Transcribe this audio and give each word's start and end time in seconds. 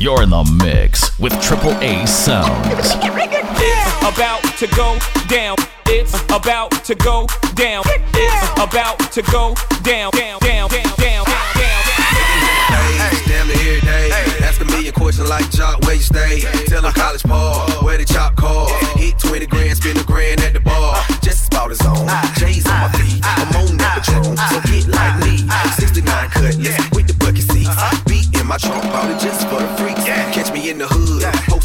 You're 0.00 0.22
in 0.22 0.30
the 0.30 0.42
mix 0.64 1.18
with 1.18 1.38
Triple 1.42 1.76
A 1.84 2.06
Sounds. 2.06 2.48
It's 2.72 2.94
about 4.00 4.40
to 4.56 4.66
go 4.68 4.96
down. 5.28 5.56
It's 5.84 6.14
about 6.32 6.70
to 6.88 6.94
go 6.94 7.26
down. 7.52 7.84
It's 8.16 8.48
about 8.56 8.96
to 9.12 9.20
go 9.30 9.52
down. 9.82 10.10
Down, 10.12 10.40
down, 10.40 10.70
down, 10.70 10.70
down, 10.70 10.96
down. 10.96 11.24
Days, 12.72 13.26
damn 13.28 13.46
near 13.48 13.76
every 13.76 13.80
day. 13.82 14.10
Ask 14.40 14.62
a 14.62 14.64
million 14.64 14.94
questions 14.94 15.28
like 15.28 15.50
Jock, 15.50 15.82
where 15.82 15.96
you 15.96 16.00
stay? 16.00 16.40
Tell 16.64 16.80
them 16.80 16.94
college 16.94 17.22
ball, 17.24 17.68
where 17.84 17.98
they 17.98 18.06
chop 18.06 18.36
cars. 18.36 18.72
Hit 18.96 19.18
20 19.18 19.44
grand, 19.48 19.76
spend 19.76 19.98
a 19.98 20.04
grand 20.04 20.40
at 20.40 20.54
the 20.54 20.60
bar. 20.60 20.96
Uh. 20.96 21.20
Just 21.20 21.48
about 21.48 21.68
his 21.68 21.80
own. 21.82 22.08
J's 22.40 22.64
on 22.64 22.72
my 22.72 22.86
uh. 22.86 22.92
feet, 22.96 23.20
uh. 23.22 23.36
I'm 23.36 23.68
on 23.68 23.76
that 23.76 24.00
patron. 24.00 24.36
So 24.48 24.60
get 24.64 24.88
like 24.88 25.20
me. 25.28 25.44
69 25.76 26.30
cutlass 26.30 26.90
with 26.96 27.06
the 27.06 27.14
bucket 27.20 27.44
seats. 27.52 27.68
Uh-huh. 27.68 28.02
Beat 28.08 28.40
in 28.40 28.46
my 28.46 28.56
trunk, 28.56 28.82
bought 28.84 29.10
it 29.10 29.20
just 29.20 29.39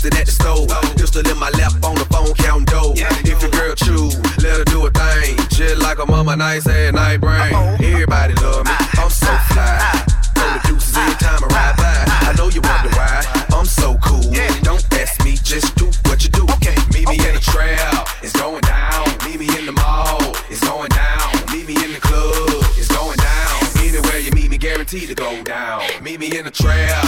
posted 0.05 0.19
at 0.19 0.25
the 0.25 0.31
stove. 0.31 0.97
Pistol 0.97 1.27
in 1.27 1.37
my 1.37 1.49
lap 1.51 1.73
on 1.83 1.95
the 1.95 2.05
phone, 2.05 2.33
count 2.35 2.67
dough. 2.67 2.93
If 2.95 3.41
your 3.41 3.51
girl 3.51 3.75
chew, 3.75 4.09
let 4.41 4.57
her 4.57 4.63
do 4.65 4.85
a 4.85 4.91
thing. 4.91 5.37
Just 5.49 5.81
like 5.81 5.99
a 5.99 6.05
mama, 6.05 6.35
nice 6.35 6.67
and 6.67 6.95
night 6.95 7.21
brain. 7.21 7.53
Everybody 7.81 8.33
love 8.35 8.65
me, 8.65 8.71
I'm 8.97 9.09
so 9.09 9.27
ah, 9.29 9.47
fly. 9.51 9.77
Ah, 9.79 9.91
ah. 9.95 10.31
Throw 10.35 10.53
the 10.53 10.67
deuces 10.67 10.97
every 10.97 11.15
time 11.15 11.41
I 11.43 11.47
ride 11.47 11.77
by. 11.77 12.29
I 12.29 12.33
know 12.37 12.49
you 12.49 12.61
wonder 12.61 12.89
why 12.95 13.23
I'm 13.57 13.65
so 13.65 13.97
cool. 14.03 14.31
Don't 14.63 14.83
ask 14.93 15.23
me, 15.23 15.37
just 15.43 15.75
do 15.75 15.85
what 16.09 16.23
you 16.23 16.29
do. 16.29 16.43
Okay, 16.55 16.75
meet 16.93 17.07
me 17.07 17.17
in 17.27 17.33
the 17.35 17.41
trail, 17.41 18.05
it's 18.21 18.33
going 18.33 18.61
down. 18.61 19.05
Meet 19.25 19.39
me 19.39 19.47
in 19.57 19.65
the 19.65 19.71
mall, 19.73 20.19
it's 20.49 20.61
going 20.61 20.89
down. 20.89 21.31
Meet 21.51 21.67
me 21.67 21.75
in 21.83 21.93
the 21.93 22.01
club, 22.01 22.49
it's 22.77 22.89
going 22.89 23.17
down. 23.17 23.57
Anywhere 23.79 24.19
you 24.19 24.31
meet 24.31 24.49
me, 24.49 24.57
guaranteed 24.57 25.09
to 25.09 25.15
go 25.15 25.41
down. 25.43 25.81
Meet 26.01 26.19
me 26.19 26.37
in 26.37 26.45
the 26.45 26.51
trail, 26.51 27.01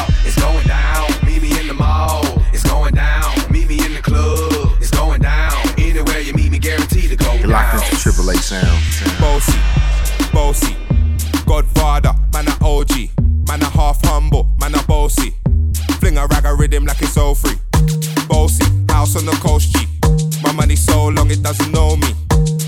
a 16.77 16.85
rag 16.85 16.85
a 16.85 16.85
rhythm 16.85 16.85
like 16.85 17.01
it's 17.01 17.17
all 17.17 17.35
free. 17.35 17.57
Bossy, 18.27 18.65
house 18.89 19.15
on 19.15 19.25
the 19.25 19.31
coast 19.41 19.73
G. 19.73 19.87
My 20.43 20.51
money 20.53 20.75
so 20.75 21.07
long 21.07 21.29
it 21.31 21.41
doesn't 21.41 21.71
know 21.71 21.95
me. 21.95 22.07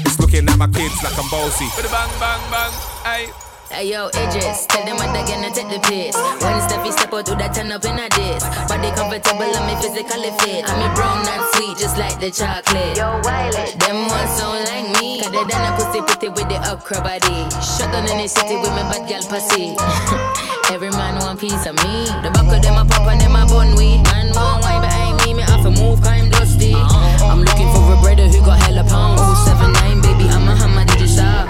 It's 0.05 0.19
looking 0.19 0.47
at 0.49 0.57
my 0.57 0.67
kids 0.67 1.03
like 1.03 1.17
I'm 1.17 1.29
bossy. 1.29 1.67
Bang, 1.81 2.09
bang, 2.19 2.41
bang. 2.51 2.73
Ay. 3.05 3.29
Hey 3.69 3.91
yo, 3.91 4.07
Idris, 4.07 4.65
tell 4.65 4.83
them 4.83 4.97
what 4.97 5.13
they 5.13 5.21
gonna 5.29 5.53
take 5.53 5.69
the 5.69 5.79
piss. 5.85 6.15
When 6.41 6.57
Steffi 6.65 6.91
step 6.91 7.13
out, 7.13 7.25
do 7.25 7.35
that 7.35 7.53
turn 7.53 7.71
up 7.71 7.85
in 7.85 7.99
a 7.99 8.09
diss. 8.09 8.43
Body 8.65 8.89
comfortable, 8.97 9.45
and 9.45 9.65
me 9.69 9.75
physically 9.77 10.33
fit. 10.41 10.65
I'm 10.65 10.81
a 10.81 10.95
brown 10.95 11.21
and 11.21 11.43
sweet, 11.53 11.77
just 11.77 11.97
like 11.97 12.19
the 12.19 12.31
chocolate. 12.31 12.97
Yo, 12.97 13.21
Wiley, 13.21 13.69
them 13.77 14.09
ones 14.09 14.31
sound 14.33 14.65
like 14.65 14.89
me. 14.97 14.98
They 15.39 15.45
done 15.45 15.71
a 15.71 15.77
pussy 15.77 16.01
pretty 16.03 16.27
with 16.27 16.51
the 16.51 16.59
upcrow 16.67 16.99
body. 16.99 17.47
Shut 17.63 17.87
down 17.95 18.03
in 18.11 18.19
the 18.19 18.27
city 18.27 18.59
with 18.59 18.75
my 18.75 18.83
bad 18.91 19.07
girl 19.07 19.23
pussy. 19.23 19.71
Every 20.75 20.91
man 20.91 21.15
want 21.15 21.39
piece 21.39 21.63
of 21.65 21.79
me. 21.79 22.11
The 22.19 22.29
back 22.35 22.51
of 22.51 22.59
them 22.59 22.75
a 22.75 22.83
pop 22.83 23.07
and 23.07 23.21
them 23.21 23.39
a 23.39 23.47
bun 23.47 23.71
weed. 23.79 24.03
Man 24.11 24.35
want 24.35 24.67
wine, 24.67 24.83
I 24.83 25.15
ain't 25.15 25.15
me, 25.23 25.39
me 25.39 25.43
off 25.47 25.63
a 25.63 25.71
move, 25.71 26.03
cause 26.03 26.11
I'm 26.11 26.29
dusty. 26.29 26.75
Uh-huh. 26.75 27.31
I'm 27.31 27.39
looking 27.39 27.71
for 27.71 27.87
a 27.87 27.95
brother 28.03 28.27
who 28.27 28.43
got 28.43 28.59
hella 28.59 28.83
pounds. 28.83 29.23
Uh-huh. 29.23 29.63
079, 29.63 30.03
baby, 30.03 30.27
I'm 30.27 30.43
a 30.43 30.55
hammer, 30.59 30.83
did 30.83 30.99
you 30.99 31.07
stop? 31.07 31.47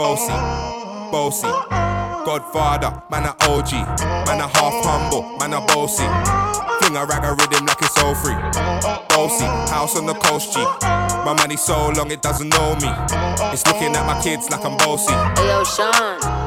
Bossy, 0.00 0.32
bossy. 1.12 1.52
Godfather, 2.24 3.02
man 3.12 3.28
a 3.28 3.36
OG. 3.52 4.00
Man 4.24 4.40
a 4.40 4.48
half 4.48 4.80
humble, 4.80 5.36
man 5.36 5.52
a 5.52 5.60
bossy. 5.60 6.08
Fling 6.86 7.02
a 7.02 7.04
rag 7.04 7.24
a 7.24 7.34
rhythm 7.34 7.66
like 7.66 7.82
it's 7.82 7.98
all 7.98 8.14
free. 8.14 8.38
Bossy, 9.10 9.42
house 9.74 9.98
on 9.98 10.06
the 10.06 10.14
coast 10.14 10.54
G. 10.54 10.62
My 11.26 11.34
money 11.34 11.56
so 11.56 11.90
long 11.98 12.12
it 12.12 12.22
doesn't 12.22 12.48
know 12.48 12.78
me. 12.78 12.86
It's 13.50 13.66
looking 13.66 13.90
at 13.90 14.06
my 14.06 14.14
kids 14.22 14.48
like 14.54 14.62
I'm 14.62 14.78
bossy. 14.78 15.10
Hey 15.10 15.50
yo, 15.50 15.64
Sean. 15.64 15.90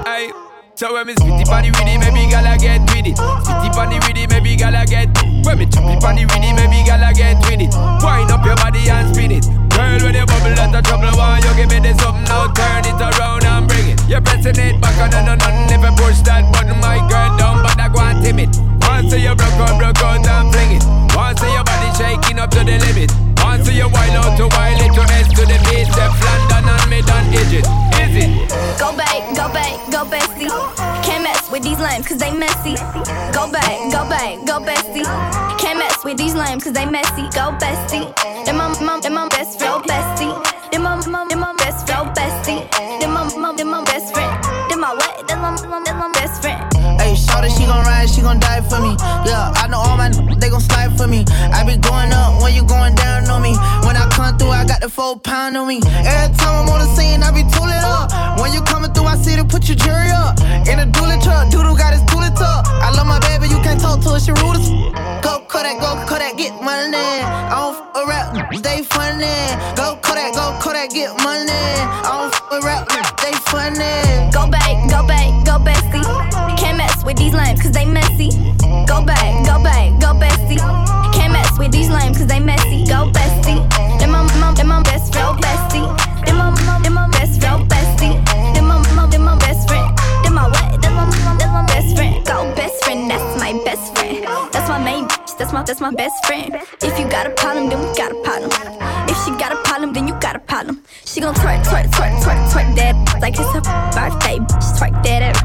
Ay. 0.08 0.31
So 0.75 0.94
when 0.96 1.08
me 1.08 1.14
spitty 1.16 1.44
panny 1.44 1.75
with 1.75 1.84
it, 1.84 2.00
maybe 2.00 2.24
gala 2.31 2.56
get 2.56 2.80
with 2.88 3.12
it. 3.12 3.19
Spitty 3.19 3.68
panny 3.75 4.00
with 4.00 4.16
it, 4.16 4.30
maybe 4.31 4.56
gala 4.56 4.88
get. 4.88 5.12
When 5.44 5.59
me 5.59 5.68
choppy 5.68 6.00
panny 6.00 6.24
with 6.24 6.40
it, 6.40 6.56
maybe 6.56 6.88
gala 6.88 7.12
get 7.12 7.35
with 7.44 7.59
it. 7.59 7.75
Wind 8.00 8.31
up 8.31 8.46
your 8.47 8.56
body 8.56 8.88
and 8.88 9.12
spin 9.12 9.35
it. 9.35 9.44
Girl, 9.75 10.00
when 10.00 10.16
you 10.16 10.24
bubble 10.24 10.56
out 10.56 10.72
of 10.72 10.84
trouble, 10.88 11.19
why 11.19 11.44
you 11.44 11.52
give 11.59 11.68
me 11.68 11.84
this 11.84 12.00
something 12.00 12.24
now? 12.31 12.47
Turn 12.56 12.88
it 12.88 12.96
around 12.96 13.44
and 13.44 13.68
bring 13.68 13.91
it. 13.91 14.00
You're 14.08 14.24
pressing 14.24 14.56
it 14.56 14.80
back 14.80 14.96
on 15.03 15.12
and 15.12 15.35
on 15.35 15.41
and 15.44 15.68
never 15.68 15.91
push 16.00 16.24
that 16.24 16.47
button, 16.47 16.80
my 16.80 17.03
girl 17.12 17.35
down, 17.35 17.59
but 17.59 17.75
I 17.75 17.91
go 17.91 18.00
and 18.00 18.24
timid. 18.24 18.69
Once 19.00 19.16
you 19.16 19.34
broke 19.34 19.64
out, 19.64 19.80
broke 19.80 20.04
out 20.04 20.28
and 20.28 20.52
fling 20.52 20.76
it. 20.76 20.84
Once 21.16 21.40
your 21.40 21.64
body 21.64 21.90
shaking 21.96 22.38
up 22.38 22.52
to 22.52 22.60
the 22.68 22.76
limit. 22.84 23.08
Once 23.40 23.72
you 23.72 23.88
wild 23.88 24.16
out 24.20 24.36
to 24.36 24.44
wild 24.52 24.76
it 24.76 24.92
to 24.92 25.04
S 25.16 25.32
to 25.40 25.48
the 25.48 25.56
beat, 25.72 25.88
step 25.88 26.12
London 26.20 26.68
and 26.68 26.90
mid 26.92 27.08
and 27.08 27.32
Egypt. 27.32 27.64
Is 27.96 28.28
it? 28.28 28.30
Go 28.76 28.92
back, 29.00 29.24
go 29.40 29.48
back, 29.56 29.80
go 29.88 30.04
bestie. 30.04 30.52
Can't 31.08 31.24
mess 31.24 31.50
with 31.50 31.64
these 31.64 31.80
lames 31.80 32.09
cause 32.09 32.18
they 32.18 32.34
messy. 32.36 32.76
Go 33.32 33.48
back, 33.48 33.72
go 33.88 34.04
back, 34.12 34.36
go 34.44 34.59
bestie. 34.59 35.08
Can't 35.56 35.80
mess 35.80 36.04
with 36.04 36.18
these 36.18 36.36
lames 36.36 36.66
cause 36.66 36.74
they 36.74 36.86
messy. 36.86 37.24
Go 37.32 37.56
bestie. 37.56 38.04
Them 38.44 38.58
my, 38.58 38.68
my, 38.84 39.00
them 39.00 39.14
my 39.14 39.30
best 39.30 39.59
friend, 39.59 39.80
oh, 39.80 39.88
bestie. 39.88 40.36
Them 40.72 40.84
my, 40.84 41.00
my, 41.08 41.24
them 41.24 41.40
my 41.40 41.56
best 41.56 41.88
friend, 41.88 42.04
oh, 42.04 42.12
bestie. 42.12 42.68
Them 43.00 43.14
my, 43.14 43.24
my, 43.38 43.56
them 43.56 43.70
my 43.72 43.82
best 43.86 44.14
friend. 44.14 44.44
Them 44.70 44.82
my 44.82 44.92
what? 44.92 45.26
Them 45.26 45.40
my, 45.40 45.52
my, 45.56 45.84
them 45.88 45.98
my 46.00 46.19
She 47.48 47.66
gon' 47.66 47.86
ride, 47.86 48.10
she 48.10 48.22
gon' 48.22 48.40
die 48.40 48.62
for 48.62 48.80
me. 48.82 48.96
Yeah, 49.24 49.52
I 49.56 49.68
know 49.68 49.80
all 49.80 49.96
my 49.96 50.10
they 50.40 50.50
gon' 50.50 50.60
slide 50.60 50.98
for 50.98 51.08
me. 51.08 51.24
I 51.54 51.64
be 51.64 51.78
going 51.78 52.12
up 52.12 52.42
when 52.42 52.54
you 52.54 52.64
going 52.64 52.96
down 52.96 53.30
on 53.30 53.42
me. 53.42 53.56
When 53.88 53.96
I 53.96 54.08
come 54.12 54.38
through, 54.38 54.52
I 54.52 54.66
got 54.66 54.82
the 54.82 54.90
four 54.90 55.20
pound 55.20 55.56
on 55.56 55.68
me. 55.68 55.80
Every 55.86 56.36
time 56.36 56.64
I'm 56.64 56.70
on 56.70 56.80
the 56.80 56.90
scene, 56.96 57.24
I 57.24 57.32
be 57.32 57.44
tooling 57.48 57.84
up. 57.84 58.40
When 58.40 58.52
you 58.52 58.62
coming 58.62 58.92
through, 58.94 59.06
I 59.06 59.16
see 59.16 59.36
to 59.36 59.46
put 59.46 59.68
your 59.68 59.78
jury 59.78 60.12
up. 60.12 60.40
In 60.68 60.80
a 60.80 60.86
dually 60.86 61.22
truck, 61.24 61.50
doodle 61.52 61.76
got 61.76 61.94
his 61.94 62.04
toolie 62.12 62.34
tuck. 62.36 62.68
I 62.68 62.92
love 62.96 63.08
my 63.08 63.20
baby, 63.20 63.48
you 63.48 63.60
can't 63.62 63.80
talk 63.80 64.02
to 64.04 64.10
her, 64.16 64.20
she 64.20 64.32
rude 64.44 64.58
as 64.60 64.68
Go 65.24 65.40
Kodak, 65.48 65.80
go 65.80 65.96
Kodak, 66.08 66.38
get 66.38 66.54
money. 66.62 66.98
I 66.98 67.56
don't 67.56 67.76
f- 67.76 67.96
a 67.96 68.02
rap, 68.08 68.28
they 68.64 68.84
funny. 68.84 69.36
Go 69.76 69.96
Kodak, 70.02 70.34
go 70.36 70.58
Kodak, 70.62 70.92
get 70.92 71.16
money. 71.24 71.52
I 71.52 72.10
don't 72.10 72.34
f- 72.34 72.52
a 72.52 72.58
rap, 72.66 72.84
they 73.24 73.34
funny. 73.52 74.32
Go 74.32 74.48
back, 74.50 74.76
go 74.90 75.06
back, 75.08 75.30
go 75.46 75.60
back, 75.60 75.84
Can't 75.92 76.39
mess 77.00 77.06
with 77.06 77.18
these 77.18 77.34
lames 77.34 77.62
cause 77.62 77.72
they 77.72 77.86
messy. 77.86 78.30
Go 78.88 79.04
back, 79.06 79.46
go 79.46 79.62
back, 79.64 80.00
go 80.00 80.14
bestie. 80.14 80.60
Can't 81.14 81.34
mess 81.34 81.58
with 81.58 81.72
these 81.72 81.90
lames 81.90 82.18
cause 82.18 82.28
they 82.28 82.40
messy. 82.40 82.86
Go 82.86 83.10
bestie. 83.12 84.00
Them 84.00 84.12
my, 84.12 84.24
my, 84.40 84.64
my 84.64 84.84
best 84.84 85.14
friend, 85.14 85.38
bestie. 85.42 85.99
That's 95.40 95.54
my, 95.54 95.64
that's 95.64 95.80
my 95.80 95.92
best 95.92 96.26
friend. 96.26 96.54
If 96.84 97.00
you 97.00 97.10
got 97.10 97.26
a 97.26 97.30
problem, 97.32 97.70
then 97.70 97.80
we 97.80 97.88
got 97.96 98.12
a 98.12 98.22
problem. 98.22 98.52
If 99.08 99.18
she 99.24 99.32
got 99.40 99.54
a 99.54 99.60
problem, 99.64 99.94
then 99.94 100.06
you 100.08 100.14
got 100.20 100.36
a 100.36 100.40
problem. 100.40 100.84
She 101.06 101.22
gon' 101.22 101.34
twerk, 101.34 101.64
twerk, 101.64 101.88
twerk, 101.96 102.14
twerk, 102.20 102.40
twerk 102.52 102.76
that 102.76 102.94
like 103.22 103.40
it's 103.40 103.48
her 103.56 103.64
birthday. 103.96 104.38
Bitch, 104.38 104.68
twerk 104.76 104.94
that 105.04 105.32
up. 105.32 105.40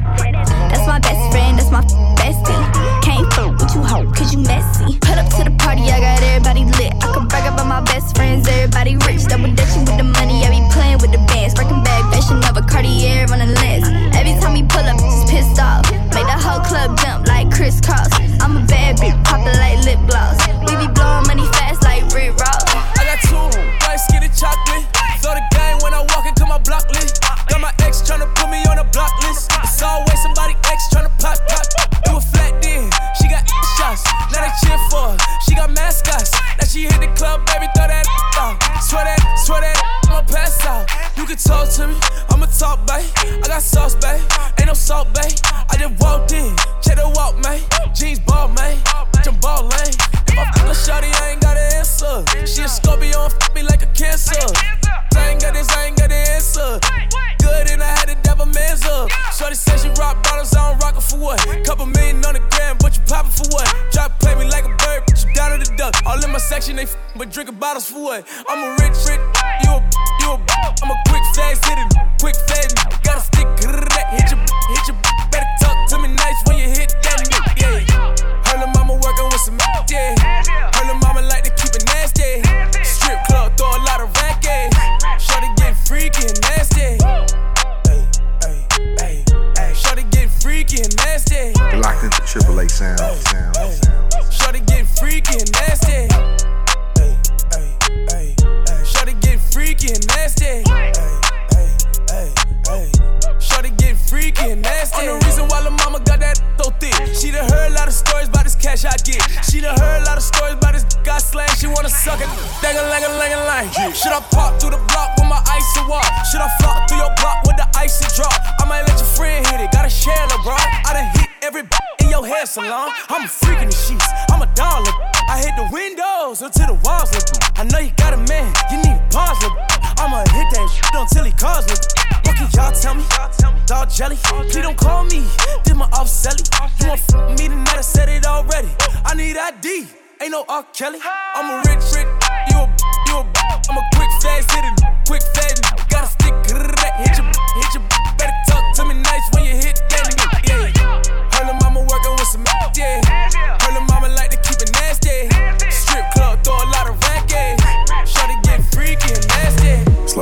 That's 0.74 0.86
my 0.86 0.98
best 0.98 1.22
friend, 1.30 1.56
that's 1.56 1.70
my 1.70 1.82
bestie. 2.18 2.64
Can't 3.06 3.32
fuck 3.34 3.54
with 3.54 3.70
you, 3.74 3.82
hoe, 3.86 4.10
cause 4.10 4.34
you 4.34 4.42
messy. 4.42 4.98
Put 4.98 5.16
up 5.16 5.30
to 5.38 5.46
the 5.46 5.54
party, 5.62 5.86
I 5.86 6.00
got 6.02 6.20
everybody 6.22 6.66
lit. 6.74 6.92
I 6.98 7.14
can 7.14 7.28
brag 7.28 7.46
about 7.46 7.66
my 7.66 7.80
best 7.80 8.16
friends, 8.16 8.48
everybody 8.48 8.96
rich. 9.06 9.24
Double 9.30 9.54
dutching 9.54 9.86
with 9.86 9.96
the 9.96 10.04
money, 10.18 10.42
I 10.42 10.50
be 10.50 10.60
playing 10.74 10.98
with 10.98 11.12
the 11.14 11.22
bands. 11.30 11.54
Breaking 11.54 11.82
bag, 11.86 12.02
fashion 12.10 12.42
of 12.42 12.58
a 12.58 12.66
Cartier 12.66 13.30
on 13.30 13.38
the 13.38 13.46
lens. 13.46 13.86
Every 14.10 14.34
time 14.42 14.58
he 14.58 14.66
pull 14.66 14.82
up, 14.82 14.98
just 14.98 15.30
pissed 15.30 15.62
off. 15.62 15.86
Make 16.10 16.26
the 16.26 16.34
whole 16.34 16.60
club 16.66 16.98
jump 16.98 17.28
like 17.30 17.54
crisscross. 17.54 18.23
Bitch, 19.04 19.24
poppin' 19.24 19.52
like 19.58 19.84
lip 19.84 19.98
gloss. 20.06 20.43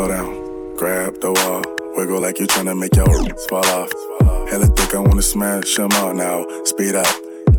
Slow 0.03 0.09
down, 0.09 0.77
grab 0.77 1.21
the 1.21 1.31
wall. 1.31 1.63
Wiggle 1.97 2.21
like 2.21 2.41
you 2.41 2.49
tryna 2.49 2.77
make 2.77 2.97
your 2.97 3.07
fall 3.49 3.65
off. 3.67 3.93
Hella 4.51 4.67
thick, 4.75 4.97
I 4.97 4.99
wanna 4.99 5.23
smash 5.23 5.77
them 5.77 5.93
all 5.93 6.13
now. 6.13 6.45
Speed 6.65 6.97
up, 6.97 7.07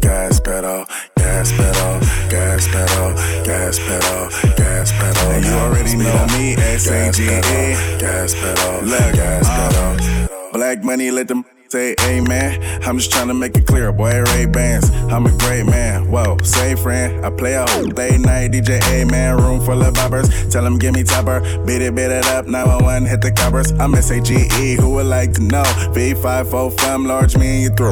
gas 0.02 0.42
pedal, 0.42 0.84
gas 1.16 1.54
pedal, 1.54 2.02
gas 2.30 2.68
pedal, 2.68 3.14
gas 3.46 3.80
pedal, 3.80 4.28
gas 4.58 4.92
pedal. 4.92 5.32
And 5.32 5.46
you 5.46 5.54
already 5.54 5.96
know 5.96 6.28
me, 6.36 6.56
S-A-G-E. 6.56 8.00
Gas 8.02 8.34
pedal, 8.34 8.90
gas 8.90 9.48
uh, 9.48 10.28
pedal. 10.28 10.52
Black 10.52 10.84
money, 10.84 11.12
let 11.12 11.30
them 11.30 11.46
say 11.74 11.96
amen. 12.02 12.62
I'm 12.86 13.00
just 13.00 13.12
trying 13.12 13.30
to 13.30 13.34
make 13.34 13.58
it 13.58 13.66
clear, 13.66 13.92
boy, 13.92 14.22
Ray 14.22 14.46
Bans. 14.46 14.92
I'm 15.12 15.26
a 15.26 15.36
great 15.40 15.66
man. 15.66 16.12
Whoa, 16.12 16.38
say 16.44 16.76
friend. 16.76 17.26
I 17.26 17.32
play 17.32 17.56
a 17.56 17.66
whole 17.68 17.88
day 17.88 18.16
night 18.20 18.52
DJ, 18.52 18.80
amen. 18.92 19.38
Room 19.38 19.60
full 19.60 19.82
of 19.82 19.96
boppers. 19.96 20.52
Tell 20.52 20.64
them 20.64 20.78
give 20.78 20.94
me 20.94 21.04
topper. 21.04 21.40
Beat 21.66 21.82
it, 21.82 21.96
beat 21.96 22.12
it 22.12 22.28
up. 22.28 22.46
911, 22.46 23.08
hit 23.08 23.22
the 23.22 23.32
coppers. 23.32 23.72
I'm 23.72 23.96
S-A-G-E, 23.96 24.76
who 24.76 24.92
would 24.92 25.08
like 25.08 25.34
to 25.34 25.42
know? 25.42 25.64
V5 25.98 26.80
fam, 26.80 27.06
large 27.06 27.36
me 27.38 27.48
and 27.48 27.64
you 27.64 27.70
through. 27.70 27.90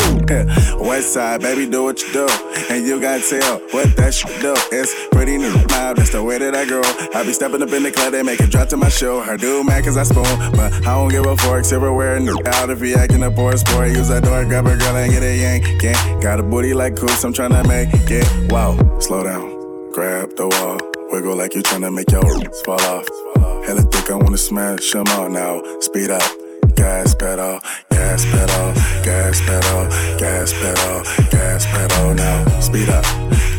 West 0.87 1.13
side, 1.13 1.41
baby, 1.41 1.65
do 1.65 1.83
what 1.83 2.03
you 2.03 2.13
do. 2.13 2.27
And 2.69 2.85
you 2.85 3.01
gotta 3.01 3.27
tell 3.27 3.57
what 3.71 3.95
that 3.97 4.13
shit 4.13 4.41
do. 4.41 4.53
It's 4.71 4.93
pretty 5.07 5.39
new. 5.39 5.55
Now, 5.69 5.95
that's 5.95 6.11
the 6.11 6.23
way 6.23 6.37
that 6.37 6.53
I 6.53 6.65
grow. 6.67 6.83
I 7.15 7.23
be 7.23 7.33
stepping 7.33 7.63
up 7.63 7.71
in 7.71 7.81
the 7.81 7.91
club, 7.91 8.11
they 8.11 8.21
make 8.21 8.41
it 8.41 8.51
drop 8.51 8.69
to 8.69 8.77
my 8.77 8.89
show. 8.89 9.21
Her 9.21 9.37
do 9.37 9.63
mad 9.63 9.83
cause 9.83 9.97
I 9.97 10.03
spoon. 10.03 10.51
But 10.51 10.71
I 10.85 10.93
don't 10.93 11.09
give 11.09 11.25
a 11.25 11.35
fork, 11.37 11.65
silverware, 11.65 12.19
new 12.19 12.39
out 12.45 12.69
if 12.69 12.79
he 12.79 12.93
acting 12.93 13.23
a 13.23 13.31
poor 13.31 13.57
sport. 13.71 13.89
Use 13.89 14.07
that 14.09 14.23
door, 14.23 14.45
grab 14.45 14.67
a 14.67 14.75
girl 14.75 14.95
and 14.95 15.11
get 15.11 15.23
a 15.23 15.37
yank. 15.37 15.81
Yeah, 15.81 16.19
got 16.21 16.39
a 16.39 16.43
booty 16.43 16.73
like 16.73 16.95
Coops, 16.95 17.23
I'm 17.23 17.33
tryna 17.33 17.67
make 17.67 17.89
it. 17.93 18.51
Wow, 18.51 18.77
slow 18.99 19.23
down, 19.23 19.91
grab 19.91 20.35
the 20.35 20.47
wall. 20.47 20.79
Wiggle 21.11 21.35
like 21.35 21.55
you 21.55 21.61
tryna 21.63 21.93
make 21.93 22.11
your 22.11 22.23
fall 22.65 22.81
off. 22.81 23.07
Hella 23.65 23.83
thick, 23.83 24.09
I 24.09 24.15
wanna 24.15 24.37
smash 24.37 24.91
them 24.91 25.07
all 25.09 25.29
now. 25.29 25.61
Speed 25.79 26.09
up, 26.09 26.23
gas 26.75 27.15
pedal, 27.15 27.59
gas 27.89 28.25
pedal, 28.25 28.73
gas 29.03 29.41
pedal, 29.41 29.87
gas 30.19 30.53
pedal, 30.53 31.03
gas 31.29 31.65
pedal 31.65 32.13
now. 32.13 32.59
Speed 32.59 32.89
up, 32.89 33.05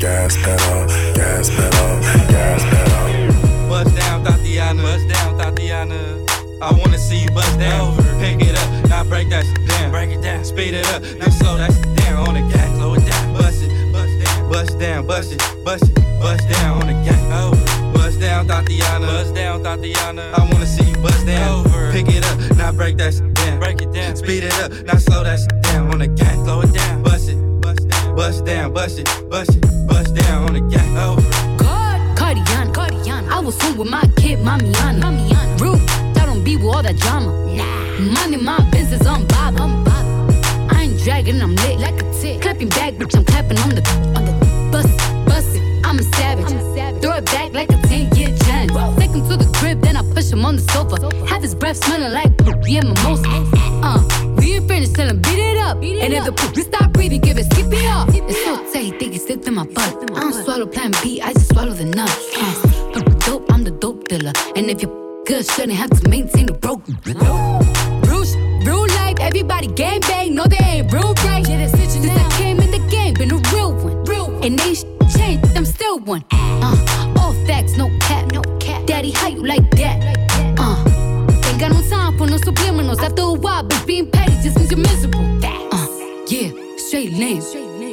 gas 0.01 0.37
pedal, 0.37 0.87
gas 1.15 1.51
pedal, 1.51 1.93
gas 2.33 2.63
pedal. 2.71 3.69
Bust 3.69 3.97
down, 3.97 4.25
Thotiana. 4.25 4.83
Bust 4.83 5.09
down, 5.09 5.39
Thotiana. 5.39 6.29
I 6.63 6.73
wanna 6.73 6.99
see 6.99 7.23
you 7.25 7.31
bust 7.33 7.59
down. 7.59 7.97
Pick 8.21 8.41
it 8.41 8.57
up, 8.57 8.89
now 8.89 9.05
break 9.05 9.29
that 9.31 9.45
shit 9.45 9.67
down. 9.67 9.72
Break 10.13 10.25
it 10.25 10.27
down, 10.27 10.45
speed 10.45 10.75
it 10.75 10.87
up, 10.89 11.03
now 11.17 11.31
slow 11.31 11.57
that 11.57 11.73
shit 11.73 11.97
down 11.97 12.29
on 12.29 12.35
the 12.35 12.43
gas. 12.53 12.77
Slow 12.77 12.93
it 12.93 13.07
down, 13.07 13.33
bust 13.33 13.63
it, 13.63 13.93
bust 13.95 14.21
down, 14.21 14.51
bust 14.51 14.79
down, 14.79 15.07
bust 15.07 15.33
it, 15.33 15.65
bust 15.65 15.89
it, 15.89 15.95
bust 16.21 16.49
down 16.51 16.83
on 16.83 16.87
the 16.87 16.93
gas. 17.01 17.23
Over. 17.33 17.93
Bust 17.97 18.21
down, 18.21 18.47
Thotiana. 18.47 19.07
Bust 19.07 19.35
down, 19.35 19.63
Thotiana. 19.63 20.35
I 20.35 20.53
wanna 20.53 20.67
see 20.67 20.85
you 20.85 20.97
bust 20.99 21.25
down. 21.25 21.65
Over. 21.65 21.93
Pick 21.93 22.09
it 22.09 22.27
up, 22.27 22.57
now 22.59 22.73
break 22.73 22.99
that 22.99 23.15
shit 23.15 23.33
down. 23.33 23.59
Break 23.59 23.81
it 23.81 23.91
down, 23.95 24.15
speed 24.15 24.45
it 24.45 24.53
up, 24.61 24.71
now 24.85 24.99
slow 24.99 25.25
that 25.25 25.39
shit 25.41 25.63
down 25.63 25.91
on 25.91 26.01
the 26.01 26.09
gas. 26.09 26.35
Slow 26.45 26.61
it 26.61 26.75
down, 26.75 27.03
bust 27.03 27.31
it, 27.31 27.61
bust 27.63 27.89
down, 27.89 28.15
bust 28.15 28.45
down, 28.45 28.73
bust 28.75 28.99
it, 28.99 29.09
bust 29.31 29.57
it, 29.57 29.65
bust 29.89 30.15
down 30.15 30.45
on 30.45 30.53
the 30.53 30.61
gas. 30.61 31.09
Over. 31.09 31.23
God, 31.57 32.19
Cardiana, 32.19 32.71
Cardiana. 32.75 33.31
I 33.31 33.41
was 33.41 33.59
home 33.63 33.79
with 33.79 33.89
my 33.89 34.05
kid, 34.17 34.41
Mamiana. 34.41 35.01
Mamiana. 35.01 35.59
Rude, 35.59 35.81
I 36.21 36.27
don't 36.27 36.45
be 36.45 36.57
with 36.57 36.67
all 36.67 36.83
that 36.83 36.99
drama. 36.99 37.33
Nah. 37.57 38.13
Money, 38.13 38.37
my 38.37 38.61
business, 38.71 39.07
I'm 39.07 39.27
Bob. 39.29 39.59
I'm 39.59 39.85
Bob. 39.85 39.92
Dragging, 41.05 41.43
I'm 41.43 41.57
lit 41.57 41.81
like 41.81 42.01
a 42.01 42.13
tick. 42.21 42.41
Clapping 42.43 42.69
back, 42.69 42.95
bitch, 42.95 43.17
I'm 43.17 43.25
clapping 43.25 43.59
on 43.59 43.71
the 43.71 43.83
on 44.17 44.25
the 44.25 44.33
bus, 44.71 44.87
it. 45.57 45.63
I'm 45.85 45.99
a 45.99 46.03
savage. 46.03 46.53
I'm 46.53 46.59
a 46.59 46.75
savage. 46.75 47.03
Throw 47.03 47.17
it 47.17 47.25
back 47.27 47.53
like 47.53 47.71
a 47.71 47.83
10 47.89 48.15
year 48.17 48.29
challenge. 48.45 48.73
Take 48.99 49.11
him 49.11 49.29
to 49.29 49.37
the 49.37 49.51
crib, 49.59 49.81
then 49.83 49.97
I 49.97 50.03
push 50.15 50.31
him 50.31 50.45
on 50.45 50.57
the 50.57 50.63
sofa. 50.63 50.97
Have 51.27 51.43
his 51.43 51.57
breath 51.57 51.83
smelling 51.85 52.13
like 52.13 52.31
yeah, 52.69 52.83
mimosa. 52.83 53.29
Uh, 53.83 54.01
we 54.37 54.55
ain't 54.55 54.69
finished, 54.69 54.95
tell 54.95 55.09
him 55.09 55.21
beat 55.21 55.39
it 55.39 55.59
up. 55.59 55.77
and 55.79 56.15
if 56.15 56.25
the 56.25 56.33
poop 56.33 56.55
stop 56.57 56.93
breathing, 56.93 57.21
give 57.21 57.37
it 57.37 57.51
skip 57.53 57.67
it 57.73 57.85
up. 57.87 58.09
It's 58.13 58.45
so 58.45 58.57
tight, 58.73 58.85
he 58.85 58.91
think 58.93 59.17
it's 59.17 59.27
slipped 59.27 59.49
in 59.49 59.55
my 59.55 59.67
butt. 59.67 60.11
I 60.13 60.21
don't 60.21 60.45
swallow 60.45 60.67
plan 60.67 60.93
B, 61.03 61.21
I 61.21 61.33
just 61.33 61.53
swallow 61.53 61.73
the 61.73 61.85
nuts. 61.85 62.31
Uh, 62.37 62.93
I'm 62.95 63.03
the 63.03 63.23
dope, 63.27 63.53
I'm 63.53 63.65
the 63.65 63.73
dope 63.73 64.07
dealer. 64.07 64.33
And 64.55 64.71
if 64.71 64.81
you're 64.81 65.25
good, 65.27 65.45
shouldn't 65.45 65.73
have 65.73 65.91
to 65.91 66.09
maintain 66.09 66.47
the 66.47 66.53
broken. 66.53 66.95
Bruce, 67.03 67.17
And 74.43 74.59
they 74.59 74.75
sh- 74.75 74.85
changed, 75.17 75.57
I'm 75.57 75.65
still 75.65 76.01
one. 76.01 76.25
Uh, 76.33 77.15
all 77.19 77.33
facts, 77.47 77.77
no 77.77 77.89
cap, 78.01 78.33
no 78.33 78.43
cap. 78.59 78.87
Daddy, 78.87 79.13
how 79.13 79.29
you 79.29 79.45
like 79.47 79.71
that? 79.77 80.03
Uh, 80.59 80.83
ain't 81.47 81.61
got 81.61 81.71
no 81.71 81.81
time 81.89 82.19
for 82.19 82.27
no 82.27 82.37
subliminals. 82.39 82.99
After 82.99 83.23
a 83.23 83.33
while, 83.35 83.63
bitch, 83.63 83.87
being 83.87 84.11
petty 84.11 84.33
just 84.43 84.59
means 84.59 84.71
you're 84.73 84.81
miserable. 84.81 85.21
Uh, 85.45 85.87
yeah, 86.27 86.51
straight 86.77 87.13
lane. 87.13 87.41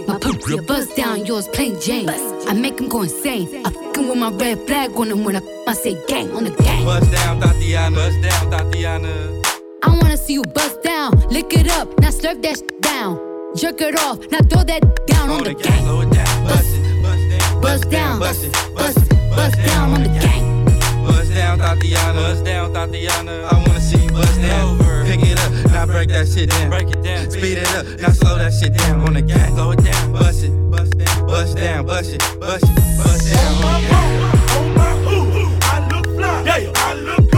My 0.07 0.17
pump 0.17 0.41
your 0.47 0.63
buzz 0.63 0.87
down, 0.95 1.23
yours 1.27 1.47
plain 1.49 1.79
Jane. 1.79 2.09
I 2.09 2.53
make 2.53 2.79
him 2.79 2.89
go 2.89 3.03
insane. 3.03 3.63
I 3.63 3.69
fucking 3.69 4.09
with 4.09 4.17
my 4.17 4.31
red 4.31 4.65
flag 4.65 4.91
on 4.95 5.11
him 5.11 5.23
when 5.23 5.35
I, 5.35 5.41
I 5.67 5.73
say 5.73 6.03
gang 6.07 6.31
on 6.31 6.45
the 6.45 6.49
gang. 6.49 6.83
Bust 6.83 7.11
down, 7.11 7.39
Thotiana. 7.41 7.93
Bust 7.93 8.21
down, 8.23 8.51
Thotiana. 8.51 9.45
I 9.83 9.89
wanna 9.89 10.17
see 10.17 10.33
you 10.33 10.41
bust 10.41 10.81
down, 10.81 11.11
lick 11.29 11.53
it 11.53 11.69
up, 11.69 11.87
now 11.99 12.09
slurp 12.09 12.41
that 12.41 12.57
shit 12.57 12.81
down. 12.81 13.28
Jerk 13.59 13.81
it 13.81 13.99
off, 13.99 14.19
now 14.31 14.39
throw 14.39 14.63
that 14.63 15.05
down 15.05 15.29
on 15.29 15.43
the 15.43 15.53
gang. 15.53 15.83
Slow 15.83 15.99
it 15.99 16.11
down, 16.11 16.43
bust 16.45 16.65
it, 16.71 17.61
bust 17.61 17.89
down, 17.89 18.17
Bust 18.17 18.45
it, 18.45 18.53
bust 18.73 18.97
it, 18.97 19.09
bust 19.35 19.57
down 19.57 19.91
on 19.91 20.03
the 20.03 20.07
gang. 20.07 20.63
Bust 21.05 21.33
down, 21.33 21.59
Thotiana. 21.59 22.13
Bust 22.15 22.45
down, 22.45 22.71
Thotiana. 22.71 23.51
I 23.51 23.57
wanna 23.67 23.81
see 23.81 24.01
you 24.01 24.11
bust 24.11 24.39
down. 24.39 24.77
Pick 25.05 25.23
it 25.23 25.37
up, 25.41 25.51
now 25.71 25.85
break 25.85 26.07
that 26.07 26.29
shit 26.29 26.49
down. 26.51 26.69
Break 26.69 26.89
it 26.89 27.03
down, 27.03 27.29
speed 27.29 27.57
it 27.57 27.75
up, 27.75 27.85
now 27.99 28.11
slow 28.11 28.37
that 28.37 28.53
shit 28.53 28.75
down 28.75 29.01
on 29.01 29.13
the 29.15 29.21
gas. 29.21 29.49
Slow 29.51 29.71
it 29.71 29.83
down, 29.83 30.13
bust 30.13 30.45
it, 30.45 30.71
bust 30.71 30.97
down, 30.97 31.27
bust 31.27 31.57
down, 31.57 31.85
bust 31.85 32.13
it, 32.13 32.23
bust 32.39 32.63
it, 32.63 32.75
bust 33.03 33.33
down 33.33 33.63
on 33.65 33.81
the 33.81 33.87
gas. 33.89 34.55
On 34.55 34.73
my 34.73 34.93
ooh, 35.11 35.59
I 35.63 35.85
look 35.91 36.05
fly. 36.15 36.43
Yeah, 36.45 36.71
I 36.75 36.93
look 36.93 37.28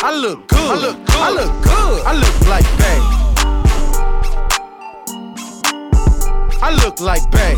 cool. 0.00 0.20
look 0.20 0.48
good. 0.48 0.58
I 0.58 0.74
look 0.80 0.98
good. 1.06 1.20
I 1.20 1.30
look 1.32 1.62
good. 1.62 2.06
I 2.06 2.12
look 2.12 2.40
like 2.48 2.68
Bay. 2.78 3.00
I 6.62 6.70
look 6.74 7.00
like 7.00 7.30
Bay. 7.30 7.56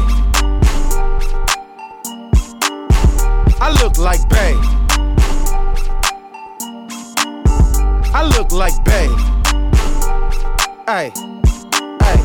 I 3.60 3.70
look 3.80 3.98
like 3.98 4.28
Bay. 4.28 4.54
I 8.14 8.22
look 8.36 8.52
like 8.52 8.84
Bay. 8.84 9.08
Hey, 10.86 11.12
hey. 12.02 12.18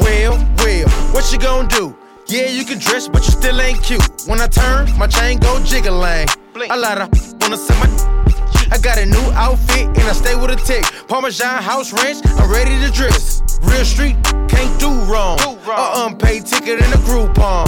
Well, 0.00 0.36
well, 0.58 0.88
what 1.12 1.32
you 1.32 1.38
gonna 1.38 1.68
do? 1.68 1.96
Yeah, 2.28 2.48
you 2.48 2.64
can 2.64 2.78
dress, 2.78 3.08
but 3.08 3.24
you 3.24 3.32
still 3.32 3.60
ain't 3.60 3.82
cute. 3.82 4.02
When 4.26 4.40
I 4.40 4.48
turn, 4.48 4.96
my 4.98 5.06
chain 5.06 5.38
go 5.38 5.60
jiggling. 5.64 6.28
A 6.70 6.76
lot 6.76 6.98
of 6.98 7.08
wanna 7.40 7.56
say 7.56 7.74
my. 7.78 8.16
I 8.70 8.78
got 8.78 8.98
a 8.98 9.06
new 9.06 9.30
outfit 9.32 9.86
and 9.86 9.98
I 9.98 10.12
stay 10.12 10.34
with 10.34 10.50
a 10.50 10.56
tick. 10.56 10.84
Parmesan 11.08 11.62
house 11.62 11.92
ranch, 11.92 12.24
I'm 12.24 12.50
ready 12.50 12.78
to 12.84 12.90
dress. 12.92 13.42
Real 13.62 13.84
street, 13.84 14.16
can't 14.48 14.80
do 14.80 14.90
wrong. 15.10 15.38
A 15.40 16.06
unpaid 16.06 16.46
ticket 16.46 16.78
in 16.78 16.92
a 16.92 17.00
Groupon. 17.06 17.66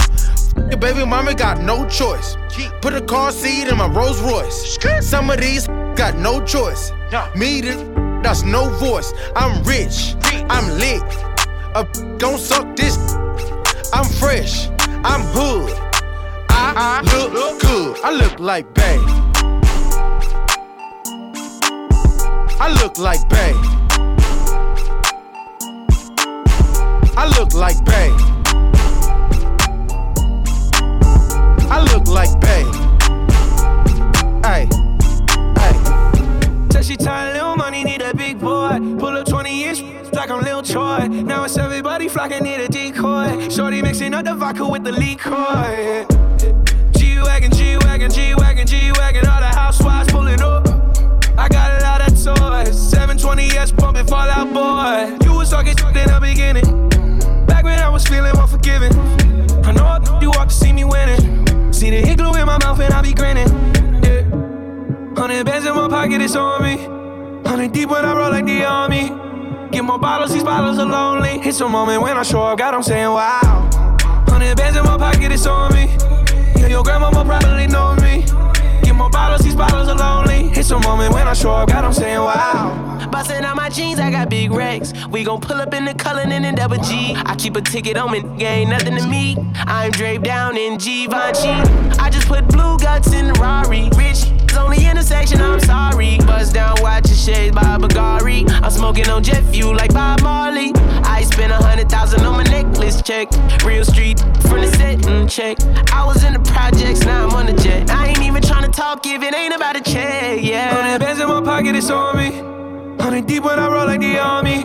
Your 0.69 0.79
baby 0.79 1.05
mama 1.05 1.33
got 1.33 1.61
no 1.61 1.87
choice. 1.87 2.35
Put 2.81 2.93
a 2.93 3.01
car 3.01 3.31
seat 3.31 3.67
in 3.67 3.77
my 3.77 3.87
Rolls 3.87 4.21
Royce. 4.21 4.77
Some 5.01 5.29
of 5.29 5.39
these 5.39 5.67
got 5.95 6.15
no 6.17 6.43
choice. 6.45 6.91
Me, 7.35 7.61
that's 8.21 8.43
no 8.43 8.69
voice. 8.77 9.13
I'm 9.35 9.63
rich, 9.63 10.15
I'm 10.49 10.77
lit. 10.77 11.01
A 11.75 11.85
don't 12.17 12.39
suck 12.39 12.75
this. 12.75 12.97
I'm 13.93 14.05
fresh, 14.05 14.69
I'm 15.03 15.21
hood. 15.33 15.71
I 16.51 17.01
look 17.33 17.61
good. 17.61 17.97
I 18.03 18.11
look 18.11 18.39
like 18.39 18.73
Bay. 18.73 18.97
I 22.61 22.73
look 22.73 22.97
like 22.97 23.27
Bay. 23.29 23.53
I 27.15 27.25
look 27.37 27.53
like 27.53 27.83
Bay. 27.85 28.09
I 31.69 31.81
look 31.93 32.07
like 32.07 32.37
Bay. 32.41 32.65
Hey, 34.43 34.67
hey. 35.57 36.69
Said 36.69 36.85
she 36.85 36.97
tired, 36.97 37.33
little 37.33 37.55
money, 37.55 37.85
need 37.85 38.01
a 38.01 38.13
big 38.13 38.39
boy. 38.39 38.77
Pull 38.99 39.17
up 39.17 39.27
20 39.27 39.63
inch 39.63 39.81
like 40.11 40.29
I'm 40.29 40.43
Lil 40.43 40.61
Troy. 40.61 41.07
Now 41.07 41.45
it's 41.45 41.57
everybody 41.57 42.09
flocking, 42.09 42.43
need 42.43 42.59
a 42.59 42.67
decoy. 42.67 43.47
Shorty 43.49 43.81
mixing 43.81 44.13
up 44.13 44.25
the 44.25 44.35
vodka 44.35 44.67
with 44.67 44.83
the 44.83 44.91
liquor. 44.91 46.05
G 46.97 47.21
Wagon, 47.21 47.51
G 47.51 47.77
Wagon, 47.77 48.11
G 48.11 48.35
Wagon, 48.35 48.67
G 48.67 48.91
Wagon. 48.97 49.25
All 49.27 49.39
the 49.39 49.47
housewives 49.47 50.11
pulling 50.11 50.41
up. 50.41 50.68
I 51.49 51.53
got 51.53 51.81
a 51.81 51.83
lot 51.83 52.01
of 52.01 52.13
toys. 52.13 52.93
720S 52.93 53.75
pumping 53.77 54.05
Fall 54.05 54.29
Out 54.29 54.53
Boy. 54.53 55.25
You 55.25 55.33
was 55.33 55.49
talking 55.49 55.75
shit 55.75 55.97
in 55.97 56.07
the 56.07 56.19
beginning. 56.21 56.89
Back 57.45 57.63
when 57.63 57.79
I 57.79 57.89
was 57.89 58.05
feeling 58.05 58.33
more 58.35 58.47
forgiving. 58.47 58.93
I 59.65 59.71
know 59.71 60.19
you 60.21 60.29
walked 60.29 60.51
to 60.51 60.55
see 60.55 60.71
me 60.71 60.83
winning. 60.83 61.73
See 61.73 61.89
the 61.89 62.15
glue 62.15 62.33
in 62.35 62.45
my 62.45 62.57
mouth 62.59 62.79
and 62.79 62.93
I 62.93 63.01
be 63.01 63.13
grinning. 63.13 63.47
Yeah. 64.03 64.21
Hundred 65.17 65.45
bands 65.45 65.65
in 65.65 65.75
my 65.75 65.87
pocket, 65.87 66.21
it's 66.21 66.35
on 66.35 66.63
me. 66.63 66.77
Hundred 67.47 67.71
deep 67.71 67.89
when 67.89 68.05
I 68.05 68.13
roll 68.13 68.31
like 68.31 68.45
the 68.45 68.63
army. 68.63 69.09
Get 69.71 69.83
more 69.83 69.99
bottles, 69.99 70.33
these 70.33 70.43
bottles 70.43 70.77
are 70.79 70.85
lonely. 70.85 71.39
It's 71.47 71.59
a 71.61 71.67
moment 71.67 72.01
when 72.01 72.17
I 72.17 72.23
show 72.23 72.41
up, 72.41 72.57
God, 72.57 72.73
I'm 72.73 72.83
saying 72.83 73.09
wow. 73.09 73.69
Hundred 74.27 74.57
bands 74.57 74.77
in 74.77 74.83
my 74.83 74.97
pocket, 74.97 75.31
it's 75.31 75.45
on 75.45 75.73
me. 75.73 75.85
Yeah, 76.59 76.67
your 76.67 76.83
grandma 76.83 77.09
will 77.09 77.25
probably 77.25 77.67
know 77.67 77.95
me. 77.95 78.25
More 78.99 79.09
bottles, 79.09 79.41
these 79.45 79.55
bottles 79.55 79.87
are 79.87 79.95
lonely. 79.95 80.51
It's 80.59 80.71
a 80.71 80.79
moment 80.79 81.13
when 81.13 81.25
I 81.25 81.33
show 81.33 81.51
up, 81.51 81.69
God, 81.69 81.85
I'm 81.85 81.93
saying 81.93 82.19
wow. 82.19 83.07
Bustin' 83.09 83.45
out 83.45 83.55
my 83.55 83.69
jeans, 83.69 83.97
I 83.97 84.11
got 84.11 84.29
big 84.29 84.51
racks. 84.51 84.91
We 85.07 85.23
gon' 85.23 85.39
pull 85.39 85.55
up 85.55 85.73
in 85.73 85.85
the 85.85 85.93
Cullinan 85.93 86.43
and 86.43 86.57
double 86.57 86.79
G. 86.79 87.13
I 87.15 87.33
keep 87.37 87.55
a 87.55 87.61
ticket 87.61 87.95
on 87.95 88.11
me, 88.11 88.19
ain't 88.43 88.69
nothing 88.69 88.97
to 88.97 89.07
me. 89.07 89.37
I'm 89.55 89.91
draped 89.91 90.25
down 90.25 90.57
in 90.57 90.77
Givenchy. 90.77 91.55
I 91.97 92.09
just 92.11 92.27
put 92.27 92.45
blue 92.49 92.77
guts 92.77 93.13
in 93.13 93.27
the 93.27 93.33
Rari. 93.39 93.89
Rich 93.95 94.38
on 94.57 94.71
the 94.71 94.89
intersection, 94.89 95.41
I'm 95.41 95.59
sorry. 95.59 96.17
Buzz 96.19 96.51
down, 96.51 96.75
watch 96.81 97.07
your 97.07 97.17
shades 97.17 97.55
by 97.55 97.77
Bulgari. 97.77 98.49
I'm 98.49 98.71
smoking 98.71 99.07
on 99.09 99.23
jet 99.23 99.43
fuel 99.51 99.75
like 99.75 99.93
Bob 99.93 100.21
Marley. 100.21 100.71
I 101.03 101.23
spent 101.23 101.51
a 101.51 101.57
hundred 101.57 101.89
thousand 101.89 102.21
on 102.21 102.37
my 102.37 102.43
necklace 102.43 103.01
check. 103.01 103.29
Real 103.63 103.83
street 103.85 104.19
from 104.47 104.61
the 104.61 104.71
set 104.77 105.29
check. 105.29 105.57
I 105.93 106.05
was 106.05 106.23
in 106.23 106.33
the 106.33 106.39
projects, 106.39 107.01
now 107.01 107.27
I'm 107.27 107.33
on 107.33 107.45
the 107.45 107.61
jet. 107.61 107.89
I 107.89 108.07
ain't 108.07 108.21
even 108.21 108.41
tryna 108.41 108.73
talk 108.73 109.05
if 109.05 109.21
it 109.21 109.33
ain't 109.35 109.53
about 109.53 109.75
a 109.75 109.81
check, 109.81 110.41
yeah. 110.41 110.73
Hundred 110.73 110.99
bands 110.99 111.21
in 111.21 111.27
my 111.27 111.41
pocket, 111.41 111.75
it's 111.75 111.89
on 111.89 112.17
me. 112.17 112.29
Hundred 113.03 113.27
deep 113.27 113.43
when 113.43 113.59
I 113.59 113.67
roll 113.67 113.85
like 113.85 114.01
the 114.01 114.17
army. 114.17 114.63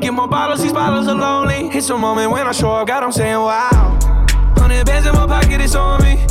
Get 0.00 0.12
more 0.12 0.28
bottles, 0.28 0.62
these 0.62 0.72
bottles 0.72 1.08
are 1.08 1.14
lonely. 1.14 1.68
It's 1.76 1.88
a 1.90 1.96
moment 1.96 2.30
when 2.30 2.46
I 2.46 2.52
show 2.52 2.72
up, 2.72 2.86
God, 2.86 3.02
I'm 3.02 3.12
saying 3.12 3.36
wow. 3.36 3.98
Hundred 4.56 4.84
bands 4.86 5.06
in 5.06 5.14
my 5.14 5.26
pocket, 5.26 5.60
it's 5.60 5.74
on 5.74 6.02
me. 6.02 6.24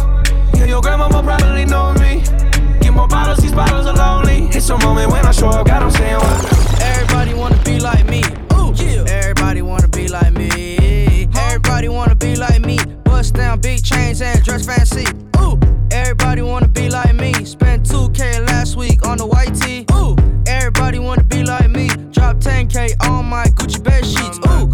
Yeah, 0.55 0.65
your 0.65 0.81
grandma 0.81 1.07
will 1.07 1.23
probably 1.23 1.65
know 1.65 1.93
me. 1.95 2.23
More 2.93 3.07
bottles, 3.07 3.39
these 3.39 3.53
bottles 3.53 3.85
are 3.87 3.95
lonely. 3.95 4.47
It's 4.55 4.69
a 4.69 4.77
moment 4.77 5.11
when 5.11 5.25
I 5.25 5.31
show 5.31 5.49
up, 5.49 5.65
God, 5.67 5.83
I'm 5.83 5.91
saying 5.91 6.17
wow. 6.17 6.39
Everybody 6.81 7.33
wanna 7.33 7.61
be 7.63 7.79
like 7.79 8.05
me. 8.07 8.21
Ooh, 8.53 8.73
yeah. 8.75 9.03
Everybody 9.07 9.61
wanna 9.61 9.87
be 9.87 10.07
like 10.07 10.33
me. 10.33 11.27
Everybody 11.35 11.89
wanna 11.89 12.15
be 12.15 12.35
like 12.35 12.61
me. 12.61 12.77
Bust 13.03 13.33
down 13.33 13.59
big 13.59 13.83
chains 13.83 14.21
and 14.21 14.43
dress 14.43 14.65
fancy. 14.65 15.05
Ooh, 15.39 15.59
everybody 15.91 16.41
wanna 16.41 16.67
be 16.67 16.89
like 16.89 17.13
me. 17.15 17.33
Spent 17.45 17.83
2K 17.89 18.45
last 18.47 18.75
week 18.75 19.07
on 19.07 19.17
the 19.17 19.25
white 19.25 19.55
tee. 19.55 19.85
Ooh, 19.93 20.15
everybody 20.47 20.99
wanna 20.99 21.23
be 21.23 21.43
like 21.43 21.69
me. 21.69 21.89
Drop 22.11 22.37
10K 22.37 22.95
on 23.09 23.25
my 23.25 23.45
Gucci 23.45 23.83
bed 23.83 24.05
sheets. 24.05 24.39
Ooh, 24.47 24.67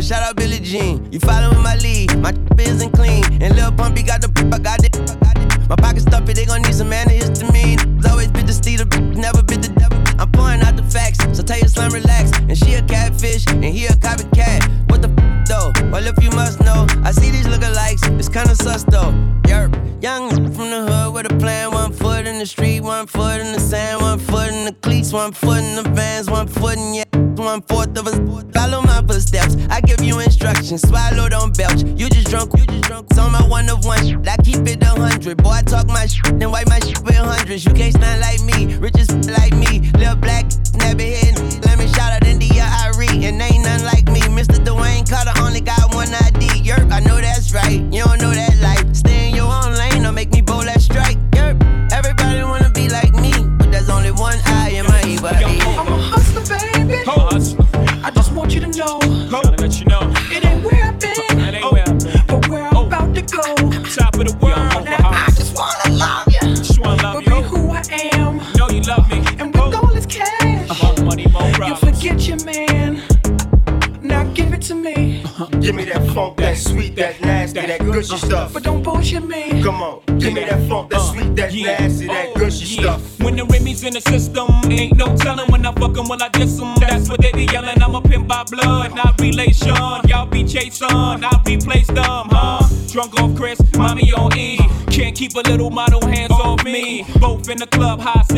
Shout 0.00 0.22
out 0.22 0.36
Billie 0.36 0.60
Jean. 0.60 1.12
You 1.12 1.18
following 1.18 1.60
my 1.60 1.74
lead? 1.76 2.16
My 2.20 2.30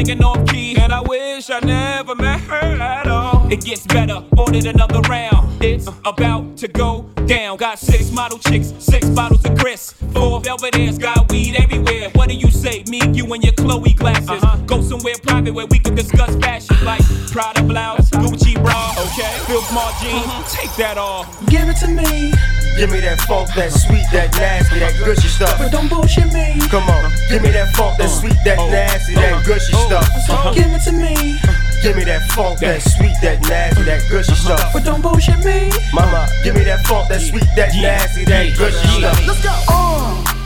singing 0.04 0.24
off 0.24 0.46
key. 0.46 0.76
And 0.76 0.92
I 0.92 1.00
wish 1.00 1.50
I 1.50 1.60
never 1.60 2.14
met 2.14 2.40
her 2.40 2.80
at 2.80 3.06
all. 3.06 3.50
It 3.52 3.64
gets 3.64 3.86
better, 3.86 4.24
ordered 4.36 4.66
another 4.66 5.00
round. 5.02 5.62
It's 5.62 5.88
about 6.04 6.56
to 6.58 6.68
go 6.68 7.02
down. 7.26 7.56
Got 7.58 7.78
six 7.78 8.10
model 8.10 8.38
chicks, 8.38 8.72
six 8.78 9.08
bottles 9.08 9.44
of 9.44 9.58
Chris. 9.58 9.92
Four 10.12 10.40
Belvedere's, 10.40 10.98
got 10.98 11.30
weed 11.30 11.56
everywhere. 11.56 12.10
What 12.40 12.52
do 12.52 12.56
you 12.56 12.62
say? 12.62 12.84
Me, 12.88 13.00
you, 13.12 13.30
and 13.34 13.44
your 13.44 13.52
Chloe 13.52 13.92
glasses. 13.92 14.30
Uh-huh. 14.30 14.56
Go 14.64 14.80
somewhere 14.80 15.12
private 15.22 15.52
where 15.52 15.66
we 15.66 15.78
can 15.78 15.94
discuss 15.94 16.34
fashion 16.36 16.74
like 16.86 17.04
Prada 17.30 17.62
blouse, 17.62 18.10
uh-huh. 18.12 18.24
Gucci 18.24 18.54
bra, 18.56 18.96
okay? 18.96 19.36
Phil 19.44 19.60
Margine, 19.76 20.24
uh-huh. 20.24 20.48
take 20.48 20.72
that 20.76 20.96
off. 20.96 21.28
Give 21.52 21.68
it 21.68 21.76
to 21.84 21.88
me. 21.88 22.32
Give 22.80 22.88
me 22.88 23.00
that 23.04 23.20
funk, 23.28 23.52
that 23.56 23.72
sweet, 23.72 24.08
that 24.12 24.32
nasty, 24.40 24.78
that 24.78 24.96
gushy 25.04 25.28
stuff. 25.28 25.58
But 25.58 25.70
don't 25.70 25.90
bullshit 25.90 26.32
me. 26.32 26.56
Come 26.72 26.88
on, 26.88 27.12
give 27.28 27.42
me 27.42 27.50
that 27.50 27.76
funk, 27.76 27.98
that 27.98 28.08
sweet, 28.08 28.40
that 28.48 28.56
nasty, 28.72 29.16
that 29.16 29.44
gushy 29.44 29.76
stuff. 29.84 30.08
Give 30.56 30.72
it 30.72 30.80
to 30.88 30.92
me. 30.96 31.36
Give 31.84 31.96
me 31.96 32.04
that 32.04 32.24
funk, 32.32 32.60
that 32.60 32.80
sweet, 32.80 33.20
that 33.20 33.42
nasty, 33.52 33.82
that 33.84 34.08
gushy 34.08 34.32
stuff. 34.32 34.72
But 34.72 34.84
don't 34.84 35.02
bullshit 35.02 35.44
me. 35.44 35.68
Mama, 35.92 36.26
give 36.42 36.54
me 36.54 36.64
that 36.64 36.86
funk, 36.86 37.08
that 37.10 37.20
sweet, 37.20 37.44
that 37.56 37.76
nasty, 37.76 38.24
that 38.24 38.56
gushy 38.56 38.88
stuff. 38.96 39.26
Let's 39.26 39.44
go. 39.44 39.52
Uh. 39.68 40.39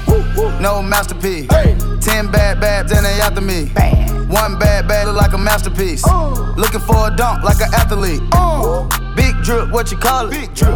No 0.61 0.83
masterpiece. 0.83 1.49
Ten 2.01 2.31
bad 2.31 2.61
babs 2.61 2.93
and 2.93 3.05
they 3.05 3.21
after 3.21 3.41
me. 3.41 3.67
One 4.27 4.59
bad 4.59 4.89
bad 4.89 5.07
look 5.07 5.17
like 5.17 5.33
a 5.33 5.39
masterpiece. 5.39 6.05
Looking 6.57 6.81
for 6.81 7.09
a 7.09 7.15
dunk 7.17 7.45
like 7.45 7.61
an 7.61 7.73
athlete. 7.75 8.21
Big 9.17 9.35
drip, 9.43 9.71
what 9.71 9.91
you 9.91 9.99
call 9.99 10.27
it? 10.27 10.31
Big 10.31 10.55
drip. 10.55 10.75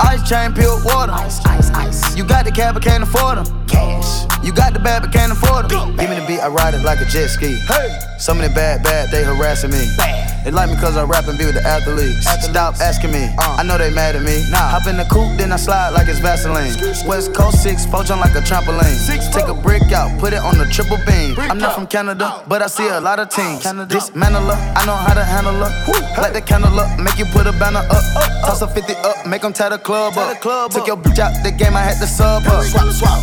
Ice 0.00 0.28
chain, 0.28 0.52
pure 0.52 0.82
water. 0.84 1.12
Ice, 1.12 1.44
ice, 1.46 1.70
ice. 1.70 2.16
You 2.16 2.24
got 2.24 2.44
the 2.44 2.50
cab, 2.50 2.74
but 2.74 2.82
can't 2.82 3.02
afford 3.02 3.38
them. 3.38 3.66
Cash. 3.66 4.26
You 4.42 4.52
got 4.52 4.72
the 4.72 4.78
bad, 4.78 5.02
but 5.02 5.12
can't 5.12 5.32
afford 5.32 5.68
them. 5.68 5.96
Give 5.96 6.08
me 6.08 6.18
the 6.18 6.26
beat, 6.26 6.40
I 6.40 6.48
ride 6.48 6.74
it 6.74 6.82
like 6.82 7.00
a 7.00 7.04
jet 7.04 7.28
ski. 7.28 7.56
Hey. 7.68 7.98
Some 8.18 8.40
of 8.40 8.48
the 8.48 8.54
bad, 8.54 8.82
bad, 8.82 9.10
they 9.10 9.24
harassing 9.24 9.70
me. 9.70 9.80
Bad. 9.96 10.44
They 10.44 10.50
like 10.50 10.70
me 10.70 10.76
cause 10.76 10.96
I 10.96 11.04
rap 11.04 11.28
and 11.28 11.38
be 11.38 11.44
with 11.44 11.54
the 11.54 11.64
athletes. 11.64 12.24
Stop 12.44 12.76
asking 12.80 13.12
me, 13.12 13.28
uh. 13.38 13.56
I 13.60 13.62
know 13.62 13.76
they 13.76 13.92
mad 13.92 14.16
at 14.16 14.22
me. 14.22 14.44
Nah. 14.50 14.72
Hop 14.72 14.86
in 14.86 14.96
the 14.96 15.04
coupe, 15.04 15.36
then 15.36 15.52
I 15.52 15.56
slide 15.56 15.90
like 15.90 16.08
it's 16.08 16.18
Vaseline. 16.18 16.72
West 17.06 17.34
Coast 17.34 17.62
6, 17.62 17.86
four 17.86 18.04
jump 18.04 18.20
like 18.20 18.34
a 18.34 18.40
trampoline. 18.40 18.96
Six, 18.96 19.28
Take 19.28 19.48
a 19.48 19.54
brick 19.54 19.92
out, 19.92 20.18
put 20.18 20.32
it 20.32 20.40
on 20.40 20.56
the 20.56 20.64
triple 20.66 20.96
beam. 21.06 21.36
I'm 21.38 21.58
not 21.58 21.74
from 21.74 21.86
Canada, 21.86 22.28
oh. 22.28 22.44
but 22.48 22.62
I 22.62 22.66
see 22.66 22.88
a 22.88 23.00
lot 23.00 23.18
of 23.18 23.28
oh. 23.32 23.36
teams. 23.36 23.62
Canada. 23.62 23.92
Dismantle 23.92 24.48
her, 24.48 24.74
I 24.76 24.84
know 24.84 24.96
how 24.96 25.14
to 25.14 25.24
handle 25.24 25.54
her. 25.54 25.72
Light 26.20 26.32
the 26.32 26.40
candle 26.40 26.78
up, 26.78 26.98
make 27.00 27.18
you 27.18 27.26
put 27.32 27.46
a 27.46 27.52
banner 27.52 27.84
up. 27.88 28.04
Toss 28.44 28.62
a 28.62 28.68
50 28.68 28.94
up, 28.96 29.26
make 29.26 29.42
them 29.42 29.52
tie 29.52 29.68
the 29.68 29.78
club 29.90 30.16
up. 30.16 30.70
Took 30.70 30.86
your 30.86 30.96
bitch 30.96 31.18
out 31.18 31.34
the 31.42 31.50
game, 31.50 31.74
I 31.74 31.82
had 31.82 31.98
to 31.98 32.06
sub 32.06 32.46
up. 32.46 32.64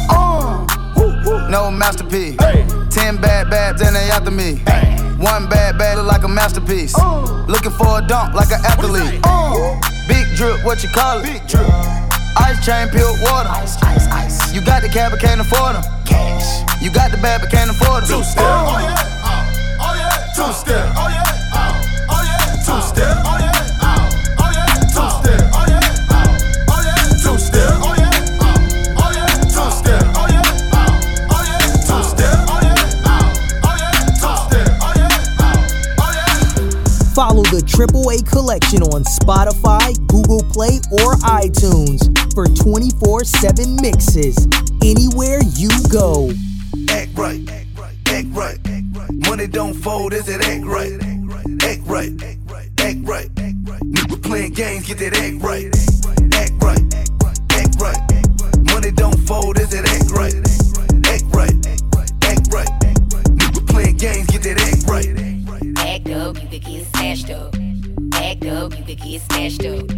Uh. 0.10 1.48
No 1.50 1.72
masterpiece. 1.72 2.36
Ten 2.90 3.16
bad 3.22 3.50
babs 3.50 3.82
and 3.82 3.96
they 3.96 4.10
after 4.10 4.32
me. 4.32 4.60
One 5.18 5.48
bad 5.48 5.78
bad 5.78 5.98
look 5.98 6.08
like 6.08 6.24
a 6.24 6.28
masterpiece. 6.28 6.94
Uh. 6.98 7.46
Looking 7.48 7.72
for 7.72 8.00
a 8.00 8.02
dunk 8.06 8.34
like 8.34 8.52
an 8.52 8.60
athlete. 8.66 9.22
Uh. 9.24 9.80
Big 10.08 10.28
drip, 10.36 10.64
what 10.66 10.84
you 10.84 10.90
call 10.90 11.20
it? 11.20 11.24
Big 11.24 11.48
drip. 11.48 11.68
Ice 12.38 12.60
chain, 12.66 12.90
pure 12.90 13.16
water. 13.24 13.50
Ice, 13.50 13.82
ice, 13.84 14.08
ice. 14.12 14.54
You 14.54 14.60
got 14.62 14.82
the 14.82 14.90
cab, 14.90 15.12
but 15.12 15.22
can't 15.22 15.40
afford 15.40 15.76
them. 15.76 15.84
Cash. 16.06 16.82
You 16.82 16.92
got 16.92 17.12
the 17.12 17.18
bad, 17.18 17.42
but 17.42 17.50
can't 17.50 17.72
afford 17.72 18.04
them. 18.04 18.20
Two 18.20 18.24
step. 18.24 18.44
Oh 18.44 18.78
yeah. 18.80 19.80
Oh 19.80 19.96
yeah. 19.96 20.36
Two 20.36 20.52
step. 20.52 20.94
Oh 20.98 21.08
yeah. 21.08 21.37
Follow 37.18 37.42
the 37.50 37.66
Triple 37.66 38.12
A 38.14 38.22
collection 38.22 38.84
on 38.94 39.02
Spotify, 39.02 39.98
Google 40.06 40.46
Play, 40.54 40.78
or 41.02 41.18
iTunes 41.26 42.06
for 42.38 42.46
24 42.46 43.26
7 43.26 43.76
mixes 43.82 44.38
anywhere 44.86 45.42
you 45.58 45.74
go. 45.90 46.30
Act 46.94 47.18
right, 47.18 47.42
act 47.50 47.74
right. 47.74 47.98
Act 48.14 48.28
right. 48.38 48.60
Money 49.26 49.48
don't 49.48 49.74
fold, 49.74 50.14
is 50.14 50.30
it 50.30 50.46
act 50.46 50.64
right? 50.64 50.94
Act 51.66 51.82
right, 51.90 52.14
act 52.22 53.02
right. 53.10 53.34
Nigga 53.34 54.22
playing 54.22 54.54
games, 54.54 54.86
get 54.86 55.00
that 55.00 55.18
act 55.18 55.42
right. 55.42 55.74
Act 56.38 56.54
right, 56.62 56.86
act 57.58 57.82
right. 57.82 58.72
Money 58.72 58.92
don't 58.92 59.18
fold, 59.26 59.58
is 59.58 59.74
it 59.74 59.90
act 59.90 60.12
right? 60.14 60.38
Act 61.10 61.26
right, 61.34 61.58
act 62.30 62.54
right. 62.54 62.70
Nigga 63.34 63.68
playing 63.68 63.98
games, 63.98 64.28
get 64.28 64.44
that 64.44 64.62
act 64.62 64.86
right. 64.88 65.27
Act 66.08 66.16
up, 66.16 66.42
you 66.42 66.48
could 66.48 66.64
get 66.64 66.86
snatched 66.86 67.30
up. 67.32 67.54
Act 68.14 68.46
up, 68.46 68.78
you 68.78 68.86
could 68.86 68.98
get 68.98 69.22
snatched 69.24 69.66
up. 69.66 69.92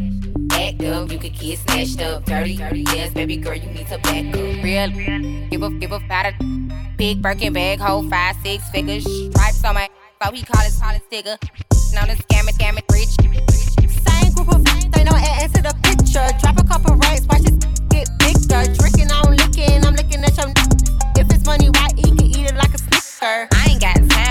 Act 0.53 0.83
up, 0.83 1.11
you 1.11 1.19
could 1.19 1.37
get 1.37 1.59
snatched 1.59 2.01
up. 2.01 2.25
Dirty, 2.25 2.57
dirty, 2.57 2.81
yes, 2.81 3.13
baby 3.13 3.37
girl, 3.37 3.53
you 3.53 3.69
need 3.69 3.85
to 3.89 3.99
back 3.99 4.25
up. 4.33 4.63
Real, 4.63 4.89
give 5.51 5.61
a, 5.61 5.69
give 5.69 5.91
a 5.91 5.97
about 5.97 6.25
a 6.25 6.33
big 6.97 7.21
Birkin 7.21 7.53
bag, 7.53 7.79
hold 7.79 8.09
five, 8.09 8.35
six 8.43 8.67
figures. 8.71 9.03
Stripes 9.03 9.63
on 9.63 9.75
my, 9.75 9.87
so 10.23 10.31
he 10.31 10.41
call 10.41 10.63
his, 10.63 10.79
call 10.79 10.93
his 10.93 11.03
digger. 11.11 11.37
Known 11.93 12.07
to 12.07 12.15
scam 12.23 12.49
it, 12.49 12.55
scam 12.55 12.75
it, 12.79 12.85
rich. 12.91 13.13
Same 13.87 14.33
group 14.33 14.49
of 14.49 14.65
they 14.91 15.03
know 15.03 15.13
add 15.13 15.53
to 15.53 15.61
the 15.61 15.75
picture. 15.83 16.25
Drop 16.41 16.59
a 16.59 16.67
couple 16.67 16.95
racks, 16.95 17.27
watch 17.27 17.43
this 17.43 17.53
get 17.89 18.09
bigger. 18.17 18.73
Drinking, 18.73 19.11
I'm 19.11 19.29
licking, 19.35 19.85
I'm 19.85 19.93
looking 19.93 20.23
at 20.23 20.35
your. 20.37 20.51
If 21.21 21.31
it's 21.31 21.45
money, 21.45 21.69
why 21.69 21.89
eat 21.97 22.17
can 22.17 22.25
eat 22.25 22.49
it 22.49 22.55
like 22.55 22.73
a 22.73 22.79
snicker? 22.79 23.47
I 23.53 23.67
ain't 23.69 23.79
got 23.79 23.95
time 24.09 24.28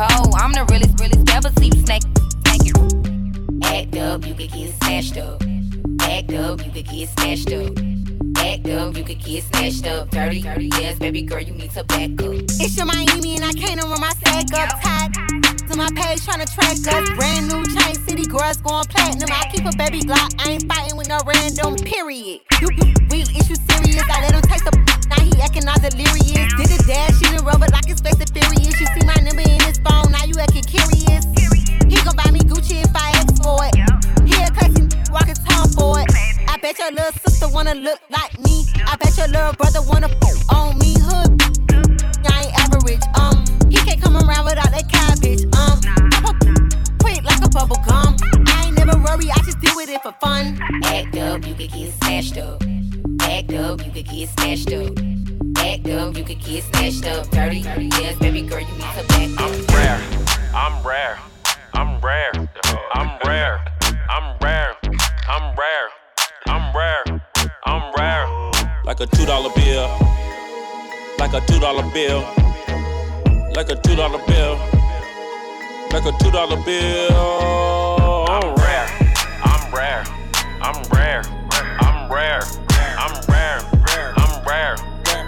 I'm 0.00 0.52
the 0.52 0.64
realest, 0.70 1.00
realest, 1.00 1.28
ever 1.30 1.50
see 1.58 1.70
you 1.74 1.84
snake. 1.84 2.02
Thank 2.44 2.66
you. 2.66 2.74
Act 3.64 3.96
up, 3.96 4.24
you 4.24 4.34
could 4.34 4.52
get 4.52 4.72
snatched 4.74 5.16
up. 5.16 5.42
Act 6.02 6.32
up, 6.34 6.64
you 6.64 6.70
could 6.70 6.86
get 6.86 7.08
snatched 7.08 7.52
up. 7.52 7.76
Act 8.36 8.68
up, 8.68 8.96
you 8.96 9.02
could 9.02 9.18
get 9.18 9.42
snatched 9.42 9.86
up. 9.88 10.10
Dirty, 10.10 10.42
dirty, 10.42 10.70
yes, 10.78 10.98
baby 10.98 11.22
girl, 11.22 11.40
you 11.40 11.52
need 11.52 11.72
to 11.72 11.82
back 11.84 12.10
up. 12.22 12.34
It's 12.60 12.76
your 12.76 12.86
Miami 12.86 13.36
and 13.36 13.44
I 13.44 13.52
can't 13.52 13.82
run 13.82 14.00
my 14.00 14.12
sack 14.24 14.54
up 14.54 14.80
tight. 14.80 15.47
To 15.68 15.76
my 15.76 15.90
page 15.92 16.24
tryna 16.24 16.48
track 16.48 16.80
us. 16.80 17.10
Brand 17.12 17.48
new 17.48 17.60
chain 17.76 17.94
city 18.08 18.24
girls 18.24 18.56
going 18.56 18.86
platinum. 18.88 19.28
I 19.28 19.44
keep 19.52 19.66
a 19.66 19.76
baby 19.76 20.00
Glock. 20.00 20.32
I 20.40 20.52
ain't 20.52 20.64
fighting 20.64 20.96
with 20.96 21.08
no 21.08 21.20
random. 21.26 21.76
Period. 21.76 22.40
You, 22.62 22.68
you 22.72 22.94
we 23.10 23.20
issue 23.36 23.52
serious. 23.68 24.00
I 24.08 24.22
let 24.22 24.32
him 24.32 24.42
taste 24.48 24.64
the. 24.64 24.72
Now 25.08 25.20
he 25.20 25.32
acting 25.42 25.68
all 25.68 25.76
delirious. 25.76 26.48
Did 26.56 26.72
a 26.72 26.80
dash, 26.88 27.18
she 27.20 27.36
the 27.36 27.42
rubber 27.44 27.66
like 27.72 27.84
his 27.84 28.00
face 28.00 28.16
is 28.16 28.30
furious. 28.32 28.80
You 28.80 28.86
see 28.96 29.04
my 29.04 29.16
number 29.20 29.44
in 29.44 29.60
his 29.60 29.76
phone. 29.84 30.12
Now 30.12 30.24
you 30.24 30.40
acting 30.40 30.64
curious. 30.64 31.24
He 31.84 31.96
gon' 32.00 32.16
buy 32.16 32.30
me 32.32 32.40
Gucci 32.40 32.80
if 32.80 32.92
I 32.96 33.12
ask 33.20 33.36
for 33.44 33.60
it. 33.68 33.76
He 34.24 34.32
a 34.40 34.48
classy 34.48 34.88
walking 35.12 35.36
tongue 35.44 35.68
for 35.76 36.00
it. 36.00 36.08
I 36.48 36.56
bet 36.60 36.78
your 36.78 36.92
little 36.92 37.12
sister 37.24 37.48
wanna 37.48 37.74
look 37.74 38.00
like 38.08 38.32
me. 38.40 38.64
I 38.88 38.96
bet 38.96 39.16
your 39.18 39.28
little 39.28 39.52
brother 39.52 39.82
wanna 39.84 40.08
on 40.48 40.78
me. 40.78 40.96
Hood 40.96 41.87
I 42.30 42.44
ain't 42.44 42.54
average. 42.60 43.02
Um, 43.18 43.44
he 43.70 43.76
can't 43.76 44.00
come 44.00 44.16
around 44.16 44.44
without 44.44 44.70
that 44.70 44.88
cabbage. 44.90 45.44
Um, 45.56 45.80
pop 46.10 46.34
up 46.34 46.36
quick 47.00 47.24
like 47.24 47.44
a 47.44 47.48
bubble 47.48 47.80
gum. 47.86 48.16
I 48.46 48.66
ain't 48.66 48.76
never 48.76 48.98
worry, 48.98 49.30
I 49.30 49.38
just 49.44 49.60
deal 49.60 49.74
with 49.76 49.88
it 49.88 50.02
for 50.02 50.12
fun. 50.20 50.58
Act 50.84 51.16
up, 51.16 51.46
you 51.46 51.54
could 51.54 51.72
get 51.72 51.92
snatched 51.94 52.38
up. 52.38 52.62
Act 53.20 53.52
up, 53.52 53.84
you 53.84 53.92
could 53.92 54.06
get 54.08 54.28
snatched 54.28 54.72
up. 54.72 54.92
Act 55.58 55.88
up, 55.88 56.16
you 56.16 56.24
could 56.24 56.40
get 56.40 56.64
snatched 56.64 57.06
up. 57.06 57.30
Dirty, 57.30 57.62
dirty, 57.62 57.86
yes, 57.98 58.18
baby 58.18 58.42
girl, 58.42 58.60
you 58.60 58.66
need 58.66 58.94
to 58.96 59.04
back 59.08 59.30
up. 59.40 59.50
I'm 59.50 59.66
rare. 59.74 60.00
I'm 60.54 60.86
rare. 60.86 61.18
I'm 61.74 62.00
rare. 62.00 62.32
I'm 62.94 63.18
rare. 63.26 63.60
I'm 64.08 64.38
rare. 64.40 64.76
I'm 65.28 65.56
rare. 65.56 65.88
I'm 66.46 66.76
rare. 66.76 67.04
I'm 67.64 67.94
rare. 67.96 68.50
Like 68.84 69.00
a 69.00 69.06
two 69.06 69.26
dollar 69.26 69.50
bill. 69.54 70.17
Like 71.18 71.32
a 71.34 71.40
two 71.46 71.58
dollar 71.58 71.82
bill. 71.92 72.20
Like 73.54 73.68
a 73.70 73.76
two 73.82 73.96
dollar 73.96 74.18
bill. 74.26 74.56
Like 75.92 76.04
a 76.06 76.12
two 76.22 76.30
dollar 76.30 76.56
bill. 76.64 78.26
I'm 78.28 78.54
rare. 78.54 78.86
I'm 79.42 79.72
rare. 79.72 80.04
I'm 80.60 80.82
rare. 80.90 81.22
I'm 81.80 82.10
rare. 82.10 82.42
I'm 82.98 83.24
rare. 83.28 83.60
I'm 84.16 84.44
rare. 84.46 84.76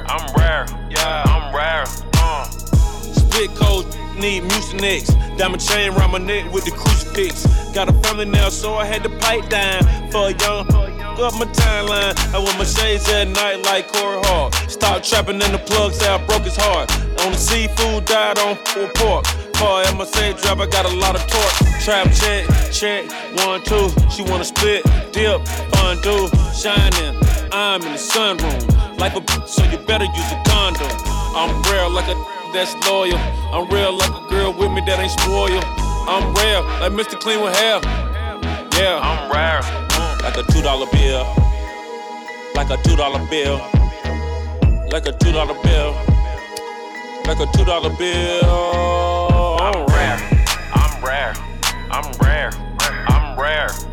I'm 0.06 0.34
rare. 0.36 0.66
Yeah. 0.90 1.24
I'm 1.26 1.54
rare. 1.54 1.84
Uh. 2.14 2.44
Spit 2.44 3.50
cold 3.56 3.86
need 4.16 4.44
Mucinex. 4.44 5.36
Diamond 5.36 5.60
chain 5.60 5.92
around 5.92 6.12
my 6.12 6.18
neck 6.18 6.52
with 6.52 6.64
the 6.64 6.70
crucifix. 6.70 7.46
Got 7.74 7.88
a 7.88 7.92
family 8.04 8.26
now, 8.26 8.48
so 8.48 8.74
I 8.74 8.84
had 8.84 9.02
to 9.02 9.10
pipe 9.18 9.48
down 9.48 9.82
for 10.10 10.28
a 10.28 10.32
young 10.38 10.89
up 11.22 11.34
my 11.34 11.46
timeline. 11.52 12.16
I 12.34 12.38
wear 12.38 12.56
my 12.56 12.64
shades 12.64 13.08
at 13.08 13.28
night 13.28 13.64
like 13.64 13.92
Corey 13.92 14.20
Hart. 14.24 14.54
Stop 14.68 15.02
trapping 15.02 15.40
in 15.40 15.52
the 15.52 15.58
plug, 15.58 15.92
say 15.92 16.08
I 16.08 16.18
broke 16.26 16.44
his 16.44 16.56
heart. 16.56 16.90
On 17.24 17.32
the 17.32 17.38
seafood, 17.38 18.04
died 18.06 18.38
on 18.38 18.56
full 18.66 18.88
pork. 18.96 19.24
Car 19.54 19.82
at 19.82 19.96
my 19.96 20.04
same 20.04 20.36
drop, 20.36 20.58
I 20.60 20.66
got 20.66 20.86
a 20.86 20.94
lot 20.96 21.14
of 21.14 21.26
torque. 21.26 21.56
Trap 21.84 22.12
check, 22.12 22.48
check, 22.72 23.04
one, 23.44 23.62
two. 23.62 23.92
She 24.10 24.22
wanna 24.22 24.44
split, 24.44 24.84
dip, 25.12 25.40
undo, 25.84 26.28
shining. 26.56 27.14
I'm 27.52 27.82
in 27.82 27.92
the 27.92 28.00
sunroom. 28.00 28.98
Like 28.98 29.14
a 29.16 29.22
so 29.46 29.64
you 29.64 29.78
better 29.78 30.04
use 30.04 30.32
a 30.32 30.40
condom. 30.46 30.88
I'm 31.36 31.50
rare 31.70 31.88
like 31.88 32.08
a 32.08 32.16
that's 32.52 32.74
loyal. 32.86 33.18
I'm 33.52 33.68
real 33.68 33.92
like 33.96 34.10
a 34.10 34.28
girl 34.28 34.52
with 34.52 34.72
me 34.72 34.82
that 34.86 34.98
ain't 34.98 35.12
spoiled. 35.12 35.64
I'm 36.08 36.34
rare 36.34 36.62
like 36.80 36.92
Mr. 36.92 37.18
Clean 37.20 37.40
with 37.42 37.54
hair. 37.56 37.80
Yeah, 38.74 38.98
I'm 39.02 39.30
rare. 39.30 39.89
Like 40.22 40.36
a 40.36 40.42
two 40.52 40.62
dollar 40.62 40.86
bill. 40.92 41.24
Like 42.54 42.70
a 42.70 42.76
two 42.82 42.94
dollar 42.96 43.26
bill. 43.30 43.58
Like 44.92 45.06
a 45.06 45.12
two 45.12 45.32
dollar 45.32 45.54
bill. 45.62 45.94
Like 47.26 47.40
a 47.40 47.46
two 47.56 47.64
dollar 47.64 47.90
bill. 47.96 49.56
I'm 49.60 49.86
rare. 49.86 50.18
I'm 50.74 51.04
rare. 51.04 51.34
I'm 51.90 52.12
rare. 52.20 52.50
I'm 53.08 53.38
rare. 53.38 53.89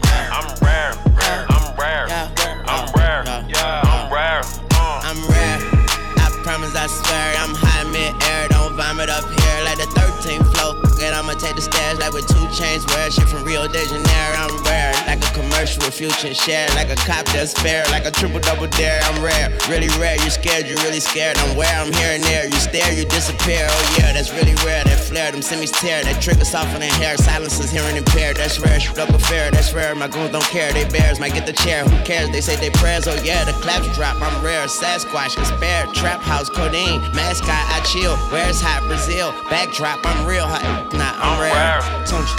The 11.58 11.62
stairs 11.65 11.98
like 11.98 12.13
with 12.13 12.30
two 12.30 12.46
chains. 12.54 12.86
Wear 12.93 13.10
shit 13.10 13.28
from 13.28 13.43
Rio 13.43 13.67
de 13.67 13.82
Janeiro. 13.89 14.38
I'm 14.38 14.54
rare. 14.63 14.93
Like 15.10 15.26
a 15.26 15.32
commercial 15.34 15.82
with 15.82 15.98
future 15.98 16.34
share. 16.34 16.70
Like 16.78 16.93
a 16.93 16.96
cop 17.02 17.26
that's 17.34 17.52
fair. 17.58 17.84
Like 17.89 18.06
a 18.06 18.12
triple 18.12 18.39
double 18.39 18.67
dare. 18.78 19.02
I'm 19.10 19.17
rare. 19.26 19.50
Really 19.67 19.89
rare. 19.98 20.15
You 20.22 20.30
scared, 20.30 20.67
you 20.67 20.76
really 20.86 21.02
scared. 21.02 21.38
I'm 21.39 21.58
where 21.58 21.74
I'm 21.74 21.91
here 21.91 22.13
and 22.13 22.24
there. 22.24 22.46
You 22.46 22.60
stare, 22.62 22.93
you 22.93 23.06
disappear. 23.10 23.65
Oh 23.67 23.96
yeah, 23.98 24.13
that's 24.13 24.32
really 24.32 24.54
rare. 24.62 24.84
That 24.86 25.02
flare, 25.02 25.32
them 25.32 25.41
semis 25.41 25.74
tear. 25.74 26.04
That 26.04 26.22
trigger 26.22 26.46
softening 26.46 26.93
hair. 27.02 27.17
Silence 27.17 27.60
is 27.60 27.72
hearing 27.72 27.98
impaired. 27.98 28.38
That's 28.38 28.60
rare. 28.60 28.80
Shoot 28.80 29.00
up 29.00 29.10
a 29.10 29.20
fair. 29.20 29.50
That's 29.50 29.74
rare. 29.74 29.96
My 29.96 30.08
goons 30.08 30.32
don't 30.32 30.46
care. 30.46 30.72
They 30.72 30.86
bears 30.86 31.20
might 31.20 31.34
get 31.34 31.48
the 31.48 31.54
chair. 31.54 31.84
Who 31.84 31.98
cares? 32.06 32.30
They 32.30 32.41
say 32.41 32.56
they 32.56 32.70
prayers. 32.70 33.08
Oh 33.08 33.17
yeah, 33.24 33.43
the 33.46 33.54
claps 33.65 33.89
drop. 33.98 34.22
I'm 34.22 34.46
rare. 34.46 34.67
Sasquatch 34.67 35.41
is 35.41 35.52
bear. 35.60 35.88
Trap 35.88 36.22
house, 36.22 36.50
codeine. 36.50 37.02
Mascot, 37.17 37.50
I 37.50 37.82
chill. 37.82 38.15
Where's 38.30 38.62
hot 38.62 38.84
Brazil? 38.88 39.34
Backdrop, 39.50 40.06
I'm 40.06 40.28
real 40.28 40.46
hot. 40.46 40.93
Nah, 40.93 41.17
I'm, 41.17 41.41
rare. 41.41 41.47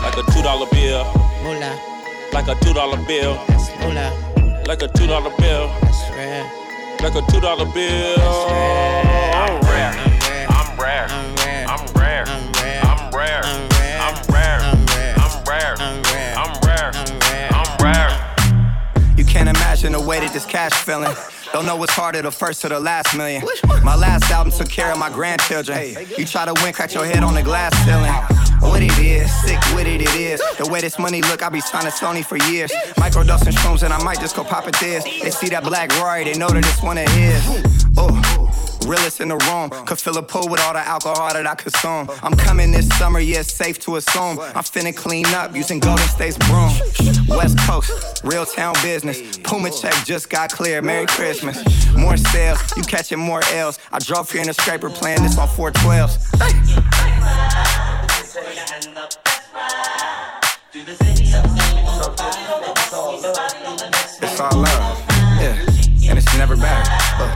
Like 0.03 0.16
a 0.16 0.33
two 0.33 0.42
dollar 0.42 0.66
bill. 0.71 1.05
Moolah. 1.42 1.79
Like 2.33 2.49
a 2.49 2.55
two 2.64 2.73
dollar 2.73 2.97
bill. 3.07 3.38
That's 3.49 3.68
moolah. 3.81 4.64
Like 4.66 4.83
a 4.83 4.88
two 4.88 5.07
dollar 5.07 5.31
bill. 5.38 5.68
That's 5.81 6.11
rare. 6.11 6.44
Like 7.01 7.14
a 7.14 7.23
two 7.31 7.40
dollar 7.40 7.66
bill. 7.66 8.18
I'm 8.18 9.61
rare. 9.62 9.92
I'm 10.49 10.79
rare. 10.79 11.07
I'm 11.09 11.35
rare. 11.37 11.66
I'm 11.68 11.87
rare. 11.94 12.25
I'm 12.27 12.53
rare. 12.57 12.83
I'm 12.83 13.11
rare. 13.12 13.42
I'm 13.44 13.71
rare. 13.77 14.01
I'm 14.01 14.33
rare. 14.33 14.61
I'm 14.61 14.85
rare. 14.97 15.16
I'm 15.16 15.44
rare. 15.47 15.75
I'm 15.79 16.05
rare. 16.07 16.35
I'm 16.37 16.61
rare. 16.62 16.92
I'm 16.94 17.18
rare. 17.21 17.51
I'm 17.53 17.85
rare. 17.85 19.14
You 19.16 19.25
can't 19.25 19.49
imagine 19.49 19.92
the 19.92 20.01
way 20.01 20.21
that 20.21 20.33
this 20.33 20.47
cash 20.47 20.73
feeling. 20.73 21.14
Don't 21.53 21.66
know 21.66 21.77
what's 21.77 21.94
harder, 21.94 22.23
the 22.23 22.31
first 22.31 22.64
or 22.64 22.68
the 22.68 22.81
last 22.81 23.16
million. 23.16 23.42
My 23.83 23.97
last 23.97 24.31
album 24.31 24.53
took 24.53 24.68
care 24.68 24.92
of 24.92 24.99
my 24.99 25.11
grandchildren. 25.11 25.97
You 26.16 26.25
try 26.25 26.44
to 26.44 26.55
win, 26.62 26.73
crack 26.73 26.94
your 26.94 27.05
head 27.05 27.23
on 27.23 27.35
the 27.35 27.42
glass 27.42 27.75
ceiling. 27.85 28.47
What 28.61 28.83
it 28.83 28.99
is, 28.99 29.33
sick 29.42 29.59
with 29.75 29.87
it, 29.87 30.03
it 30.03 30.14
is. 30.14 30.42
The 30.59 30.68
way 30.71 30.81
this 30.81 30.99
money 30.99 31.23
look, 31.23 31.42
I 31.42 31.49
be 31.49 31.61
signing 31.61 31.92
Sony 31.92 32.25
for 32.25 32.37
years. 32.51 32.73
Micro 32.97 33.23
and 33.23 33.31
shrooms, 33.31 33.83
and 33.83 33.92
I 33.92 34.03
might 34.03 34.21
just 34.21 34.37
go 34.37 34.44
pop 34.44 34.66
it 34.66 34.77
this. 34.79 35.05
They 35.05 35.31
see 35.31 35.49
that 35.51 35.64
black 35.64 35.90
Rory, 36.01 36.25
they 36.25 36.35
know 36.35 36.49
that 36.49 36.64
this 36.64 36.83
one 36.83 36.99
of 36.99 37.09
his. 37.09 37.42
Oh. 37.97 38.38
Realest 38.87 39.21
in 39.21 39.29
the 39.29 39.37
room, 39.37 39.68
could 39.85 39.99
fill 39.99 40.16
a 40.16 40.23
pool 40.23 40.49
with 40.49 40.61
all 40.62 40.73
the 40.73 40.79
alcohol 40.79 41.31
that 41.33 41.47
I 41.47 41.55
consume. 41.55 42.09
I'm 42.23 42.35
coming 42.35 42.71
this 42.71 42.88
summer, 42.97 43.21
yeah, 43.21 43.40
it's 43.40 43.53
safe 43.53 43.79
to 43.81 43.97
assume. 43.97 44.38
I'm 44.40 44.64
finna 44.64 44.97
clean 44.97 45.27
up 45.27 45.55
using 45.55 45.79
Golden 45.79 46.07
State's 46.09 46.38
broom. 46.38 46.73
West 47.29 47.59
Coast, 47.59 48.25
real 48.25 48.47
town 48.47 48.75
business. 48.83 49.37
Puma 49.38 49.71
check 49.71 49.92
just 50.07 50.31
got 50.31 50.51
clear. 50.51 50.81
Merry 50.81 51.05
Christmas. 51.07 51.62
More 51.94 52.16
sales, 52.16 52.61
you 52.77 52.83
catching 52.83 53.18
more 53.18 53.42
L's. 53.53 53.79
I 53.92 53.99
drove 53.99 54.31
here 54.31 54.40
in 54.40 54.49
a 54.49 54.55
scraper 54.55 54.88
playing 54.88 55.23
this 55.23 55.37
on 55.37 55.49
412s. 55.49 56.88
It's 58.28 58.36
all 64.38 64.52
love, 64.60 65.04
yeah, 65.40 65.56
and 66.10 66.18
it's 66.18 66.36
never 66.36 66.54
bad. 66.54 66.84
Look. 67.18 67.30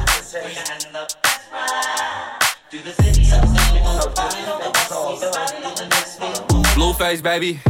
Blueface, 6.75 7.23
baby. 7.23 7.61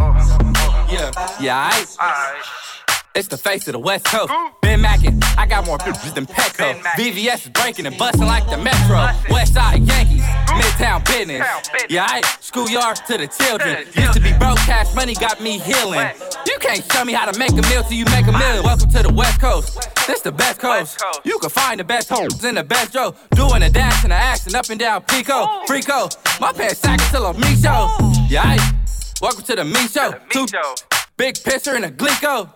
Yeah, 0.90 1.12
yeah, 1.40 1.70
I. 1.70 2.71
It's 3.14 3.29
the 3.29 3.37
face 3.37 3.68
of 3.68 3.72
the 3.72 3.79
West 3.79 4.07
Coast. 4.07 4.33
Ben 4.62 4.81
Mackin, 4.81 5.20
I 5.37 5.44
got 5.46 5.66
more 5.66 5.77
bitches 5.77 6.14
than 6.14 6.25
Petco. 6.25 6.81
VVS 6.96 7.44
is 7.44 7.48
breaking 7.51 7.85
and 7.85 7.98
busting 7.98 8.25
like 8.25 8.48
the 8.48 8.57
Metro. 8.57 9.07
West 9.29 9.53
Side 9.53 9.87
Yankees, 9.87 10.25
Midtown 10.48 11.05
business. 11.05 11.46
Yeah, 11.90 12.07
I 12.09 12.22
schoolyard 12.40 12.96
to 13.07 13.18
the 13.18 13.29
children. 13.29 13.87
Used 13.94 14.14
to 14.14 14.20
be 14.20 14.33
broke, 14.38 14.57
cash 14.61 14.94
money 14.94 15.12
got 15.14 15.42
me 15.42 15.59
healing. 15.59 16.09
You 16.46 16.57
can't 16.59 16.83
show 16.90 17.05
me 17.05 17.12
how 17.12 17.31
to 17.31 17.38
make 17.38 17.51
a 17.51 17.61
meal 17.68 17.83
till 17.83 17.98
you 17.98 18.07
make 18.07 18.27
a 18.29 18.33
meal. 18.33 18.62
Welcome 18.64 18.88
to 18.88 19.03
the 19.03 19.12
West 19.12 19.38
Coast. 19.42 19.90
This 20.07 20.22
the 20.22 20.33
best 20.33 20.59
coast. 20.59 20.98
You 21.22 21.38
can 21.38 21.51
find 21.51 21.81
the 21.81 21.85
best 21.85 22.09
hoes 22.09 22.42
in 22.44 22.55
the 22.55 22.64
best 22.64 22.94
row. 22.94 23.14
Doing 23.35 23.62
a 23.62 23.68
dash 23.68 24.05
and 24.05 24.12
a 24.14 24.16
action 24.16 24.55
up 24.55 24.70
and 24.70 24.81
down 24.81 25.03
Pico. 25.03 25.46
Frico. 25.66 26.09
My 26.40 26.53
pants 26.53 26.79
sack 26.79 26.98
till 27.11 27.27
I'm 27.27 27.38
me 27.38 27.57
show. 27.57 27.94
Yeah, 28.31 28.42
I. 28.42 28.75
Welcome 29.20 29.44
to 29.44 29.57
the 29.57 29.64
me 29.66 29.87
show. 29.87 30.14
Two 30.31 30.46
big 31.18 31.35
pisser 31.35 31.77
and 31.77 31.85
a 31.85 31.90
glico. 31.90 32.51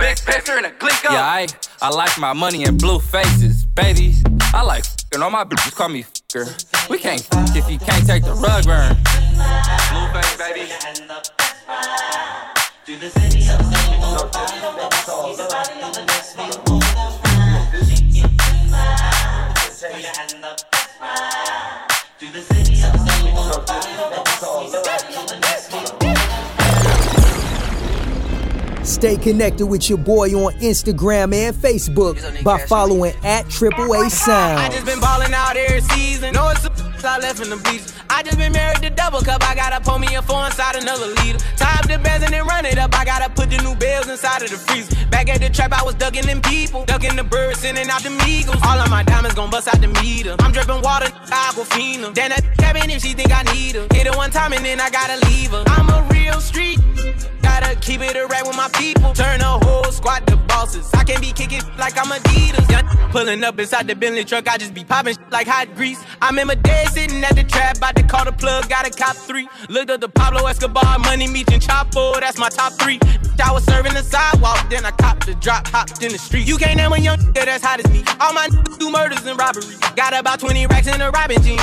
Big 0.00 0.16
pisser 0.16 0.56
and 0.56 0.64
a 0.64 0.70
glico. 0.70 1.12
Yeah, 1.12 1.22
I, 1.22 1.46
I 1.82 1.90
like 1.90 2.18
my 2.18 2.32
money 2.32 2.64
in 2.64 2.78
blue 2.78 2.98
faces, 2.98 3.66
baby. 3.66 4.14
I 4.54 4.62
like 4.62 4.80
f***ing. 4.80 5.22
All 5.22 5.30
my 5.30 5.44
bitches 5.44 5.74
call 5.76 5.90
me 5.90 6.00
f***er. 6.00 6.46
We 6.88 6.98
can't 6.98 7.20
f- 7.20 7.54
if 7.54 7.70
you 7.70 7.78
can't 7.78 8.06
take 8.06 8.24
the 8.24 8.32
rug 8.32 8.64
burn. 8.64 8.96
Blueface, 9.90 10.38
baby. 10.38 10.70
Stay 29.00 29.16
connected 29.16 29.64
with 29.64 29.88
your 29.88 29.96
boy 29.96 30.28
on 30.34 30.52
Instagram 30.60 31.32
and 31.32 31.56
Facebook 31.56 32.44
by 32.44 32.58
following 32.66 33.14
at 33.24 33.48
Triple 33.48 33.94
A 33.94 34.00
I 34.04 34.08
Sound. 34.08 34.74
just 34.74 34.84
been 34.84 35.00
ballin' 35.00 35.32
out 35.32 35.56
every 35.56 35.80
season. 35.80 36.34
No, 36.34 36.50
it's 36.50 36.66
a 36.66 36.70
I 37.08 37.18
left 37.18 37.40
in 37.40 37.48
the 37.48 37.56
beach. 37.56 37.80
I 38.10 38.22
just 38.22 38.36
been 38.36 38.52
married 38.52 38.82
to 38.82 38.90
double 38.90 39.22
cup. 39.22 39.42
I 39.48 39.54
gotta 39.54 39.80
pour 39.80 39.98
me 39.98 40.14
a 40.16 40.20
four 40.20 40.44
inside 40.44 40.76
another 40.76 41.06
liter. 41.06 41.38
Tie 41.56 41.78
up 41.78 41.88
the 41.88 41.96
bands 41.96 42.26
and 42.26 42.34
then 42.34 42.46
run 42.46 42.66
it 42.66 42.76
up. 42.76 42.92
I 42.92 43.06
gotta 43.06 43.30
put 43.30 43.48
the 43.48 43.56
new 43.64 43.74
bells 43.74 44.06
inside 44.06 44.42
of 44.42 44.50
the 44.50 44.58
freezer. 44.58 44.94
Back 45.08 45.30
at 45.30 45.40
the 45.40 45.48
trap, 45.48 45.72
I 45.72 45.82
was 45.82 45.94
ducking 45.94 46.26
them 46.26 46.42
people. 46.42 46.84
Ducking 46.84 47.16
the 47.16 47.24
birds, 47.24 47.60
sending 47.60 47.88
out 47.88 48.02
the 48.02 48.12
eagles. 48.28 48.58
All 48.66 48.78
of 48.78 48.90
my 48.90 49.02
diamonds 49.02 49.34
gon' 49.34 49.48
bust 49.48 49.66
out 49.68 49.80
the 49.80 49.88
meter. 49.88 50.36
I'm 50.40 50.52
dripping 50.52 50.82
water, 50.82 51.06
aquafina. 51.32 52.12
Then 52.14 52.36
that 52.36 52.44
cabin 52.58 52.90
if 52.90 53.00
she 53.00 53.14
think 53.14 53.32
I 53.32 53.44
need 53.54 53.76
her. 53.76 53.86
Hit 53.94 54.06
her 54.08 54.16
one 54.18 54.30
time 54.30 54.52
and 54.52 54.62
then 54.62 54.78
I 54.78 54.90
gotta 54.90 55.16
leave 55.26 55.52
her. 55.52 55.64
I'm 55.68 55.88
a 55.88 56.09
real 56.30 56.40
street. 56.40 56.78
Gotta 57.42 57.74
keep 57.76 58.00
it 58.00 58.16
a 58.16 58.26
rap 58.26 58.46
with 58.46 58.56
my 58.56 58.68
people. 58.74 59.12
Turn 59.12 59.40
a 59.40 59.58
whole 59.64 59.90
squad 59.90 60.26
to 60.28 60.36
bosses. 60.36 60.90
I 60.94 61.04
can't 61.04 61.20
be 61.20 61.32
kicking 61.32 61.62
like 61.78 61.98
I'm 61.98 62.10
Adidas. 62.10 62.70
Young 62.70 62.86
pulling 63.10 63.42
up 63.42 63.58
inside 63.58 63.88
the 63.88 63.96
Bentley 63.96 64.24
truck, 64.24 64.48
I 64.48 64.56
just 64.56 64.74
be 64.74 64.84
popping 64.84 65.16
like 65.30 65.46
hot 65.46 65.74
grease. 65.74 66.02
I 66.22 66.28
remember 66.28 66.54
dead 66.54 66.88
sitting 66.88 67.22
at 67.24 67.34
the 67.34 67.44
trap, 67.44 67.78
about 67.78 67.96
to 67.96 68.02
call 68.04 68.24
the 68.24 68.32
plug, 68.32 68.68
got 68.68 68.86
a 68.86 68.90
cop 68.90 69.16
three. 69.16 69.48
Looked 69.68 69.90
up 69.90 70.00
the 70.00 70.08
Pablo 70.08 70.46
Escobar, 70.46 70.98
money 71.00 71.26
meeting 71.26 71.60
Chapo, 71.60 72.18
that's 72.20 72.38
my 72.38 72.48
top 72.48 72.72
three. 72.74 73.00
I 73.42 73.52
was 73.52 73.64
serving 73.64 73.94
the 73.94 74.02
sidewalk, 74.02 74.68
then 74.70 74.84
I 74.84 74.90
copped 74.92 75.26
the 75.26 75.34
drop, 75.34 75.66
hopped 75.68 76.02
in 76.02 76.12
the 76.12 76.18
street. 76.18 76.46
You 76.46 76.56
can't 76.56 76.76
name 76.76 76.92
a 76.92 76.98
young 76.98 77.18
that's 77.32 77.64
hot 77.64 77.80
as 77.84 77.90
me. 77.90 78.04
All 78.20 78.32
my 78.32 78.48
do 78.78 78.90
murders 78.90 79.24
and 79.26 79.38
robberies. 79.38 79.78
Got 79.96 80.14
about 80.14 80.40
20 80.40 80.66
racks 80.66 80.86
in 80.86 81.00
a 81.00 81.10
Robin 81.10 81.42
jean. 81.42 81.58